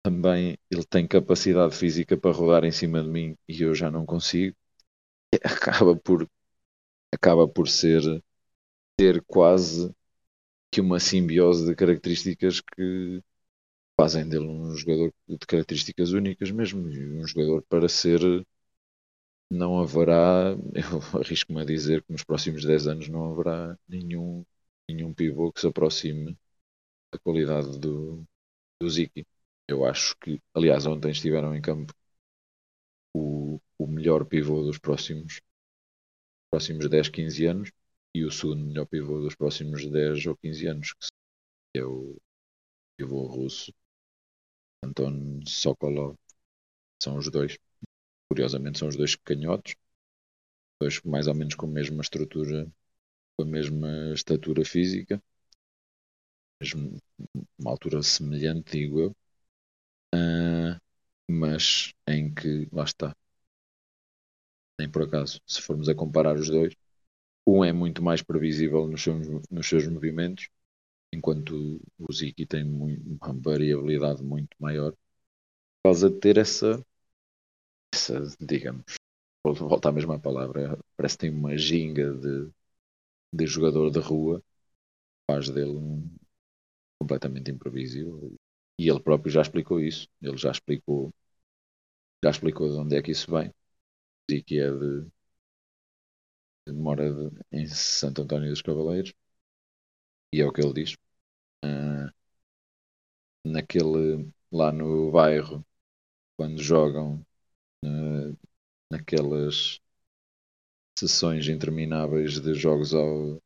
também 0.06 0.56
ele 0.70 0.84
tem 0.84 1.06
capacidade 1.06 1.74
física 1.74 2.16
para 2.16 2.30
rodar 2.32 2.64
em 2.64 2.70
cima 2.70 3.02
de 3.02 3.08
mim 3.08 3.36
e 3.48 3.62
eu 3.62 3.74
já 3.74 3.90
não 3.90 4.06
consigo. 4.06 4.56
Acaba 5.44 5.96
por, 5.96 6.28
acaba 7.12 7.48
por 7.48 7.68
ser 7.68 8.02
ter 8.96 9.22
quase 9.26 9.94
que 10.72 10.80
uma 10.80 11.00
simbiose 11.00 11.66
de 11.66 11.74
características 11.76 12.60
que 12.60 13.22
fazem 14.00 14.28
dele 14.28 14.46
um 14.46 14.74
jogador 14.76 15.12
de 15.28 15.38
características 15.46 16.12
únicas 16.12 16.50
mesmo, 16.52 16.82
um 16.88 17.26
jogador 17.26 17.62
para 17.68 17.88
ser 17.88 18.20
não 19.50 19.78
haverá, 19.80 20.52
eu 20.74 21.20
arrisco-me 21.20 21.60
a 21.60 21.64
dizer 21.64 22.02
que 22.02 22.12
nos 22.12 22.24
próximos 22.24 22.64
10 22.64 22.86
anos 22.86 23.08
não 23.08 23.32
haverá 23.32 23.78
nenhum, 23.88 24.44
nenhum 24.88 25.12
pivô 25.14 25.52
que 25.52 25.60
se 25.60 25.66
aproxime 25.66 26.36
a 27.12 27.18
qualidade 27.18 27.78
do, 27.80 28.24
do 28.80 28.90
Ziki. 28.90 29.26
Eu 29.68 29.84
acho 29.84 30.16
que, 30.18 30.40
aliás, 30.54 30.86
ontem 30.86 31.10
estiveram 31.12 31.54
em 31.54 31.60
campo 31.60 31.92
o, 33.12 33.60
o 33.78 33.86
melhor 33.88 34.24
pivô 34.24 34.62
dos 34.62 34.78
próximos, 34.78 35.40
próximos 36.50 36.88
10, 36.88 37.08
15 37.08 37.46
anos 37.46 37.70
e 38.14 38.24
o 38.24 38.30
segundo 38.32 38.64
melhor 38.66 38.86
pivô 38.86 39.20
dos 39.20 39.34
próximos 39.36 39.88
10 39.88 40.26
ou 40.26 40.36
15 40.36 40.66
anos, 40.66 40.94
que 41.72 41.80
é 41.80 41.84
o 41.84 42.16
pivô 42.98 43.26
russo 43.26 43.72
Anton 44.82 45.42
Sokolov. 45.46 46.16
São 47.02 47.16
os 47.18 47.30
dois. 47.30 47.58
Curiosamente, 48.30 48.78
são 48.78 48.88
os 48.88 48.96
dois 48.96 49.16
canhotos, 49.16 49.76
dois 50.80 51.02
mais 51.02 51.26
ou 51.26 51.34
menos 51.34 51.54
com 51.54 51.66
a 51.66 51.68
mesma 51.68 52.00
estrutura, 52.02 52.66
com 53.36 53.44
a 53.44 53.46
mesma 53.46 54.12
estatura 54.14 54.64
física 54.64 55.22
mesmo 56.60 56.98
uma 57.58 57.70
altura 57.70 58.02
semelhante, 58.02 58.72
digo 58.78 59.00
eu, 59.00 59.16
uh, 60.16 60.80
mas 61.30 61.92
em 62.08 62.32
que, 62.34 62.68
lá 62.72 62.84
está, 62.84 63.14
nem 64.78 64.88
por 64.90 65.02
acaso, 65.02 65.40
se 65.46 65.60
formos 65.62 65.88
a 65.88 65.94
comparar 65.94 66.36
os 66.36 66.48
dois, 66.48 66.74
um 67.46 67.64
é 67.64 67.72
muito 67.72 68.02
mais 68.02 68.22
previsível 68.22 68.86
nos 68.88 69.02
seus, 69.02 69.28
nos 69.50 69.68
seus 69.68 69.86
movimentos, 69.88 70.48
enquanto 71.12 71.80
o 71.98 72.12
Ziki 72.12 72.46
tem 72.46 72.64
muito, 72.64 73.02
uma 73.22 73.34
variabilidade 73.34 74.22
muito 74.24 74.56
maior, 74.60 74.92
por 74.92 74.98
causa 75.90 76.10
de 76.10 76.18
ter 76.20 76.38
essa, 76.38 76.84
essa 77.92 78.20
digamos, 78.40 78.94
vou 79.44 79.54
voltar 79.54 79.90
à 79.90 79.92
mesma 79.92 80.18
palavra, 80.20 80.78
parece 80.96 81.16
que 81.16 81.22
tem 81.22 81.30
uma 81.30 81.56
ginga 81.56 82.12
de, 82.14 82.50
de 83.32 83.46
jogador 83.46 83.90
de 83.90 84.00
rua, 84.00 84.42
faz 85.30 85.50
dele 85.50 85.72
um, 85.76 86.10
completamente 87.00 87.50
imprevisível. 87.52 88.35
E 88.78 88.88
ele 88.90 89.00
próprio 89.00 89.30
já 89.32 89.42
explicou 89.42 89.80
isso. 89.80 90.08
Ele 90.22 90.36
já 90.38 90.50
explicou, 90.50 91.12
já 92.22 92.30
explicou 92.30 92.68
de 92.70 92.76
onde 92.78 92.96
é 92.96 93.02
que 93.02 93.10
isso 93.12 93.30
vem. 93.30 93.52
E 94.30 94.42
que 94.42 94.60
é 94.60 94.72
de 94.72 95.06
mora 96.72 97.12
de, 97.12 97.30
em 97.52 97.66
Santo 97.66 98.22
António 98.22 98.50
dos 98.50 98.62
Cavaleiros 98.62 99.12
e 100.32 100.40
é 100.40 100.46
o 100.46 100.52
que 100.52 100.60
ele 100.60 100.72
diz. 100.74 100.92
Uh, 101.64 102.10
naquele 103.44 104.30
lá 104.52 104.70
no 104.72 105.10
bairro, 105.10 105.64
quando 106.36 106.62
jogam 106.62 107.24
uh, 107.84 108.36
naquelas 108.90 109.80
sessões 110.98 111.48
intermináveis 111.48 112.38
de 112.38 112.52
jogos 112.52 112.92
ao, 112.92 113.40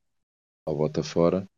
ao 0.66 0.76
bota 0.76 1.03
fora, 1.03 1.49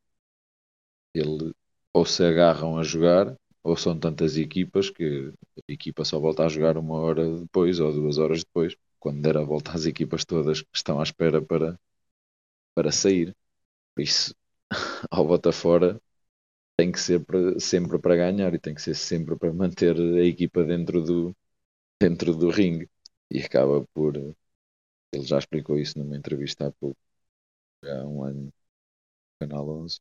ele 1.14 1.54
ou 1.94 2.04
se 2.06 2.22
agarram 2.24 2.76
a 2.78 2.82
jogar 2.82 3.34
ou 3.62 3.76
são 3.76 3.98
tantas 3.98 4.36
equipas 4.36 4.90
que 4.90 5.32
a 5.68 5.72
equipa 5.72 6.04
só 6.04 6.18
volta 6.20 6.44
a 6.46 6.48
jogar 6.48 6.76
uma 6.78 6.96
hora 6.96 7.38
depois 7.40 7.80
ou 7.80 7.92
duas 7.92 8.18
horas 8.18 8.40
depois, 8.44 8.76
quando 9.00 9.22
der 9.22 9.36
a 9.36 9.44
volta 9.44 9.72
às 9.72 9.86
equipas 9.86 10.24
todas 10.24 10.62
que 10.62 10.68
estão 10.74 11.00
à 11.00 11.02
espera 11.02 11.42
para, 11.42 11.78
para 12.74 12.92
sair. 12.92 13.36
Por 13.94 14.02
isso, 14.02 14.34
ao 15.10 15.26
bota 15.26 15.52
fora 15.52 16.00
tem 16.76 16.92
que 16.92 17.00
ser 17.00 17.24
para, 17.24 17.58
sempre 17.60 17.98
para 18.00 18.16
ganhar 18.16 18.54
e 18.54 18.58
tem 18.60 18.74
que 18.74 18.82
ser 18.82 18.94
sempre 18.96 19.36
para 19.38 19.52
manter 19.54 19.96
a 19.98 20.24
equipa 20.24 20.64
dentro 20.64 21.02
do, 21.02 21.36
dentro 22.00 22.34
do 22.36 22.50
ringue. 22.50 22.88
E 23.30 23.40
acaba 23.40 23.86
por. 23.94 24.16
Ele 25.12 25.24
já 25.24 25.38
explicou 25.38 25.78
isso 25.78 25.98
numa 25.98 26.16
entrevista 26.16 26.66
há 26.68 26.72
pouco, 26.72 26.98
há 27.84 28.04
um 28.06 28.24
ano, 28.24 28.42
no 28.46 28.52
Canal 29.40 29.68
11. 29.70 30.00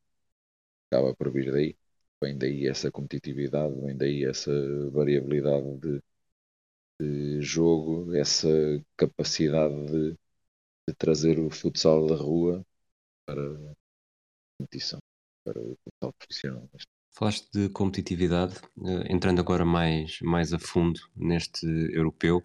Acaba 0.92 1.16
por 1.16 1.32
vir 1.34 1.52
daí 1.54 1.78
vem 2.22 2.38
daí 2.38 2.68
essa 2.68 2.92
competitividade, 2.92 3.74
vem 3.82 3.98
daí 3.98 4.26
essa 4.26 4.52
variabilidade 4.92 5.78
de, 5.80 6.02
de 7.00 7.42
jogo, 7.42 8.16
essa 8.16 8.50
capacidade 8.96 9.74
de, 9.88 10.12
de, 10.88 10.96
trazer 10.96 11.40
o 11.40 11.50
futsal 11.50 12.06
da 12.08 12.16
rua 12.16 12.64
para 13.26 13.42
a 13.42 13.74
competição, 14.60 15.00
para 15.44 15.60
o 15.60 15.76
futsal 15.84 16.14
profissional. 16.14 16.70
Falaste 17.14 17.50
de 17.52 17.70
competitividade, 17.70 18.56
eh, 18.86 19.12
entrando 19.12 19.40
agora 19.42 19.66
mais, 19.66 20.20
mais 20.22 20.54
a 20.54 20.60
fundo 20.60 21.00
neste 21.16 21.66
europeu. 21.66 22.42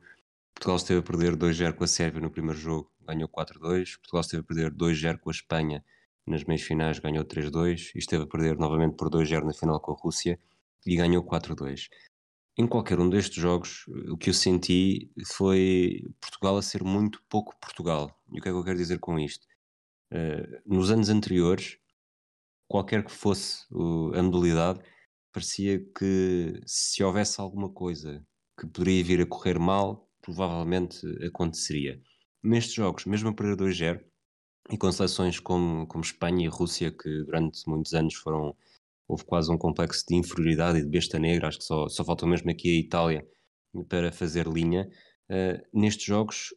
Portugal 0.55 0.77
esteve 0.77 1.01
a 1.01 1.03
perder 1.03 1.37
2-0 1.37 1.75
com 1.75 1.85
a 1.85 1.87
Sérvia 1.87 2.21
no 2.21 2.31
primeiro 2.31 2.59
jogo, 2.59 2.91
ganhou 3.03 3.29
4-2. 3.29 3.97
Portugal 3.97 4.23
esteve 4.23 4.41
a 4.41 4.45
perder 4.45 4.73
2-0 4.73 5.19
com 5.19 5.31
a 5.31 5.33
Espanha 5.33 5.85
nas 6.27 6.45
meias 6.45 6.63
finais 6.63 6.99
ganhou 6.99 7.25
3-2 7.25 7.93
e 7.95 7.99
esteve 7.99 8.25
a 8.25 8.27
perder 8.27 8.59
novamente 8.59 8.97
por 8.97 9.09
2-0 9.09 9.45
na 9.45 9.53
final 9.53 9.81
com 9.81 9.93
a 9.93 9.97
Rússia 9.97 10.39
e 10.85 10.97
ganhou 10.97 11.23
4-2. 11.23 11.89
Em 12.59 12.67
qualquer 12.67 12.99
um 12.99 13.09
destes 13.09 13.41
jogos, 13.41 13.87
o 14.11 14.17
que 14.17 14.31
eu 14.31 14.35
senti 14.35 15.11
foi 15.27 16.03
Portugal 16.21 16.57
a 16.57 16.63
ser 16.63 16.83
muito 16.83 17.23
pouco 17.29 17.55
Portugal. 17.61 18.19
E 18.33 18.39
o 18.39 18.43
que 18.43 18.49
é 18.49 18.53
que 18.53 18.59
eu 18.59 18.65
quero 18.65 18.79
dizer 18.79 18.99
com 18.99 19.19
isto? 19.19 19.47
Uh, 20.11 20.61
nos 20.65 20.91
anos 20.91 21.11
anteriores, 21.11 21.79
qualquer 22.67 23.05
que 23.05 23.13
fosse 23.13 23.67
a 24.15 24.23
modalidade, 24.23 24.81
parecia 25.33 25.79
que 25.79 26.61
se 26.65 27.05
houvesse 27.05 27.41
alguma 27.41 27.69
coisa 27.69 28.25
que 28.59 28.67
poderia 28.67 29.05
vir 29.05 29.21
a 29.21 29.27
correr 29.27 29.59
mal, 29.59 30.09
provavelmente 30.23 31.07
aconteceria. 31.27 32.01
Nestes 32.43 32.73
jogos, 32.73 33.05
mesmo 33.05 33.29
a 33.29 33.35
perder 33.35 33.57
2-0, 33.57 34.03
e 34.71 34.77
com 34.77 34.91
seleções 34.91 35.39
como, 35.41 35.87
como 35.87 36.05
Espanha 36.05 36.45
e 36.45 36.49
Rússia, 36.49 36.91
que 36.91 37.25
durante 37.25 37.69
muitos 37.69 37.95
anos 37.95 38.15
foram. 38.15 38.57
Houve 39.09 39.25
quase 39.25 39.53
um 39.53 39.59
complexo 39.59 40.05
de 40.09 40.17
inferioridade 40.17 40.79
e 40.79 40.83
de 40.83 40.89
besta 40.89 41.17
negra, 41.17 41.47
acho 41.47 41.59
que 41.59 41.65
só, 41.65 41.89
só 41.89 42.05
faltou 42.05 42.29
mesmo 42.29 42.51
aqui 42.51 42.77
a 42.77 42.81
Itália 42.81 43.27
para 43.89 44.11
fazer 44.11 44.49
linha. 44.49 44.91
Uh, 45.31 45.63
nestes 45.73 46.05
jogos 46.05 46.53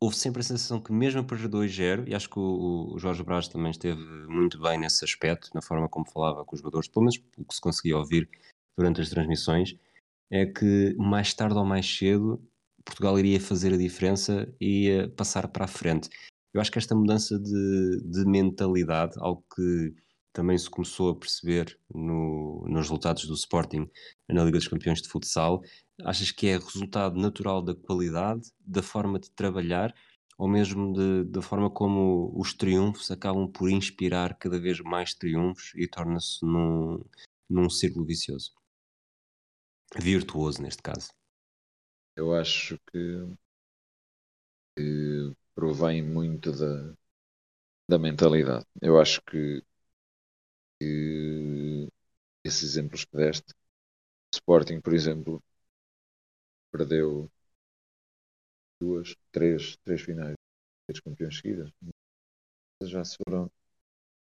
houve 0.00 0.16
sempre 0.16 0.40
a 0.40 0.42
sensação 0.42 0.80
que, 0.80 0.92
mesmo 0.92 1.20
a 1.20 1.24
perder 1.24 1.48
2-0, 1.50 2.08
e 2.08 2.14
acho 2.14 2.30
que 2.30 2.38
o, 2.38 2.94
o, 2.94 2.98
Jorge 2.98 3.22
Braz 3.22 3.48
também 3.48 3.70
esteve 3.70 4.02
muito 4.26 4.58
bem 4.58 4.78
nesse 4.78 5.04
aspecto, 5.04 5.50
na 5.54 5.60
forma 5.60 5.88
como 5.90 6.10
falava 6.10 6.42
com 6.42 6.54
os 6.54 6.60
jogadores, 6.60 6.88
pelo 6.88 7.04
menos 7.04 7.20
o 7.36 7.44
que 7.44 7.54
se 7.54 7.60
conseguia 7.60 7.98
ouvir 7.98 8.26
durante 8.78 9.02
as 9.02 9.10
transmissões, 9.10 9.76
é 10.30 10.46
que 10.46 10.94
mais 10.96 11.34
tarde 11.34 11.58
ou 11.58 11.66
mais 11.66 11.86
cedo 11.86 12.42
Portugal 12.82 13.18
iria 13.18 13.38
fazer 13.38 13.74
a 13.74 13.76
diferença 13.76 14.52
e 14.58 14.86
ia 14.86 15.08
passar 15.10 15.46
para 15.48 15.64
a 15.64 15.68
frente. 15.68 16.08
Eu 16.52 16.60
acho 16.60 16.70
que 16.70 16.78
esta 16.78 16.94
mudança 16.94 17.38
de, 17.38 18.02
de 18.04 18.24
mentalidade, 18.24 19.14
algo 19.18 19.44
que 19.54 19.94
também 20.32 20.56
se 20.56 20.68
começou 20.68 21.10
a 21.10 21.16
perceber 21.16 21.78
no, 21.92 22.64
nos 22.68 22.82
resultados 22.82 23.24
do 23.26 23.34
Sporting 23.34 23.88
na 24.28 24.44
Liga 24.44 24.58
dos 24.58 24.68
Campeões 24.68 25.02
de 25.02 25.08
Futsal, 25.08 25.62
achas 26.04 26.30
que 26.30 26.48
é 26.48 26.58
resultado 26.58 27.18
natural 27.18 27.62
da 27.62 27.74
qualidade, 27.74 28.42
da 28.60 28.82
forma 28.82 29.18
de 29.18 29.30
trabalhar, 29.30 29.94
ou 30.38 30.48
mesmo 30.48 30.92
de, 30.92 31.24
da 31.24 31.42
forma 31.42 31.70
como 31.70 32.32
os 32.34 32.54
triunfos 32.54 33.10
acabam 33.10 33.50
por 33.50 33.70
inspirar 33.70 34.38
cada 34.38 34.58
vez 34.58 34.80
mais 34.80 35.14
triunfos 35.14 35.72
e 35.74 35.86
torna-se 35.86 36.44
num, 36.44 37.04
num 37.48 37.68
círculo 37.68 38.06
vicioso? 38.06 38.52
Virtuoso, 39.98 40.62
neste 40.62 40.82
caso. 40.82 41.10
Eu 42.16 42.34
acho 42.34 42.78
que, 42.90 43.36
que 44.76 45.32
provém 45.60 46.02
muito 46.02 46.52
da, 46.52 46.94
da 47.88 47.98
mentalidade. 47.98 48.66
Eu 48.80 48.98
acho 48.98 49.20
que, 49.22 49.62
que 50.78 51.88
esses 52.44 52.62
exemplos 52.64 53.04
que 53.04 53.16
deste, 53.16 53.54
Sporting, 54.34 54.80
por 54.80 54.94
exemplo, 54.94 55.42
perdeu 56.72 57.30
duas, 58.80 59.14
três, 59.30 59.76
três 59.84 60.00
finais 60.02 60.34
de 60.90 61.02
campeões 61.02 61.36
seguidas. 61.38 61.70
Já 62.82 63.04
se 63.04 63.16
foram, 63.24 63.50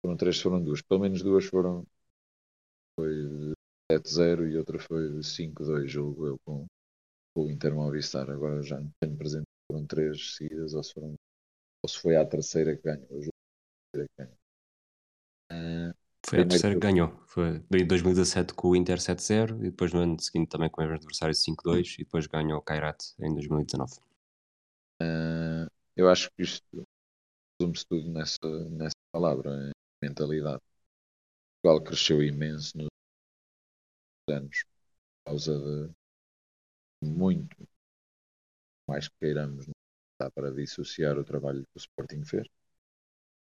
foram 0.02 0.18
três, 0.18 0.42
foram 0.42 0.64
duas. 0.64 0.82
Pelo 0.82 1.02
menos 1.02 1.24
duas 1.24 1.46
foram 1.46 1.86
foi 2.96 3.54
7-0 3.92 4.48
e 4.48 4.58
outra 4.58 4.78
foi 4.80 5.24
5-2, 5.24 5.90
julgo 5.90 6.28
eu, 6.28 6.40
com, 6.46 6.66
o 7.36 7.50
Inter 7.50 7.74
Movistar. 7.74 8.30
Agora 8.30 8.62
já 8.62 8.80
não 8.80 8.92
tenho 9.00 9.18
presente 9.18 9.48
foram 9.72 9.86
três 9.86 10.36
seguidas 10.36 10.74
ou 10.74 10.84
se 10.84 10.94
foram 10.94 11.16
ou 11.84 11.90
se 11.90 12.00
foi 12.00 12.16
a 12.16 12.26
terceira 12.26 12.76
que 12.76 12.84
ganhou. 12.84 13.08
Jogo 13.10 13.30
que 13.94 14.06
ganhou. 14.18 14.38
Uh, 15.52 15.94
foi 16.26 16.42
a 16.42 16.48
terceira 16.48 16.76
que 16.76 16.82
ganhou. 16.82 17.24
Foi 17.26 17.64
em 17.74 17.88
2017 17.88 18.54
com 18.54 18.70
o 18.70 18.76
Inter 18.76 18.98
7-0 18.98 19.60
e 19.60 19.72
depois 19.72 19.94
no 19.94 20.02
ano 20.02 20.20
seguinte 20.20 20.50
também 20.50 20.70
com 20.70 20.82
o 20.82 20.84
adversário 20.84 21.34
5-2 21.34 21.96
e 21.96 22.04
depois 22.04 22.28
ganhou 22.28 22.60
o 22.60 22.62
Kairat 22.62 23.04
em 23.20 23.34
2019. 23.34 23.94
Uh, 25.02 25.70
eu 25.96 26.10
acho 26.10 26.30
que 26.32 26.44
isto 26.44 26.84
resume-se 27.60 27.86
tudo 27.88 28.10
nessa, 28.12 28.70
nessa 28.70 28.96
palavra, 29.12 29.72
mentalidade. 30.04 30.62
Portugal 31.62 31.84
cresceu 31.84 32.24
imenso 32.24 32.78
nos 32.78 32.90
anos 34.30 34.64
por 34.64 35.32
causa 35.32 35.60
de 35.60 35.94
muito 37.02 37.68
mais 38.88 39.08
que 39.08 39.16
queiramos 39.20 39.68
dá 40.20 40.30
para 40.32 40.52
dissociar 40.52 41.18
o 41.18 41.24
trabalho 41.24 41.64
que 41.64 41.78
o 41.78 41.80
Sporting 41.80 42.24
fez. 42.26 42.48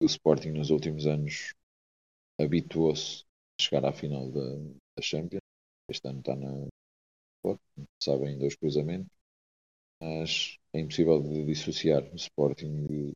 O 0.00 0.06
Sporting 0.06 0.50
nos 0.52 0.70
últimos 0.70 1.06
anos 1.06 1.54
habituou-se 2.40 3.24
a 3.58 3.62
chegar 3.62 3.84
à 3.86 3.92
final 3.92 4.30
da, 4.30 4.56
da 4.96 5.02
Champions. 5.02 5.42
Este 5.90 6.08
ano 6.08 6.20
está 6.20 6.36
na 6.36 6.68
sabem 8.02 8.34
em 8.34 8.38
dois 8.38 8.56
cruzamentos, 8.56 9.10
mas 10.00 10.58
é 10.74 10.80
impossível 10.80 11.22
de 11.22 11.44
dissociar 11.46 12.02
o 12.12 12.16
Sporting 12.16 13.14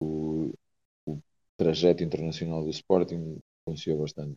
o, 0.00 0.52
o 1.06 1.20
trajeto 1.56 2.02
internacional 2.02 2.64
do 2.64 2.70
Sporting 2.70 3.38
influenciou 3.62 3.98
bastante 4.00 4.32
o 4.32 4.36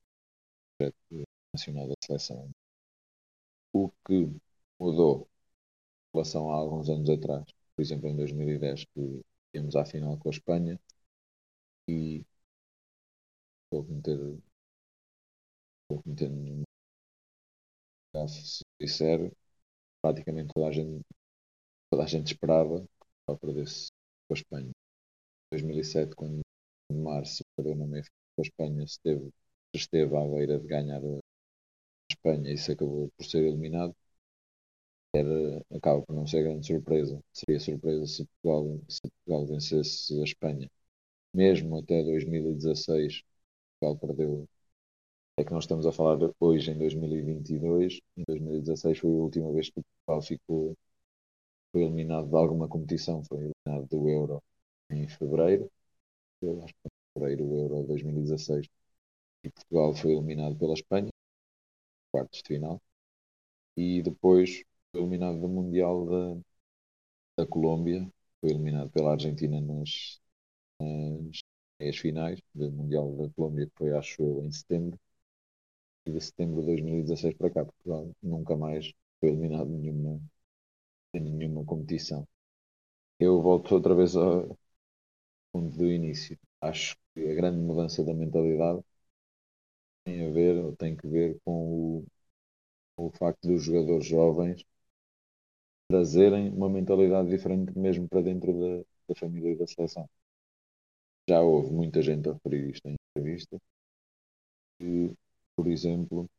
trajeto 0.79 1.25
nacional 1.53 1.87
da 1.89 1.95
seleção. 2.05 2.51
O 3.73 3.89
que 4.07 4.29
mudou 4.79 5.27
em 6.13 6.17
relação 6.17 6.51
a 6.51 6.55
alguns 6.55 6.89
anos 6.89 7.09
atrás 7.09 7.45
por 7.81 7.85
exemplo, 7.85 8.09
em 8.09 8.15
2010, 8.15 8.85
que 8.93 9.21
íamos 9.55 9.75
à 9.75 9.83
final 9.83 10.15
com 10.19 10.29
a 10.29 10.31
Espanha 10.31 10.79
e 11.87 12.23
vou 13.71 13.83
cometer, 13.83 14.17
vou 15.89 16.01
cometer 16.01 16.29
se 18.27 18.63
disser, 18.79 19.31
praticamente 20.01 20.53
toda 20.53 20.67
a 20.67 20.71
gente, 20.71 21.05
toda 21.91 22.03
a 22.03 22.07
gente 22.07 22.27
esperava 22.27 22.81
que 22.81 23.37
perdesse 23.37 23.89
com 24.27 24.35
a 24.35 24.37
Espanha. 24.37 24.69
Em 24.69 24.73
2007, 25.51 26.15
quando 26.15 26.41
em 26.91 26.97
março 26.97 27.43
perdeu 27.55 27.75
na 27.75 27.87
meia 27.87 28.03
com 28.35 28.41
a 28.41 28.45
Espanha, 28.45 28.83
esteve, 28.83 29.31
esteve 29.73 30.17
à 30.17 30.25
beira 30.25 30.59
de 30.59 30.67
ganhar 30.67 31.01
a 31.03 31.19
Espanha 32.11 32.51
e 32.53 32.57
se 32.57 32.73
acabou 32.73 33.09
por 33.17 33.25
ser 33.25 33.43
eliminado 33.43 33.95
era, 35.13 35.63
acaba 35.75 36.01
por 36.03 36.15
não 36.15 36.27
ser 36.27 36.43
grande 36.43 36.65
surpresa. 36.65 37.19
Seria 37.33 37.59
surpresa 37.59 38.05
se 38.07 38.25
Portugal, 38.41 38.81
se 38.89 39.01
Portugal 39.01 39.45
vencesse 39.47 40.19
a 40.21 40.23
Espanha. 40.23 40.69
Mesmo 41.33 41.77
até 41.79 42.03
2016, 42.03 43.23
Portugal 43.81 43.99
perdeu. 44.09 44.49
É 45.37 45.43
que 45.45 45.51
nós 45.53 45.65
estamos 45.65 45.85
a 45.87 45.91
falar 45.91 46.17
hoje 46.39 46.71
em 46.71 46.77
2022. 46.79 47.99
Em 48.17 48.23
2016 48.27 48.99
foi 48.99 49.11
a 49.11 49.13
última 49.13 49.51
vez 49.53 49.69
que 49.69 49.81
Portugal 49.81 50.21
ficou 50.21 50.75
foi 51.71 51.83
eliminado 51.83 52.29
de 52.29 52.35
alguma 52.35 52.67
competição, 52.67 53.23
foi 53.23 53.37
eliminado 53.39 53.87
do 53.89 54.09
Euro 54.09 54.41
em 54.89 55.07
fevereiro, 55.07 55.69
eu 56.41 56.63
acho 56.63 56.73
que 56.73 56.87
em 56.87 56.91
fevereiro 57.13 57.45
o 57.45 57.57
Euro 57.59 57.87
2016, 57.87 58.67
e 59.43 59.51
Portugal 59.51 59.93
foi 59.95 60.13
eliminado 60.13 60.57
pela 60.57 60.73
Espanha, 60.73 61.11
quartos 62.11 62.41
de 62.41 62.47
final, 62.47 62.81
e 63.77 64.01
depois 64.03 64.63
foi 64.91 65.01
eliminado 65.01 65.39
do 65.41 65.49
Mundial 65.49 66.05
da, 66.05 66.41
da 67.37 67.45
Colômbia, 67.45 68.09
foi 68.39 68.51
eliminado 68.51 68.89
pela 68.91 69.11
Argentina 69.11 69.59
nas, 69.59 70.19
nas 71.81 71.97
finais 71.97 72.39
do 72.55 72.71
Mundial 72.71 73.13
da 73.17 73.29
Colômbia, 73.33 73.65
que 73.67 73.73
foi, 73.77 73.91
acho 73.91 74.21
eu, 74.23 74.41
em 74.45 74.51
setembro, 74.53 74.97
e 76.05 76.11
de 76.11 76.21
setembro 76.21 76.59
de 76.61 76.67
2016 76.67 77.35
para 77.35 77.49
cá, 77.49 77.65
Portugal 77.65 78.11
nunca 78.21 78.55
mais 78.55 78.91
foi 79.19 79.29
eliminado 79.29 79.69
em 79.71 79.79
nenhuma, 79.79 80.21
em 81.13 81.21
nenhuma 81.21 81.65
competição. 81.65 82.27
Eu 83.19 83.41
volto 83.41 83.73
outra 83.75 83.95
vez 83.95 84.15
ao 84.17 84.57
ponto 85.51 85.77
do 85.77 85.91
início. 85.91 86.37
Acho 86.61 86.95
que 87.15 87.21
a 87.29 87.35
grande 87.35 87.59
mudança 87.59 88.03
da 88.03 88.13
mentalidade 88.13 88.81
tem 90.03 90.25
a 90.27 90.29
ver, 90.31 90.57
ou 90.63 90.75
tem 90.75 90.95
que 90.95 91.07
ver 91.07 91.39
com 91.45 91.99
o, 92.01 92.07
com 92.95 93.07
o 93.07 93.11
facto 93.11 93.47
dos 93.49 93.63
jogadores 93.63 94.07
jovens 94.07 94.63
trazerem 95.91 96.49
uma 96.53 96.69
mentalidade 96.69 97.29
diferente 97.29 97.77
mesmo 97.77 98.07
para 98.09 98.21
dentro 98.21 98.53
da, 98.53 98.83
da 99.09 99.15
família 99.15 99.51
e 99.53 99.57
da 99.57 99.67
seleção. 99.67 100.09
Já 101.27 101.41
houve 101.41 101.71
muita 101.73 101.99
gente 102.03 102.29
a 102.29 102.33
referir 102.33 102.69
isto 102.69 102.87
em 102.87 102.95
entrevista, 103.15 103.57
que, 104.79 105.15
por 105.55 105.67
exemplo, 105.67 106.29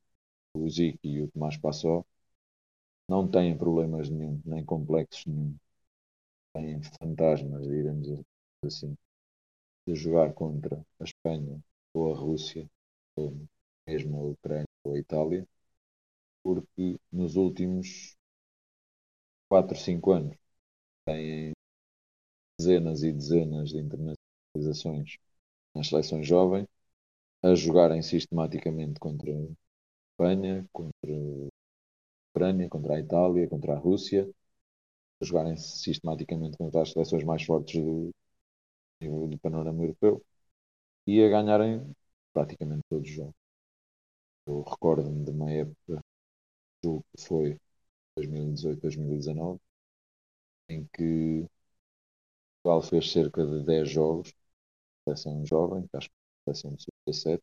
o 0.55 0.69
Zico 0.71 1.01
e 1.05 1.23
o 1.23 1.29
Tomás 1.33 1.57
Passó 1.59 2.05
não 3.09 3.29
têm 3.29 3.57
problemas 3.57 4.09
nenhum, 4.11 4.41
nem 4.45 4.65
complexos 4.65 5.25
nenhum. 5.27 5.57
Têm 6.55 6.83
fantasmas, 7.01 7.67
diremos 7.67 8.09
assim, 8.65 8.97
de 9.87 9.95
jogar 9.97 10.33
contra 10.35 10.85
a 11.01 11.05
Espanha 11.05 11.61
ou 11.95 12.13
a 12.15 12.17
Rússia, 12.19 12.69
ou 13.17 13.37
mesmo 13.89 14.19
a 14.19 14.25
Ucrânia 14.31 14.67
ou 14.85 14.95
a 14.95 14.99
Itália, 14.99 15.47
porque 16.43 16.99
nos 17.13 17.37
últimos 17.37 18.17
4, 19.53 19.77
5 19.77 20.13
anos 20.13 20.35
têm 21.07 21.53
dezenas 22.59 23.03
e 23.03 23.13
dezenas 23.13 23.69
de 23.71 23.79
internacionalizações 23.79 25.19
nas 25.75 25.89
seleções 25.89 26.27
jovens 26.27 26.67
a 27.43 27.55
jogarem 27.55 28.03
sistematicamente 28.03 29.01
contra 29.01 29.31
a 29.33 29.47
Espanha, 30.13 30.67
contra 30.73 31.13
a 31.13 31.49
Ucrânia, 32.35 32.69
contra 32.69 32.95
a 32.97 33.01
Itália, 33.01 33.49
contra 33.49 33.75
a 33.75 33.79
Rússia, 33.79 34.29
a 35.23 35.25
jogarem 35.25 35.57
sistematicamente 35.57 36.59
contra 36.59 36.83
as 36.83 36.93
seleções 36.93 37.25
mais 37.25 37.43
fortes 37.45 37.81
do, 37.83 38.13
do 39.29 39.39
panorama 39.41 39.83
europeu 39.83 40.23
e 41.07 41.23
a 41.25 41.29
ganharem 41.31 41.95
praticamente 42.35 42.83
todos 42.91 43.09
os 43.09 43.15
jogos. 43.15 43.35
Eu 44.47 44.63
recordo-me 44.63 45.25
de 45.25 45.31
uma 45.33 45.51
época, 45.51 46.01
que 46.83 47.23
foi 47.23 47.59
2018, 48.17 48.81
2019, 48.83 49.61
em 50.69 50.87
que 50.95 51.49
Portugal 52.63 52.83
fez 52.83 53.13
cerca 53.13 53.45
de 53.47 53.63
10 53.65 53.89
jogos, 53.91 54.33
seleção 55.05 55.47
jovem, 55.47 55.89
acho 55.95 56.09
que 56.11 56.15
seleção 56.47 56.75
de 56.77 56.83
sub-17, 56.85 57.43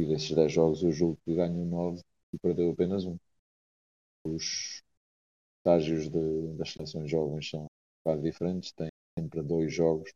e 0.00 0.06
desses 0.06 0.32
10 0.36 0.52
jogos 0.52 0.82
eu 0.82 0.92
julgo 0.92 1.18
que 1.24 1.34
ganhou 1.34 1.66
9 1.66 2.02
e 2.34 2.38
perdeu 2.38 2.70
apenas 2.72 3.04
um. 3.06 3.18
Os 4.24 4.82
estágios 5.58 6.08
de, 6.10 6.56
das 6.56 6.72
seleções 6.72 7.10
jovens 7.10 7.50
são 7.50 7.66
um 8.06 8.20
diferentes, 8.22 8.72
têm 8.72 8.90
sempre 9.18 9.42
dois 9.42 9.72
jogos 9.74 10.12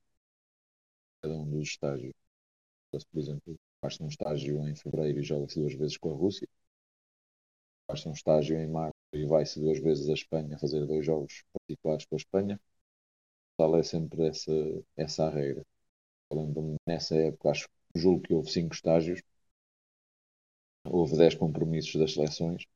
cada 1.23 1.35
um 1.35 1.49
dos 1.51 1.69
estágios. 1.69 2.13
Por 2.93 3.21
exemplo, 3.21 3.57
faz-se 3.83 4.03
um 4.03 4.09
estágio 4.09 4.67
em 4.69 4.77
fevereiro 4.77 5.21
e 5.21 5.23
joga-se 5.23 5.61
duas 5.61 5.75
vezes 5.75 5.97
com 5.99 6.13
a 6.13 6.17
Rússia. 6.17 6.49
Faz-se 7.87 8.09
um 8.09 8.13
estágio 8.13 8.57
em 8.57 8.67
março 8.67 9.00
e 9.13 9.25
vai-se 9.27 9.61
duas 9.61 9.79
vezes 9.79 10.09
a 10.09 10.15
Espanha 10.15 10.59
fazer 10.59 10.85
dois 10.87 11.05
jogos 11.07 11.45
particulares 11.53 12.05
com 12.07 12.17
a 12.17 12.19
Espanha. 12.19 12.61
Tal 13.57 13.77
é 13.79 13.83
sempre 13.85 14.27
essa, 14.29 14.53
essa 14.97 15.27
a 15.27 15.31
regra. 15.31 15.65
Falando 16.29 16.77
nessa 16.89 17.17
época, 17.17 17.51
acho 17.51 17.69
julgo 17.97 18.23
que 18.23 18.35
houve 18.35 18.51
cinco 18.51 18.75
estágios, 18.75 19.23
houve 20.85 21.17
dez 21.17 21.35
compromissos 21.35 21.99
das 21.99 22.13
seleções 22.13 22.67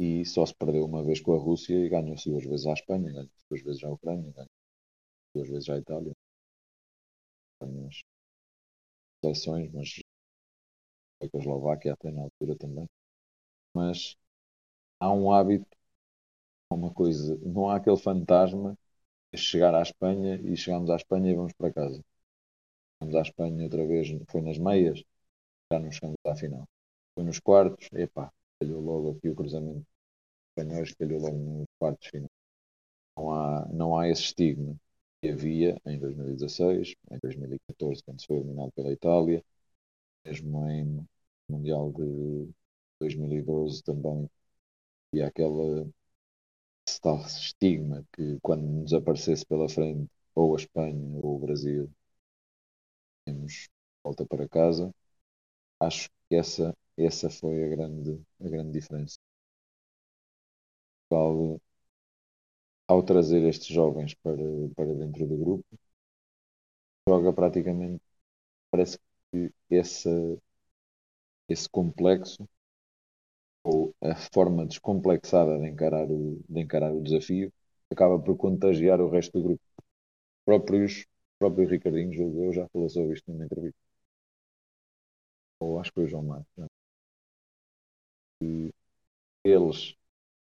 e 0.00 0.24
só 0.26 0.46
se 0.46 0.54
perdeu 0.54 0.84
uma 0.86 1.04
vez 1.04 1.20
com 1.20 1.34
a 1.34 1.38
Rússia 1.38 1.74
e 1.76 1.88
ganhou-se 1.88 2.28
duas 2.30 2.44
vezes 2.44 2.66
à 2.66 2.74
Espanha, 2.74 3.12
ganhou-se 3.12 3.44
duas 3.50 3.62
vezes 3.62 3.84
à 3.84 3.90
Ucrânia, 3.90 4.32
ganhou 4.32 4.48
duas 5.34 5.48
vezes 5.48 5.70
à 5.70 5.78
Itália. 5.78 6.12
As 7.60 8.02
seleções, 9.22 9.70
mas 9.72 10.00
a 11.22 11.26
Eslováquia 11.38 11.92
até 11.92 12.10
na 12.10 12.22
altura 12.22 12.56
também. 12.56 12.86
Mas 13.74 14.16
há 15.00 15.12
um 15.12 15.32
hábito, 15.32 15.66
uma 16.70 16.92
coisa, 16.92 17.36
não 17.42 17.68
há 17.68 17.76
aquele 17.76 17.96
fantasma 17.96 18.76
de 19.32 19.40
chegar 19.40 19.74
à 19.74 19.82
Espanha 19.82 20.36
e 20.42 20.56
chegamos 20.56 20.90
à 20.90 20.96
Espanha 20.96 21.32
e 21.32 21.36
vamos 21.36 21.52
para 21.54 21.72
casa. 21.72 22.02
Chegamos 23.00 23.16
à 23.16 23.22
Espanha 23.22 23.64
outra 23.64 23.86
vez, 23.86 24.08
foi 24.30 24.40
nas 24.42 24.58
meias, 24.58 25.02
já 25.72 25.78
não 25.80 25.90
chegamos 25.92 26.16
à 26.26 26.36
final. 26.36 26.68
Foi 27.14 27.24
nos 27.24 27.40
quartos, 27.40 27.88
epá, 27.94 28.32
calhou 28.60 28.80
logo 28.82 29.12
aqui 29.12 29.28
o 29.30 29.36
cruzamento 29.36 29.86
espanhóis, 30.58 30.94
calhou 30.94 31.20
logo 31.20 31.36
nos 31.38 31.66
quartos 31.80 32.08
final. 32.08 32.30
Não 33.16 33.32
há, 33.32 33.66
não 33.72 33.98
há 33.98 34.08
esse 34.08 34.22
estigma 34.22 34.76
que 35.22 35.30
havia 35.30 35.80
em 35.86 35.98
2016, 35.98 36.94
em 37.10 37.18
2014, 37.22 38.02
quando 38.04 38.20
se 38.20 38.26
foi 38.26 38.38
eliminado 38.38 38.72
pela 38.72 38.92
Itália, 38.92 39.44
mesmo 40.24 40.68
em 40.70 41.06
Mundial 41.50 41.92
de 41.92 42.48
2012 43.00 43.82
também 43.82 44.28
e 45.12 45.22
aquela 45.22 45.86
tal 47.00 47.18
estigma 47.24 48.04
que 48.12 48.38
quando 48.42 48.62
nos 48.66 48.92
aparecesse 48.92 49.46
pela 49.46 49.68
frente 49.68 50.10
ou 50.34 50.54
a 50.54 50.58
Espanha 50.58 51.16
ou 51.22 51.36
o 51.36 51.38
Brasil 51.38 51.88
temos 53.24 53.68
volta 54.02 54.26
para 54.26 54.48
casa 54.48 54.92
acho 55.80 56.08
que 56.28 56.36
essa 56.36 56.76
essa 56.96 57.30
foi 57.30 57.64
a 57.64 57.68
grande 57.68 58.20
a 58.40 58.48
grande 58.48 58.72
diferença. 58.72 59.18
Ao, 61.10 61.60
ao 62.86 63.02
trazer 63.02 63.42
estes 63.44 63.68
jovens 63.68 64.14
para, 64.14 64.42
para 64.76 64.92
dentro 64.94 65.26
do 65.26 65.36
grupo 65.38 65.64
joga 67.08 67.32
praticamente 67.32 68.00
parece 68.70 68.98
que 69.32 69.52
esse 69.70 70.08
esse 71.46 71.68
complexo 71.68 72.48
ou 73.68 73.94
a 74.02 74.14
forma 74.34 74.66
descomplexada 74.66 75.58
de 75.58 75.68
encarar 75.68 76.06
o, 76.10 76.40
de 76.48 76.60
encarar 76.60 76.92
o 76.94 77.02
desafio 77.02 77.52
acaba 77.90 78.18
por 78.18 78.36
contagiar 78.36 79.00
o 79.00 79.10
resto 79.10 79.32
do 79.38 79.44
grupo. 79.44 79.62
Próprios, 80.46 81.06
próprio 81.38 81.68
Ricardinho, 81.68 82.14
eu, 82.44 82.52
já 82.54 82.68
falou 82.72 82.88
sobre 82.90 83.14
isto 83.14 83.30
numa 83.32 83.44
entrevista. 83.46 83.80
Ou 85.60 85.78
acho 85.78 85.90
que 85.90 85.94
foi 85.94 86.04
o 86.04 86.08
João 86.08 86.24
Matos. 86.24 86.68
E 88.42 88.72
eles, 89.44 89.94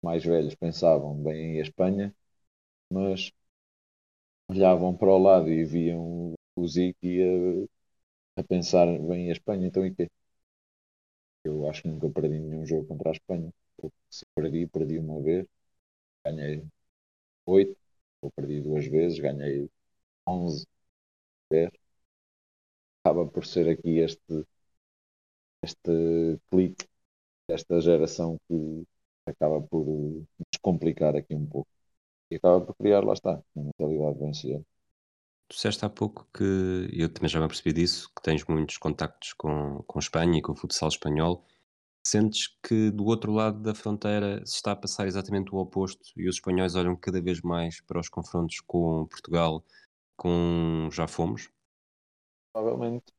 mais 0.02 0.24
velhos, 0.24 0.54
pensavam 0.56 1.16
bem 1.22 1.56
em 1.56 1.61
Espanha, 1.61 2.14
mas 2.90 3.32
olhavam 4.48 4.94
para 4.96 5.08
o 5.11 5.16
lado 5.18 5.48
e 5.50 5.64
viam 5.64 6.34
o 6.56 6.68
Zico 6.68 6.98
a, 8.36 8.40
a 8.40 8.44
pensar 8.44 8.86
bem 8.86 9.28
em 9.28 9.30
Espanha, 9.30 9.66
então 9.68 9.86
e 9.86 9.94
quê? 9.94 10.08
Eu 11.45 11.68
acho 11.68 11.82
que 11.82 11.88
nunca 11.88 12.09
perdi 12.11 12.38
nenhum 12.38 12.66
jogo 12.66 12.86
contra 12.86 13.11
a 13.11 13.12
Espanha. 13.12 13.53
Ou, 13.82 13.93
se 14.11 14.24
perdi, 14.34 14.66
perdi 14.66 14.99
uma 14.99 15.20
vez, 15.22 15.47
ganhei 16.26 16.64
8, 17.47 17.76
ou 18.22 18.30
perdi 18.32 18.61
duas 18.62 18.86
vezes, 18.86 19.18
ganhei 19.20 19.70
11, 20.28 20.66
10. 21.51 21.70
Acaba 23.05 23.26
por 23.30 23.45
ser 23.47 23.68
aqui 23.68 23.99
este, 23.99 24.47
este 25.62 26.38
clique 26.51 26.86
desta 27.49 27.80
geração 27.80 28.38
que 28.49 28.84
acaba 29.26 29.61
por 29.62 29.86
descomplicar 30.53 31.16
aqui 31.16 31.34
um 31.36 31.47
pouco. 31.47 31.70
E 32.30 32.36
acaba 32.36 32.61
por 32.64 32.76
criar, 32.76 33.05
lá 33.05 33.14
está, 33.14 33.43
uma 33.55 33.66
mentalidade 33.66 34.18
vencedora. 34.20 34.64
Tu 35.51 35.55
disseste 35.55 35.84
há 35.84 35.90
pouco 35.90 36.28
que, 36.32 36.88
eu 36.92 37.12
também 37.12 37.28
já 37.28 37.40
me 37.40 37.44
apercebi 37.44 37.72
disso, 37.72 38.09
que 38.14 38.22
tens 38.22 38.44
muitos 38.44 38.78
contactos 38.78 39.32
com, 39.32 39.82
com 39.82 39.98
Espanha 39.98 40.38
e 40.38 40.42
com 40.42 40.53
o 40.53 40.55
futsal 40.55 40.88
espanhol. 40.88 41.44
Sentes 42.07 42.46
que 42.62 42.88
do 42.92 43.05
outro 43.07 43.32
lado 43.32 43.61
da 43.61 43.74
fronteira 43.74 44.46
se 44.46 44.55
está 44.55 44.70
a 44.70 44.76
passar 44.76 45.09
exatamente 45.09 45.53
o 45.53 45.59
oposto 45.59 46.12
e 46.16 46.28
os 46.28 46.36
espanhóis 46.36 46.76
olham 46.76 46.94
cada 46.94 47.20
vez 47.20 47.40
mais 47.40 47.80
para 47.80 47.98
os 47.98 48.09
confrontos 48.09 48.61
com 48.61 49.05
Portugal, 49.07 49.64
com 50.16 50.88
já 50.92 51.09
fomos? 51.09 51.51
Provavelmente, 52.53 53.12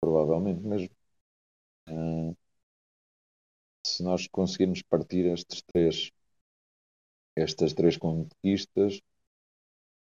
provavelmente 0.00 0.62
mesmo. 0.62 0.96
Uh, 1.90 2.34
se 3.86 4.02
nós 4.02 4.26
conseguirmos 4.28 4.80
partir 4.80 5.26
estes 5.26 5.60
três, 5.60 6.10
estas 7.36 7.74
três 7.74 7.98
conquistas, 7.98 9.02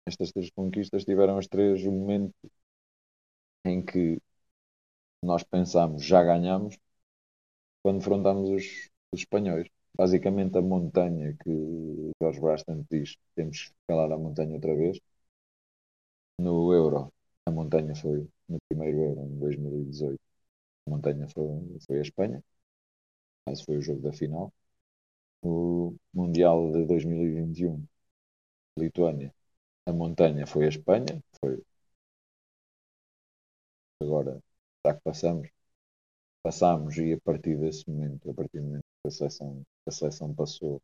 estas 0.08 0.32
três 0.32 0.50
conquistas 0.50 1.04
tiveram 1.04 1.38
as 1.38 1.46
três 1.48 1.84
o 1.84 1.92
momento 1.92 2.34
em 3.64 3.84
que 3.84 4.18
nós 5.22 5.44
pensamos 5.44 6.04
já 6.04 6.22
ganhamos 6.24 6.76
quando 7.82 7.98
enfrentamos 7.98 8.48
os, 8.50 8.64
os 9.12 9.20
espanhóis. 9.20 9.68
Basicamente 9.96 10.56
a 10.58 10.62
montanha 10.62 11.36
que 11.42 11.50
o 11.50 12.12
Jorge 12.22 12.40
Brás 12.40 12.64
diz, 12.90 13.16
temos 13.34 13.58
que 13.64 13.74
escalar 13.80 14.12
a 14.12 14.18
montanha 14.18 14.54
outra 14.54 14.74
vez. 14.76 14.98
No 16.44 16.72
Euro, 16.82 17.12
a 17.46 17.50
montanha 17.50 17.94
foi 17.94 18.18
no 18.48 18.58
primeiro 18.68 18.98
Euro, 19.08 19.20
em 19.22 19.38
2018, 19.38 20.20
a 20.86 20.90
montanha 20.90 21.28
foi, 21.28 21.46
foi 21.86 21.98
a 21.98 22.02
Espanha, 22.02 22.42
mas 23.46 23.62
foi 23.62 23.76
o 23.78 23.82
jogo 23.82 24.02
da 24.02 24.12
final. 24.12 24.52
No 25.44 25.96
Mundial 26.14 26.72
de 26.72 26.86
2021, 26.86 27.86
Lituânia, 28.78 29.34
a 29.88 29.92
montanha 30.00 30.46
foi 30.52 30.64
a 30.66 30.68
Espanha, 30.74 31.14
foi 31.40 31.54
agora 34.02 34.42
já 34.84 34.92
que 34.94 35.00
passamos, 35.02 35.48
passámos 36.42 36.96
e 36.98 37.12
a 37.14 37.20
partir 37.20 37.56
desse 37.58 37.88
momento, 37.90 38.30
a 38.30 38.34
partir 38.34 38.60
do 38.60 38.66
momento 38.66 38.84
que 39.02 39.08
a 39.08 39.12
seleção, 39.12 39.62
a 39.86 39.90
seleção 39.92 40.34
passou 40.34 40.82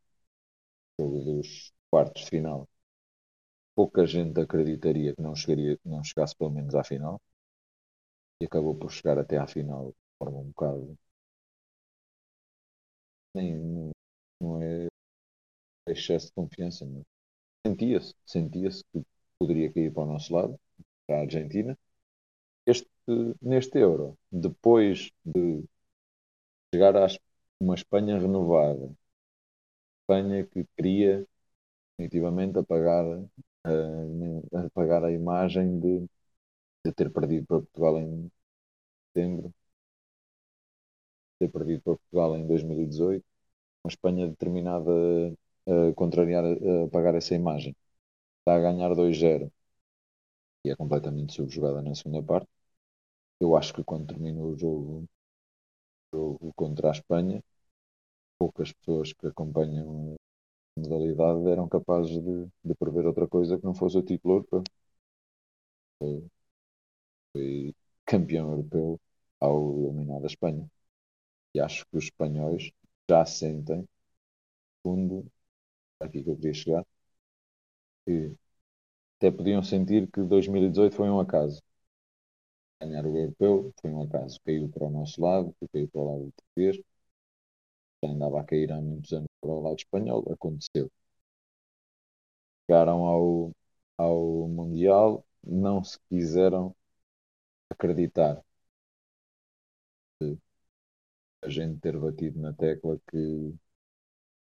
jogo 0.99 1.21
dos 1.25 1.73
quartos 1.89 2.25
de 2.25 2.31
final, 2.31 2.69
pouca 3.77 4.05
gente 4.05 4.41
acreditaria 4.41 5.15
que 5.15 5.23
não, 5.23 5.33
chegaria, 5.37 5.79
não 5.85 6.03
chegasse 6.03 6.35
pelo 6.37 6.51
menos 6.51 6.75
à 6.75 6.83
final. 6.83 7.21
E 8.41 8.45
acabou 8.47 8.77
por 8.81 8.93
chegar 8.93 9.19
até 9.19 9.37
à 9.39 9.45
final 9.55 9.89
de 9.91 9.97
forma 10.19 10.39
um 10.39 10.49
bocado 10.51 10.97
nem, 13.35 13.93
não 14.41 14.63
é 14.63 14.89
excesso 15.89 16.27
de 16.29 16.33
confiança, 16.35 16.85
mas 16.87 17.05
sentia-se, 17.67 18.15
sentia-se 18.27 18.85
que 18.93 19.03
poderia 19.39 19.73
cair 19.73 19.93
para 19.93 20.05
o 20.05 20.07
nosso 20.07 20.33
lado, 20.35 20.59
para 21.07 21.19
a 21.19 21.21
Argentina. 21.23 21.79
Este, 22.67 22.89
neste 23.43 23.79
Euro, 23.81 24.19
depois 24.33 25.13
de 25.25 25.65
chegar 26.73 26.95
a 26.97 27.07
uma 27.59 27.75
Espanha 27.75 28.19
renovada, 28.19 28.95
Espanha 30.03 30.47
que 30.47 30.65
queria 30.77 31.27
definitivamente 31.99 32.59
apagar, 32.59 33.05
uh, 33.67 34.67
apagar 34.67 35.05
a 35.05 35.13
imagem 35.13 35.81
de, 35.81 36.01
de 36.87 36.93
ter 36.95 37.11
perdido 37.13 37.47
para 37.47 37.61
Portugal 37.63 37.99
em 38.01 38.31
setembro, 39.15 39.55
ter 41.39 41.49
perdido 41.51 41.83
para 41.83 41.97
Portugal 41.97 42.37
em 42.37 42.47
2018, 42.47 43.25
uma 43.85 43.91
Espanha 43.91 44.29
determinada 44.29 44.91
a 45.67 45.95
contrariar, 45.95 46.45
a 46.45 46.85
apagar 46.87 47.15
essa 47.15 47.35
imagem. 47.35 47.77
Está 48.41 48.57
a 48.57 48.61
ganhar 48.61 48.95
2-0 48.95 49.53
e 50.65 50.71
é 50.71 50.77
completamente 50.77 51.35
subjugada 51.35 51.83
na 51.83 51.95
segunda 51.95 52.23
parte. 52.25 52.49
Eu 53.41 53.57
acho 53.57 53.75
que 53.75 53.85
quando 53.85 54.09
terminou 54.09 54.53
o 54.53 54.59
jogo, 54.59 55.05
o 56.13 56.17
jogo 56.17 56.53
contra 56.57 56.89
a 56.89 56.93
Espanha, 56.93 57.43
poucas 58.39 58.73
pessoas 58.73 59.13
que 59.15 59.27
acompanham 59.29 60.17
a 60.77 60.81
modalidade 60.81 61.49
eram 61.51 61.69
capazes 61.69 62.13
de, 62.23 62.49
de 62.65 62.75
prever 62.77 63.07
outra 63.07 63.29
coisa 63.29 63.59
que 63.59 63.65
não 63.65 63.75
fosse 63.75 63.99
o 63.99 64.03
título 64.03 64.37
europeu. 64.37 64.65
Foi 67.33 67.75
campeão 68.07 68.51
europeu 68.51 69.01
ao 69.41 69.79
eliminar 69.85 70.23
a 70.23 70.27
Espanha. 70.27 70.69
E 71.55 71.61
acho 71.61 71.87
que 71.87 71.99
os 71.99 72.05
espanhóis 72.07 72.71
já 73.11 73.25
sentem, 73.27 73.87
fundo, 74.83 75.27
aqui 76.01 76.23
que 76.23 76.31
eu 76.31 76.37
queria 76.37 76.55
chegar, 76.55 76.85
que 78.07 78.35
até 79.19 79.31
podiam 79.33 79.63
sentir 79.63 80.11
que 80.13 80.23
2018 80.23 80.97
foi 80.97 81.11
um 81.11 81.21
acaso. 81.21 81.63
Ganhar 82.81 83.05
o 83.05 83.17
europeu 83.19 83.73
foi 83.81 83.91
um 83.91 84.03
acaso. 84.03 84.39
Caiu 84.45 84.69
para 84.69 84.85
o 84.85 84.91
nosso 84.91 85.21
lado, 85.21 85.53
caiu 85.73 85.89
para 85.89 86.01
o 86.01 86.05
lado 86.05 86.33
português. 86.37 86.77
Já 88.05 88.09
andava 88.13 88.41
a 88.41 88.45
cair 88.45 88.71
há 88.73 88.81
muitos 88.81 89.13
anos 89.13 89.27
para 89.41 89.51
o 89.51 89.61
lado 89.61 89.77
espanhol. 89.79 90.25
Aconteceu. 90.33 90.89
Chegaram 92.67 93.05
ao, 93.07 93.53
ao 93.97 94.49
Mundial, 94.49 95.25
não 95.43 95.83
se 95.83 95.99
quiseram 96.11 96.75
acreditar. 97.71 98.43
A 101.43 101.49
gente 101.49 101.79
ter 101.79 101.97
batido 101.97 102.41
na 102.41 102.53
tecla 102.53 102.99
que 103.09 103.55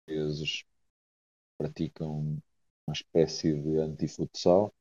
vezes 0.07 0.63
praticam 1.61 2.41
uma 2.87 2.93
espécie 2.93 3.53
de 3.53 3.77
antifutsal. 3.77 4.73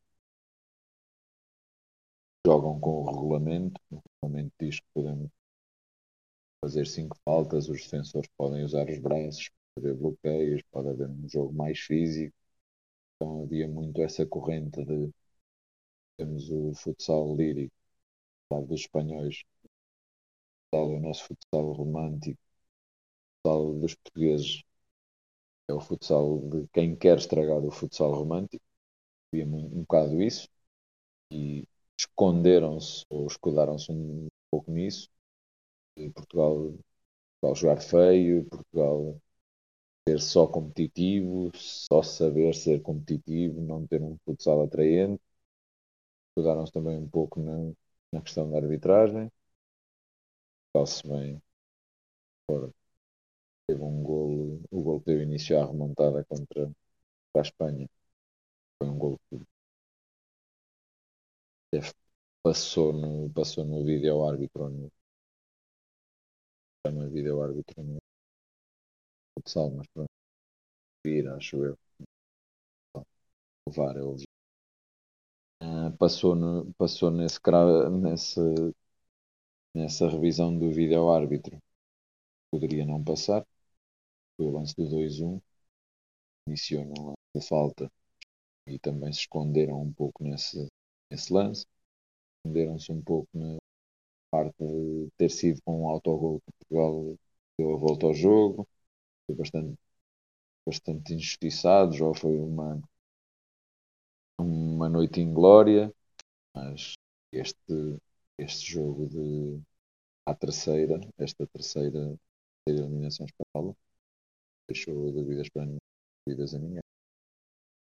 Jogam 2.46 2.80
com 2.80 3.02
o 3.02 3.10
regulamento. 3.10 3.78
O 3.90 4.00
regulamento 4.22 4.54
diz 4.58 4.80
que 4.80 4.86
podemos 4.94 5.30
fazer 6.64 6.86
cinco 6.86 7.16
faltas, 7.24 7.68
os 7.68 7.82
defensores 7.82 8.30
podem 8.36 8.64
usar 8.64 8.88
os 8.88 8.98
braços, 8.98 9.50
pode 9.74 9.88
haver 9.88 9.98
bloqueios, 9.98 10.62
pode 10.70 10.88
haver 10.88 11.08
um 11.08 11.28
jogo 11.28 11.52
mais 11.52 11.78
físico. 11.78 12.34
Então 13.16 13.42
havia 13.42 13.68
muito 13.68 14.00
essa 14.02 14.26
corrente 14.26 14.82
de 14.84 15.12
temos 16.16 16.50
o 16.50 16.74
futsal 16.74 17.34
lírico, 17.36 17.74
lado 18.50 18.66
dos 18.66 18.80
espanhóis, 18.82 19.42
o 20.72 21.00
nosso 21.00 21.24
futsal 21.24 21.72
romântico, 21.72 22.40
o 23.44 23.48
futsal 23.48 23.80
dos 23.80 23.94
portugueses 23.94 24.62
é 25.70 25.74
o 25.74 25.80
futsal 25.80 26.38
de 26.50 26.66
quem 26.72 26.96
quer 26.96 27.18
estragar 27.18 27.64
o 27.64 27.70
futsal 27.70 28.12
romântico. 28.12 28.64
Havia 29.32 29.46
um, 29.46 29.82
bocado 29.82 30.22
isso 30.22 30.48
e 31.32 31.66
esconderam-se 31.98 33.04
ou 33.10 33.26
escudaram-se 33.26 33.92
um 33.92 34.28
pouco 34.50 34.70
nisso. 34.72 35.08
Portugal, 36.14 36.74
Portugal 37.40 37.56
jogar 37.56 37.80
feio, 37.82 38.44
Portugal 38.46 39.20
ser 40.08 40.20
só 40.20 40.46
competitivo, 40.46 41.50
só 41.56 42.02
saber 42.02 42.54
ser 42.54 42.82
competitivo, 42.82 43.60
não 43.62 43.86
ter 43.86 44.02
um 44.02 44.16
futsal 44.26 44.62
atraente. 44.62 45.20
Escudaram-se 46.30 46.72
também 46.72 46.98
um 46.98 47.08
pouco 47.08 47.38
na, 47.40 47.72
na 48.12 48.20
questão 48.20 48.50
da 48.50 48.56
arbitragem. 48.58 49.30
Portugal-se 50.72 51.06
bem 51.06 51.40
fora 52.46 52.79
teve 53.70 53.82
um 53.82 54.02
golo, 54.02 54.60
o 54.70 54.82
golo 54.82 55.00
que 55.00 55.06
deu 55.06 55.22
início 55.22 55.60
à 55.60 55.64
remontada 55.66 56.24
contra 56.24 56.70
a 57.36 57.40
Espanha. 57.40 57.88
Foi 58.78 58.88
um 58.90 58.98
golo 58.98 59.18
que 59.30 59.38
passou 62.42 62.92
no, 62.92 63.30
passou 63.30 63.64
no 63.64 63.84
vídeo 63.84 64.24
árbitro 64.24 64.68
no 64.68 64.90
chama 66.86 67.08
vídeo 67.08 67.42
árbitro 67.42 67.82
no 67.82 67.98
futsal, 69.34 69.70
mas 69.70 69.86
pronto. 69.88 70.10
Vir, 71.04 71.28
acho 71.28 71.64
eu. 71.64 71.78
O 73.66 73.70
VAR 73.70 73.96
uh, 73.96 74.18
passou, 75.98 76.34
no, 76.34 76.72
passou 76.74 77.10
nesse, 77.10 77.40
nesse, 77.90 78.40
nessa 79.74 80.08
revisão 80.08 80.56
do 80.56 80.70
vídeo 80.70 81.10
árbitro. 81.10 81.58
Poderia 82.50 82.86
não 82.86 83.02
passar 83.02 83.44
o 84.42 84.50
lance 84.50 84.74
do 84.76 84.88
2-1, 84.88 85.40
iniciou 86.46 86.84
no 86.84 87.06
lance 87.08 87.18
da 87.34 87.42
falta 87.42 87.90
e 88.66 88.78
também 88.78 89.12
se 89.12 89.20
esconderam 89.20 89.82
um 89.82 89.92
pouco 89.92 90.24
nesse, 90.24 90.66
nesse 91.10 91.32
lance. 91.32 91.66
Esconderam-se 92.38 92.92
um 92.92 93.02
pouco 93.02 93.28
na 93.34 93.58
parte 94.30 94.56
de 94.58 95.08
ter 95.18 95.30
sido 95.30 95.60
com 95.64 95.82
um 95.82 95.88
autogol 95.88 96.40
que 96.40 96.52
Portugal 96.60 97.16
deu 97.58 97.74
a 97.74 97.78
volta 97.78 98.06
ao 98.06 98.14
jogo. 98.14 98.66
Foi 99.26 99.36
bastante, 99.36 99.78
bastante 100.66 101.14
injustiçado, 101.14 101.92
já 101.94 102.12
foi 102.14 102.38
uma, 102.38 102.80
uma 104.38 104.88
noite 104.88 105.20
em 105.20 105.32
glória, 105.32 105.92
mas 106.54 106.94
este, 107.32 107.98
este 108.38 108.72
jogo 108.72 109.08
de 109.08 109.60
à 110.26 110.34
terceira, 110.34 111.00
esta 111.18 111.46
terceira, 111.48 112.16
terceira 112.64 112.88
eliminação 112.88 113.26
espanhola, 113.26 113.76
deixou 114.72 115.10
dúvidas 115.12 115.48
para 115.50 115.66
mim, 115.66 115.78
dúvidas 116.26 116.54
a 116.54 116.58
ninguém. 116.58 116.80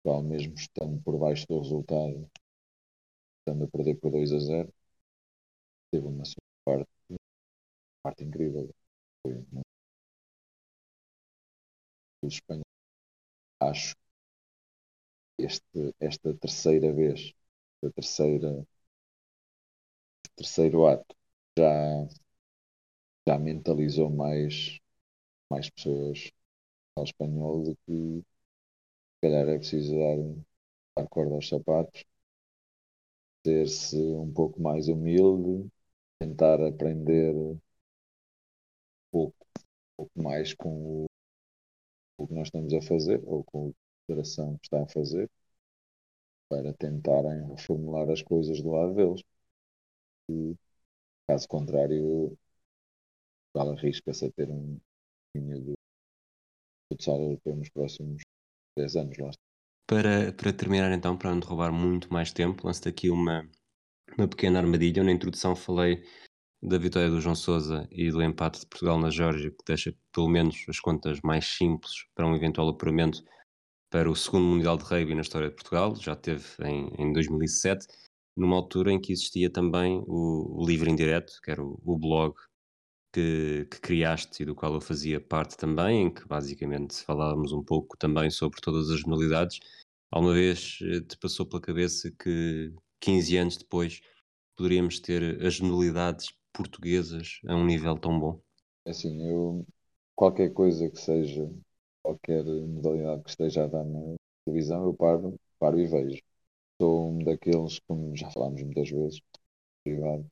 Qual 0.03 0.23
mesmo 0.25 0.55
estando 0.55 1.01
por 1.03 1.17
baixo 1.19 1.47
do 1.49 1.61
resultado, 1.61 2.29
estando 3.41 3.65
a 3.65 3.69
perder 3.69 3.97
por 3.97 4.11
2 4.13 4.33
a 4.33 4.39
0, 4.39 4.73
teve 5.91 6.07
uma 6.07 6.23
parte, 6.65 6.89
parte 8.03 8.25
incrível. 8.25 8.69
Foi 9.23 9.35
uma... 9.53 9.63
os 12.23 12.35
espanhóis. 12.35 12.65
Acho 13.61 13.95
que 15.37 15.45
este, 15.45 15.95
esta 16.01 16.35
terceira 16.35 16.93
vez, 16.93 17.33
a 17.85 17.91
terceira 17.91 18.67
terceiro 20.37 20.87
ato 20.87 21.15
já 21.59 22.09
já 23.27 23.39
mentalizou 23.39 24.11
mais 24.11 24.79
mais 25.51 25.71
pessoas 25.71 26.31
espanhol 27.05 27.63
de 27.65 27.75
que 27.87 28.23
se 28.25 28.25
calhar 29.23 29.49
é 29.49 29.59
preciso 29.59 29.95
dar 29.99 30.19
dar 30.97 31.09
corda 31.09 31.35
aos 31.37 31.49
sapatos, 31.49 32.05
ser-se 33.45 33.97
um 33.97 34.33
pouco 34.33 34.61
mais 34.63 34.87
humilde, 34.89 35.69
tentar 36.21 36.61
aprender 36.65 37.35
um 37.35 37.59
pouco, 39.11 39.37
um 39.47 39.97
pouco 39.97 40.23
mais 40.23 40.55
com 40.55 41.05
o, 41.05 41.07
o 42.17 42.27
que 42.29 42.35
nós 42.35 42.47
estamos 42.47 42.73
a 42.75 42.81
fazer 42.81 43.21
ou 43.25 43.43
com 43.43 43.69
o 43.69 43.73
que 43.73 43.79
a 43.79 44.07
federação 44.07 44.59
está 44.63 44.83
a 44.83 44.87
fazer 44.89 45.29
para 46.47 46.75
tentarem 46.75 47.47
reformular 47.49 48.11
as 48.11 48.21
coisas 48.21 48.61
do 48.61 48.71
lado 48.73 48.95
deles. 48.95 49.23
E, 50.31 50.57
caso 51.29 51.49
contrário, 51.49 52.37
Portugal 53.53 53.77
arrisca-se 53.77 54.25
a 54.25 54.31
ter 54.33 54.49
um 54.51 54.79
caminho 55.35 55.61
do 55.63 55.78
futsal 56.89 57.21
europeu 57.21 57.57
nos 57.57 57.69
próximos 57.71 58.23
10 58.77 58.97
anos. 58.97 59.19
Lá. 59.19 59.31
Para, 59.87 60.33
para 60.33 60.53
terminar 60.53 60.93
então, 60.93 61.17
para 61.17 61.35
não 61.35 61.41
roubar 61.41 61.73
muito 61.73 62.13
mais 62.13 62.33
tempo, 62.33 62.67
lanço-te 62.67 62.89
aqui 62.89 63.11
uma, 63.11 63.49
uma 64.17 64.29
pequena 64.29 64.59
armadilha. 64.59 65.03
Na 65.03 65.13
introdução 65.13 65.57
falei 65.57 66.03
da 66.63 66.77
vitória 66.77 67.09
do 67.09 67.21
João 67.21 67.35
Sousa 67.35 67.89
e 67.91 68.11
do 68.11 68.23
empate 68.23 68.61
de 68.61 68.67
Portugal 68.67 68.99
na 68.99 69.11
Geórgia, 69.11 69.51
que 69.51 69.65
deixa 69.67 69.95
pelo 70.13 70.29
menos 70.29 70.65
as 70.69 70.81
contas 70.81 71.21
mais 71.23 71.47
simples 71.47 72.05
para 72.15 72.27
um 72.27 72.35
eventual 72.35 72.69
apuramento 72.69 73.23
para 73.91 74.11
o 74.11 74.17
segundo 74.17 74.45
Mundial 74.45 74.77
de 74.77 74.85
Rugby 74.85 75.15
na 75.15 75.23
história 75.23 75.49
de 75.49 75.55
Portugal, 75.55 75.95
já 75.97 76.15
teve 76.15 76.45
em, 76.63 76.93
em 76.99 77.13
2007, 77.13 77.87
numa 78.37 78.57
altura 78.57 78.93
em 78.93 79.01
que 79.01 79.13
existia 79.13 79.51
também 79.51 80.03
o, 80.07 80.61
o 80.63 80.67
Livre 80.67 80.91
Indireto, 80.91 81.33
que 81.43 81.51
era 81.51 81.63
o, 81.63 81.81
o 81.85 81.99
blog 81.99 82.35
que, 83.13 83.67
que, 83.71 83.81
criaste 83.81 84.43
e 84.43 84.47
do 84.47 84.55
qual 84.55 84.75
eu 84.75 84.81
fazia 84.81 85.21
parte 85.21 85.57
também, 85.57 86.07
em 86.07 86.11
que 86.15 86.27
basicamente 86.27 87.03
falávamos 87.03 87.53
um 87.53 87.63
pouco 87.63 87.97
também 87.97 88.31
sobre 88.31 88.61
todas 88.61 88.91
as 88.91 89.03
modalidades. 89.03 89.61
Alguma 90.11 90.35
vez 90.35 90.79
eh, 90.83 91.01
te 91.01 91.17
passou 91.19 91.47
pela 91.47 91.61
cabeça 91.61 92.11
que 92.11 92.73
15 93.01 93.37
anos 93.37 93.57
depois 93.57 94.01
poderíamos 94.57 95.01
ter 95.01 95.45
as 95.45 95.61
modalidades 95.61 96.29
portuguesas 96.53 97.41
a 97.47 97.55
um 97.55 97.65
nível 97.65 97.97
tão 97.97 98.19
bom? 98.19 98.41
É 98.85 98.91
assim, 98.91 99.29
eu 99.29 99.67
qualquer 100.17 100.53
coisa 100.53 100.91
que 100.91 101.01
seja, 101.01 101.49
qualquer 102.03 102.45
modalidade 102.45 103.23
que 103.23 103.31
esteja 103.31 103.65
a 103.65 103.67
dar 103.69 103.85
na 103.85 104.17
televisão, 104.45 104.85
eu 104.85 104.95
paro, 104.95 105.39
paro 105.59 105.79
e 105.79 105.87
vejo. 105.87 106.21
Sou 106.81 107.13
um 107.13 107.25
daqueles, 107.25 107.79
como 107.87 108.17
já 108.17 108.31
falámos 108.31 108.63
muitas 108.63 108.91
vezes, 108.91 109.21
privado, 109.85 110.29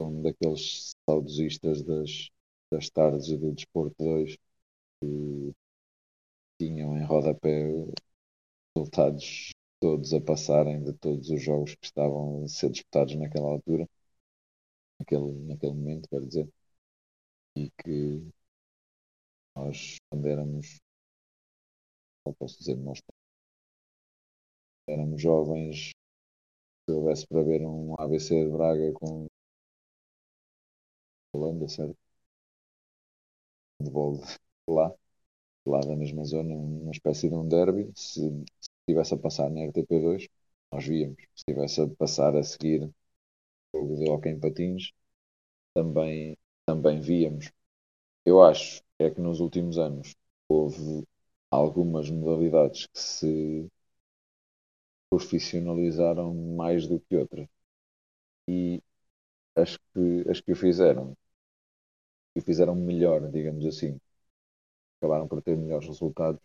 um 0.00 0.22
daqueles 0.22 0.94
saudosistas 1.08 1.82
das, 1.82 2.30
das 2.70 2.90
tardes 2.90 3.28
do 3.38 3.52
Desporto 3.52 3.94
2 3.98 4.36
que 5.00 5.54
tinham 6.58 6.96
em 6.98 7.04
rodapé 7.04 7.86
resultados 8.76 9.50
todos 9.80 10.12
a 10.14 10.20
passarem 10.20 10.82
de 10.82 10.92
todos 10.94 11.30
os 11.30 11.42
jogos 11.42 11.74
que 11.74 11.84
estavam 11.86 12.44
a 12.44 12.48
ser 12.48 12.70
disputados 12.70 13.14
naquela 13.16 13.48
altura, 13.50 13.88
naquele, 14.98 15.32
naquele 15.46 15.72
momento, 15.72 16.08
quero 16.08 16.26
dizer, 16.26 16.48
e 17.56 17.70
que 17.82 18.22
nós, 19.56 19.96
quando 20.08 20.26
éramos, 20.28 20.78
não 22.26 22.34
posso 22.34 22.58
dizer 22.58 22.76
nós, 22.76 23.00
éramos 24.88 25.20
jovens, 25.22 25.90
se 26.84 26.92
houvesse 26.92 27.26
para 27.26 27.42
ver 27.42 27.62
um 27.66 27.94
ABC 27.98 28.44
de 28.44 28.50
Braga 28.50 28.92
com 28.94 29.26
Holanda, 31.36 31.68
certo? 31.68 31.96
De 33.80 33.90
lá, 34.68 34.92
lá 35.66 35.80
da 35.80 35.96
mesma 35.96 36.24
zona, 36.24 36.54
uma 36.54 36.90
espécie 36.92 37.28
de 37.30 37.34
um 37.36 37.48
derby, 37.48 37.92
se, 37.96 38.44
estivesse 38.80 39.14
a 39.14 39.18
passar 39.18 39.50
na 39.50 39.62
RTP2, 39.62 40.28
nós 40.72 40.86
víamos. 40.86 41.18
Se 41.22 41.28
estivesse 41.38 41.80
a 41.82 41.88
passar 41.88 42.36
a 42.36 42.42
seguir 42.44 42.84
o 42.84 43.78
jogo 43.78 43.96
de 43.96 44.10
Hockey 44.10 44.30
em 44.30 44.40
Patins, 44.40 44.92
também, 45.74 46.38
também 46.66 47.00
víamos. 47.00 47.52
Eu 48.26 48.42
acho 48.42 48.82
é 48.98 49.10
que 49.10 49.20
nos 49.20 49.40
últimos 49.40 49.78
anos 49.78 50.16
houve 50.48 51.06
algumas 51.50 52.10
modalidades 52.10 52.86
que 52.86 52.98
se 53.00 53.70
profissionalizaram 55.10 56.32
mais 56.56 56.86
do 56.86 57.00
que 57.00 57.16
outras. 57.16 57.48
E 58.48 58.82
as 59.56 59.76
que, 59.76 60.30
as 60.30 60.40
que 60.40 60.52
o 60.52 60.56
fizeram, 60.56 61.16
o 62.36 62.42
fizeram 62.42 62.74
melhor, 62.76 63.30
digamos 63.30 63.66
assim, 63.66 63.98
acabaram 65.00 65.26
por 65.28 65.40
ter 65.42 65.56
melhores 65.56 65.86
resultados 65.88 66.40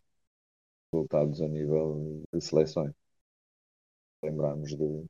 resultados 0.93 1.41
a 1.41 1.47
nível 1.49 2.23
de 2.33 2.41
seleções. 2.41 2.93
Lembrarmos 4.23 4.73
do. 4.75 5.05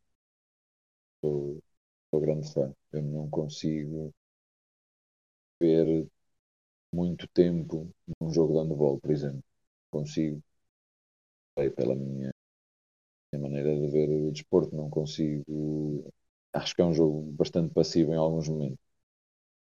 Sou, 1.19 1.63
sou 2.11 2.19
grande 2.21 2.53
fã. 2.53 2.71
Eu 2.91 3.01
não 3.01 3.27
consigo 3.27 4.13
ver 5.61 6.07
muito 6.93 7.27
tempo 7.29 7.89
num 8.21 8.32
jogo 8.34 8.53
de 8.53 8.59
handball, 8.61 8.99
por 8.99 9.11
exemplo. 9.11 9.43
Consigo, 9.91 10.41
pela 11.75 11.95
minha, 11.95 12.32
minha 13.32 13.41
maneira 13.43 13.75
de 13.75 13.88
ver 13.91 14.09
o 14.09 14.32
desporto, 14.32 14.75
não 14.75 14.89
consigo. 14.89 16.05
Acho 16.53 16.75
que 16.75 16.82
é 16.82 16.86
um 16.86 16.93
jogo 16.93 17.21
bastante 17.34 17.73
passivo 17.73 18.13
em 18.13 18.17
alguns 18.17 18.47
momentos. 18.47 18.90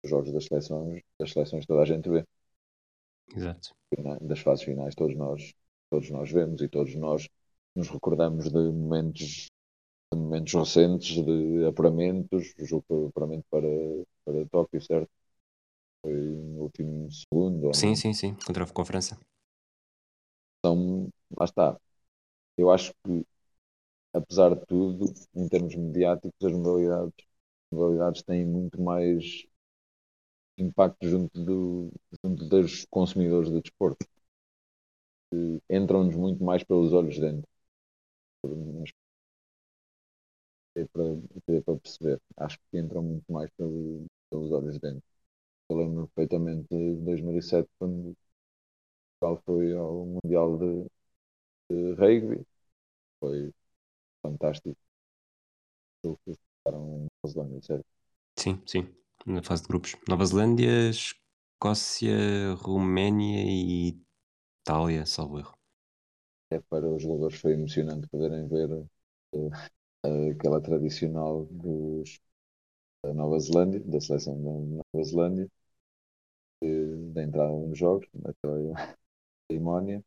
Os 0.05 0.11
jogos 0.11 0.33
das 0.33 0.45
seleções, 0.47 1.03
das 1.19 1.33
seleções 1.33 1.67
toda 1.67 1.83
a 1.83 1.87
gente 1.87 2.09
vê. 2.09 2.25
Exato. 3.37 3.75
Das 4.23 4.41
fases 4.41 4.65
finais, 4.65 4.95
todos 4.95 5.17
nós 5.17 5.53
todos 5.91 6.11
nós 6.11 6.31
vemos 6.31 6.63
e 6.63 6.69
todos 6.69 6.95
nós 6.95 7.29
nos 7.75 7.89
recordamos 7.89 8.45
de 8.49 8.53
momentos, 8.73 9.49
de 10.13 10.19
momentos 10.19 10.55
recentes, 10.55 11.25
de 11.25 11.67
apuramentos, 11.67 12.55
o 12.59 12.65
jogo 12.67 13.09
apuramento 13.09 13.45
para, 13.51 13.67
para 14.25 14.47
Tóquio, 14.51 14.83
certo? 14.83 15.11
Foi 16.03 16.15
no 16.15 16.63
último 16.63 17.09
segundo. 17.11 17.73
Sim, 17.75 17.95
sim, 17.97 18.13
sim, 18.13 18.35
contra 18.47 18.65
a 18.65 18.85
França. 18.85 19.19
Então, 20.59 21.09
lá 21.39 21.45
está. 21.45 21.79
Eu 22.59 22.71
acho 22.71 22.93
que, 23.05 23.27
apesar 24.15 24.55
de 24.57 24.67
tudo, 24.67 25.13
em 25.35 25.49
termos 25.49 25.75
mediáticos, 25.77 26.33
as 26.45 26.53
modalidades, 26.53 27.15
as 27.73 27.79
modalidades 27.79 28.23
têm 28.23 28.47
muito 28.47 28.81
mais 28.83 29.47
impacto 30.63 31.09
junto, 31.09 31.45
do, 31.45 31.93
junto 32.25 32.47
dos 32.49 32.87
consumidores 32.91 33.51
do 33.51 33.61
desporto 33.63 34.07
entram-nos 35.71 36.15
muito 36.17 36.43
mais 36.45 36.63
pelos 36.65 36.93
olhos 36.93 37.19
dentro. 37.19 37.49
É 40.77 40.85
para, 40.87 41.05
é 41.49 41.61
para 41.61 41.77
perceber. 41.79 42.21
Acho 42.37 42.59
que 42.71 42.79
entram 42.79 43.03
muito 43.03 43.25
mais 43.33 43.51
pelos, 43.57 44.07
olhos 44.53 44.79
dentro. 44.79 45.03
Eu 45.71 45.79
lembro 45.79 46.09
perfeitamente 46.09 46.67
de 46.71 46.97
2007, 47.05 47.69
quando 47.79 48.17
Portugal 49.21 49.43
foi 49.47 49.73
ao 49.75 50.07
Mundial 50.07 50.59
de, 50.59 50.87
de 51.71 51.95
Rugby. 51.95 52.47
Foi 53.21 53.53
fantástico. 54.23 54.77
Sim, 58.37 58.63
sim. 58.67 58.89
Na 59.27 59.43
fase 59.43 59.63
de 59.63 59.69
grupos. 59.69 59.97
Nova 60.09 60.25
Zelândia, 60.25 60.89
Escócia, 60.89 62.55
Roménia 62.57 63.45
e 63.45 63.89
Itália, 64.63 65.05
salvo 65.05 65.39
erro. 65.39 65.55
É 66.51 66.59
para 66.59 66.89
os 66.89 67.03
jogadores 67.03 67.39
foi 67.39 67.53
emocionante 67.53 68.09
poderem 68.09 68.49
ver 68.49 68.71
uh, 68.73 69.51
aquela 70.33 70.61
tradicional 70.61 71.45
dos, 71.51 72.19
da 73.05 73.13
Nova 73.13 73.39
Zelândia, 73.39 73.81
da 73.81 74.01
seleção 74.01 74.37
da 74.43 74.51
Nova 74.51 75.05
Zelândia, 75.05 75.51
da 77.13 77.23
entrada 77.23 77.53
nos 77.53 77.79
jogos, 77.79 78.09
naquela 78.15 78.97
cerimónia. 79.51 80.03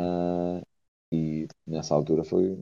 Uh, 0.00 0.60
e 1.12 1.46
nessa 1.66 1.94
altura 1.94 2.24
foi, 2.24 2.60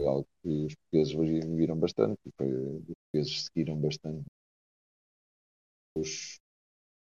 algo 0.00 0.28
que 0.42 0.66
os 0.66 0.74
portugueses 0.74 1.46
viram 1.46 1.78
bastante, 1.78 2.20
foi, 2.36 2.52
os 2.52 2.84
portugueses 2.84 3.44
seguiram 3.46 3.76
bastante 3.80 4.26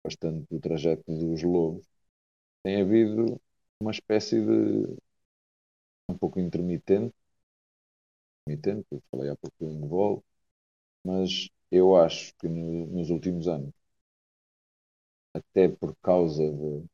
bastante 0.03 0.45
o 0.53 0.59
trajeto 0.59 1.03
dos 1.07 1.41
lobos 1.43 1.85
tem 2.63 2.81
havido 2.81 3.41
uma 3.81 3.91
espécie 3.91 4.41
de 4.41 4.97
um 6.09 6.17
pouco 6.17 6.39
intermitente, 6.39 7.13
intermitente, 8.47 8.87
eu 8.91 9.01
falei 9.11 9.29
há 9.29 9.35
pouco 9.35 9.55
do 9.59 9.67
handball, 9.71 10.23
mas 11.05 11.49
eu 11.71 11.95
acho 11.97 12.33
que 12.39 12.47
no, 12.49 12.87
nos 12.87 13.09
últimos 13.11 13.47
anos, 13.49 13.73
até 15.33 15.67
por 15.69 15.95
causa 16.01 16.41
de, 16.51 16.85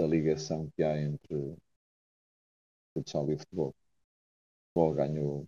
da 0.00 0.06
ligação 0.08 0.70
que 0.76 0.82
há 0.84 1.00
entre 1.00 1.56
futsal 2.94 3.30
e 3.30 3.38
futebol, 3.38 3.68
o 3.70 3.74
futebol 4.74 4.94
ganhou 4.94 5.46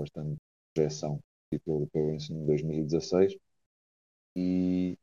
bastante 0.00 0.38
projeção 0.74 1.20
título 1.52 1.78
europeu 1.82 2.10
em 2.14 2.46
2016 2.46 3.36
e 4.38 4.96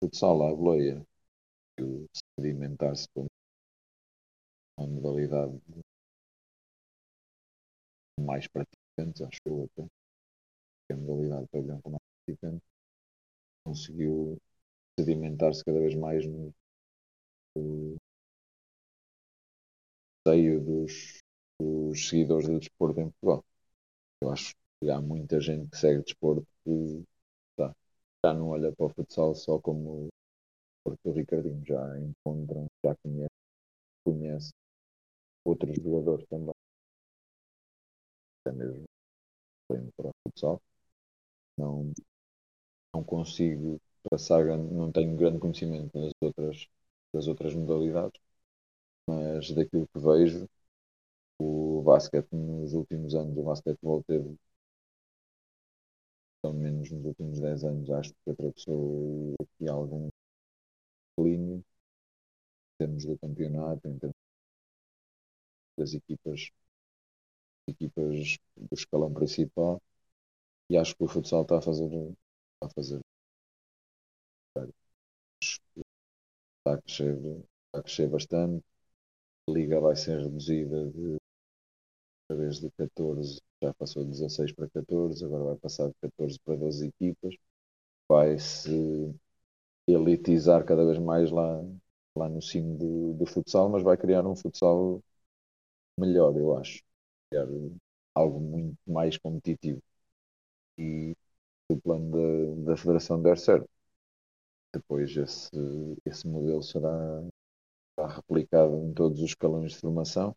futsal 0.00 0.42
à 0.48 0.54
boleia 0.54 0.96
sedimentar-se 2.38 3.06
como 3.14 3.28
uma 4.76 4.88
modalidade 4.88 5.60
mais 8.20 8.46
praticantes, 8.46 9.20
acho 9.22 9.40
eu 9.46 9.64
até. 9.64 9.84
A 10.92 10.94
modalidade 10.94 11.44
de 11.44 11.48
pavilhão 11.52 11.80
com 11.80 11.88
mais 11.90 12.02
praticantes 12.26 12.68
conseguiu 13.64 14.36
sedimentar-se 14.98 15.64
cada 15.64 15.80
vez 15.80 15.94
mais 15.94 16.26
no, 16.26 16.52
no 17.56 17.96
seio 20.26 20.60
dos, 20.60 21.20
dos 21.60 22.08
seguidores 22.08 22.48
do 22.48 22.58
desporto 22.58 23.00
em 23.00 23.10
Portugal. 23.10 23.44
Eu 24.22 24.30
acho 24.32 24.54
que 24.80 24.90
há 24.90 25.00
muita 25.00 25.40
gente 25.40 25.70
que 25.70 25.78
segue 25.78 26.02
desporto 26.04 26.46
que 26.64 27.04
já 28.24 28.32
não 28.32 28.48
olha 28.48 28.72
para 28.72 28.86
o 28.86 28.88
futsal 28.90 29.34
só 29.34 29.58
como 29.58 30.08
o 31.04 31.12
Ricardinho 31.12 31.64
já 31.66 31.98
encontram, 32.00 32.66
já 32.84 32.94
conhece, 32.96 33.30
conhece 34.04 34.50
outros 35.46 35.76
jogadores 35.76 36.26
também. 36.28 36.54
Até 38.44 38.54
mesmo 38.56 38.84
para 39.96 40.08
o 40.08 40.12
futsal. 40.24 40.60
Não, 41.58 41.92
não 42.94 43.02
consigo 43.04 43.80
passar, 44.10 44.44
não 44.58 44.90
tenho 44.92 45.16
grande 45.16 45.38
conhecimento 45.38 45.90
das 45.98 46.12
outras, 46.20 46.68
das 47.12 47.26
outras 47.26 47.54
modalidades, 47.54 48.20
mas 49.08 49.50
daquilo 49.52 49.88
que 49.88 50.00
vejo, 50.00 50.48
o 51.40 51.82
basquete 51.84 52.28
nos 52.34 52.74
últimos 52.74 53.14
anos, 53.14 53.36
o 53.38 53.44
basquetebol 53.44 54.04
teve, 54.06 54.36
pelo 56.42 56.54
menos 56.54 56.90
nos 56.90 57.04
últimos 57.04 57.40
10 57.40 57.64
anos, 57.64 57.90
acho 57.90 58.12
que 58.24 58.30
atravessou 58.30 59.34
aqui 59.40 59.68
algum 59.68 60.08
declínio 61.16 61.56
em 61.58 61.64
termos 62.78 63.04
do 63.04 63.16
campeonato, 63.18 63.86
em 63.86 63.96
termos 63.96 64.16
das 65.76 65.94
equipas, 65.94 66.52
equipas 67.66 68.36
do 68.56 68.74
escalão 68.74 69.12
principal 69.14 69.80
e 70.70 70.76
acho 70.78 70.96
que 70.96 71.04
o 71.04 71.08
futsal 71.08 71.42
está 71.42 71.58
a 71.58 71.62
fazer 71.62 71.86
está 71.88 72.66
a 72.66 72.70
fazer 72.70 73.00
está 76.58 76.72
a 76.74 76.82
crescer, 76.82 77.16
está 77.16 77.78
a 77.78 77.82
crescer 77.82 78.08
bastante. 78.08 78.64
A 79.48 79.52
liga 79.52 79.80
vai 79.80 79.96
ser 79.96 80.20
reduzida 80.20 80.86
de 80.90 81.19
vez 82.34 82.60
de 82.60 82.70
14 82.72 83.40
já 83.62 83.72
passou 83.74 84.04
de 84.04 84.10
16 84.10 84.52
para 84.52 84.68
14 84.70 85.24
agora 85.24 85.44
vai 85.44 85.56
passar 85.56 85.88
de 85.88 85.94
14 86.02 86.38
para 86.44 86.56
12 86.56 86.86
equipas 86.88 87.34
vai 88.08 88.38
se 88.38 89.14
elitizar 89.86 90.64
cada 90.64 90.84
vez 90.84 90.98
mais 90.98 91.30
lá, 91.30 91.62
lá 92.16 92.28
no 92.28 92.40
cimo 92.42 92.76
do, 92.78 93.14
do 93.14 93.26
futsal, 93.26 93.68
mas 93.68 93.82
vai 93.82 93.96
criar 93.96 94.26
um 94.26 94.36
futsal 94.36 95.02
melhor, 95.98 96.36
eu 96.36 96.56
acho. 96.56 96.82
Criar 97.30 97.46
algo 98.14 98.40
muito 98.40 98.76
mais 98.86 99.18
competitivo. 99.18 99.82
E 100.78 101.14
o 101.70 101.80
plano 101.80 102.10
da, 102.66 102.72
da 102.72 102.76
Federação 102.78 103.22
der 103.22 103.38
certo. 103.38 103.68
Depois 104.72 105.16
esse, 105.16 105.50
esse 106.04 106.26
modelo 106.28 106.62
será, 106.62 107.22
será 107.98 108.08
replicado 108.16 108.76
em 108.84 108.92
todos 108.94 109.20
os 109.20 109.26
escalões 109.30 109.72
de 109.72 109.78
formação, 109.78 110.36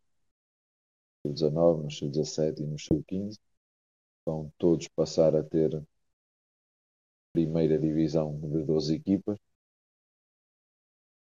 no 1.24 1.34
19, 1.34 1.84
no 1.84 1.92
sub-17 1.92 2.62
e 2.62 2.66
no 2.66 2.80
sub-15. 2.80 3.40
Vão 4.26 4.52
todos 4.58 4.88
passar 4.90 5.36
a 5.36 5.44
ter 5.44 5.82
primeira 7.34 7.78
divisão 7.80 8.40
de 8.40 8.64
12 8.64 8.96
equipas, 8.96 9.38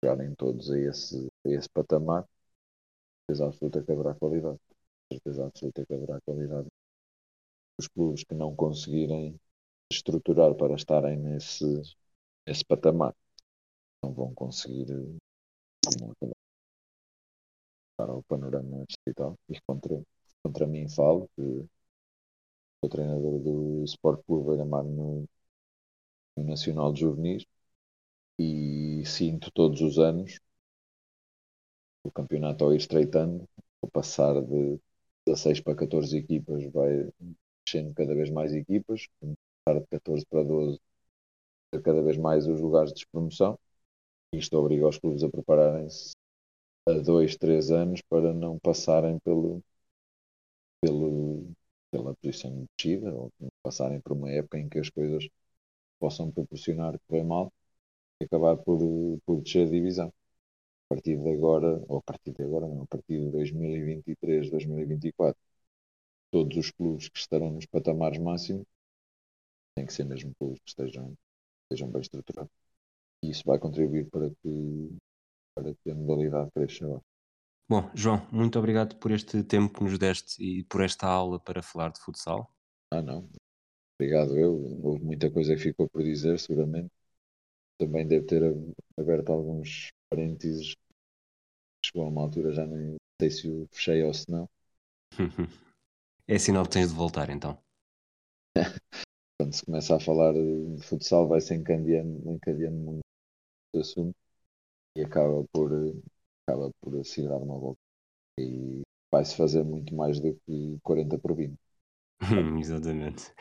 jogarem 0.03 0.33
todos 0.35 0.69
a 0.71 0.79
esse, 0.79 1.27
a 1.45 1.49
esse 1.49 1.69
patamar, 1.69 2.27
certeza 3.27 3.45
absoluta 3.45 3.83
que 3.83 3.91
haverá 3.91 4.15
qualidade. 4.15 4.59
Certeza 5.11 5.45
absoluta 5.45 5.85
que 5.85 5.93
haverá 5.93 6.19
qualidade. 6.21 6.67
Os 7.79 7.87
clubes 7.87 8.23
que 8.23 8.33
não 8.33 8.55
conseguirem 8.55 9.39
estruturar 9.91 10.53
para 10.55 10.75
estarem 10.75 11.17
nesse, 11.17 11.65
nesse 12.47 12.65
patamar 12.65 13.15
não 14.03 14.13
vão 14.13 14.33
conseguir 14.33 14.87
para 17.99 18.13
o 18.15 18.23
panorama 18.23 18.85
distrital. 18.87 19.37
E 19.49 19.59
contra, 19.67 20.01
contra 20.41 20.65
mim 20.65 20.87
falo 20.87 21.29
que 21.35 21.65
o 22.81 22.87
treinador 22.87 23.39
do 23.39 23.83
Sport 23.83 24.23
Clube 24.25 24.47
Beira-Mar 24.47 24.85
no, 24.85 25.27
no 26.37 26.43
Nacional 26.45 26.93
de 26.93 27.01
Juvenis 27.01 27.45
e 28.39 29.03
sinto 29.05 29.51
todos 29.51 29.81
os 29.81 29.99
anos 29.99 30.39
o 32.03 32.11
campeonato 32.11 32.63
ao 32.63 32.73
ir 32.73 32.77
estreitando, 32.77 33.47
ao 33.81 33.89
passar 33.89 34.41
de 34.41 34.79
16 35.27 35.59
para 35.59 35.75
14 35.75 36.17
equipas, 36.17 36.63
vai 36.71 37.09
descendo 37.65 37.93
cada 37.93 38.15
vez 38.15 38.29
mais 38.29 38.53
equipas, 38.53 39.07
passar 39.65 39.81
de 39.81 39.87
14 39.87 40.25
para 40.25 40.43
12, 40.43 40.79
cada 41.83 42.01
vez 42.01 42.17
mais 42.17 42.47
os 42.47 42.61
lugares 42.61 42.93
de 42.93 43.05
promoção. 43.07 43.59
Isto 44.33 44.57
obriga 44.57 44.87
os 44.87 44.97
clubes 44.97 45.23
a 45.23 45.29
prepararem-se 45.29 46.13
a 46.89 46.99
dois, 46.99 47.35
três 47.37 47.71
anos 47.71 48.01
para 48.09 48.33
não 48.33 48.59
passarem 48.59 49.19
pelo, 49.19 49.61
pelo, 50.81 51.51
pela 51.91 52.15
posição 52.15 52.51
de 52.51 52.65
descida 52.77 53.13
ou 53.13 53.31
passarem 53.63 53.99
por 54.01 54.13
uma 54.13 54.31
época 54.31 54.57
em 54.59 54.69
que 54.69 54.79
as 54.79 54.89
coisas 54.89 55.27
possam 55.99 56.31
proporcionar 56.31 56.99
correr 57.07 57.23
mal 57.23 57.53
e 58.21 58.25
acabar 58.25 58.57
por, 58.57 58.79
por 59.25 59.41
descer 59.41 59.67
a 59.67 59.71
divisão. 59.71 60.09
A 60.89 60.95
partir 60.95 61.17
de 61.17 61.29
agora, 61.31 61.83
ou 61.89 61.99
a 61.99 62.03
partir 62.03 62.33
de 62.33 62.43
agora 62.43 62.67
não, 62.67 62.83
a 62.83 62.87
partir 62.87 63.19
de 63.19 63.31
2023, 63.31 64.51
2024, 64.51 65.41
todos 66.31 66.57
os 66.57 66.71
clubes 66.71 67.09
que 67.09 67.19
estarão 67.19 67.51
nos 67.51 67.67
patamares 67.67 68.19
máximos 68.19 68.65
têm 69.75 69.85
que 69.85 69.93
ser 69.93 70.05
mesmo 70.05 70.33
clubes 70.35 70.59
que 70.61 70.69
estejam, 70.69 71.13
estejam 71.63 71.89
bem 71.91 72.01
estruturados. 72.01 72.51
E 73.23 73.29
isso 73.31 73.43
vai 73.45 73.59
contribuir 73.59 74.09
para 74.09 74.29
que, 74.43 74.97
para 75.61 75.95
modalidade 75.95 76.49
cresça 76.51 76.85
agora. 76.85 77.01
Bom, 77.69 77.91
João, 77.93 78.27
muito 78.31 78.57
obrigado 78.57 78.95
por 78.97 79.11
este 79.11 79.43
tempo 79.43 79.73
que 79.73 79.83
nos 79.83 79.97
deste 79.99 80.41
e 80.43 80.63
por 80.63 80.81
esta 80.81 81.07
aula 81.07 81.39
para 81.39 81.61
falar 81.61 81.91
de 81.91 81.99
futsal. 81.99 82.51
Ah, 82.91 83.01
não, 83.01 83.29
Obrigado 83.99 84.37
eu. 84.37 84.55
Houve 84.81 85.03
muita 85.03 85.29
coisa 85.29 85.53
que 85.55 85.61
ficou 85.61 85.89
por 85.89 86.01
dizer, 86.01 86.39
seguramente. 86.39 86.89
Também 87.77 88.07
deve 88.07 88.25
ter 88.25 88.41
aberto 88.97 89.33
alguns 89.33 89.89
parênteses. 90.09 90.73
Chegou 91.85 92.05
a 92.05 92.09
uma 92.09 92.21
altura, 92.21 92.53
já 92.53 92.65
nem 92.65 92.95
sei 93.21 93.29
se 93.29 93.49
o 93.49 93.67
fechei 93.71 94.01
ou 94.03 94.13
se 94.13 94.31
não. 94.31 94.49
é 96.27 96.39
sinal 96.39 96.63
que 96.63 96.71
tens 96.71 96.89
de 96.89 96.95
voltar, 96.95 97.29
então. 97.29 97.61
Quando 99.37 99.53
se 99.53 99.65
começa 99.65 99.97
a 99.97 99.99
falar 99.99 100.33
de 100.33 100.81
futsal, 100.81 101.27
vai-se 101.27 101.53
encadeando, 101.53 102.31
encadeando 102.31 102.77
muito 102.77 103.01
o 103.75 103.79
assunto 103.79 104.15
e 104.95 105.03
acaba 105.03 105.43
por, 105.51 105.71
acaba 106.45 106.71
por 106.81 107.05
se 107.05 107.23
dar 107.27 107.37
uma 107.37 107.57
volta. 107.57 107.79
E 108.39 108.81
vai-se 109.11 109.35
fazer 109.35 109.63
muito 109.63 109.93
mais 109.95 110.19
do 110.19 110.33
que 110.45 110.77
40 110.83 111.17
por 111.19 111.35
20. 111.35 111.55
Exatamente. 112.59 113.33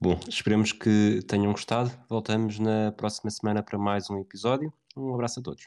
Bom, 0.00 0.18
esperemos 0.28 0.72
que 0.72 1.20
tenham 1.26 1.52
gostado. 1.52 1.90
Voltamos 2.08 2.58
na 2.58 2.92
próxima 2.92 3.30
semana 3.30 3.62
para 3.62 3.78
mais 3.78 4.10
um 4.10 4.20
episódio. 4.20 4.72
Um 4.96 5.14
abraço 5.14 5.40
a 5.40 5.42
todos. 5.42 5.66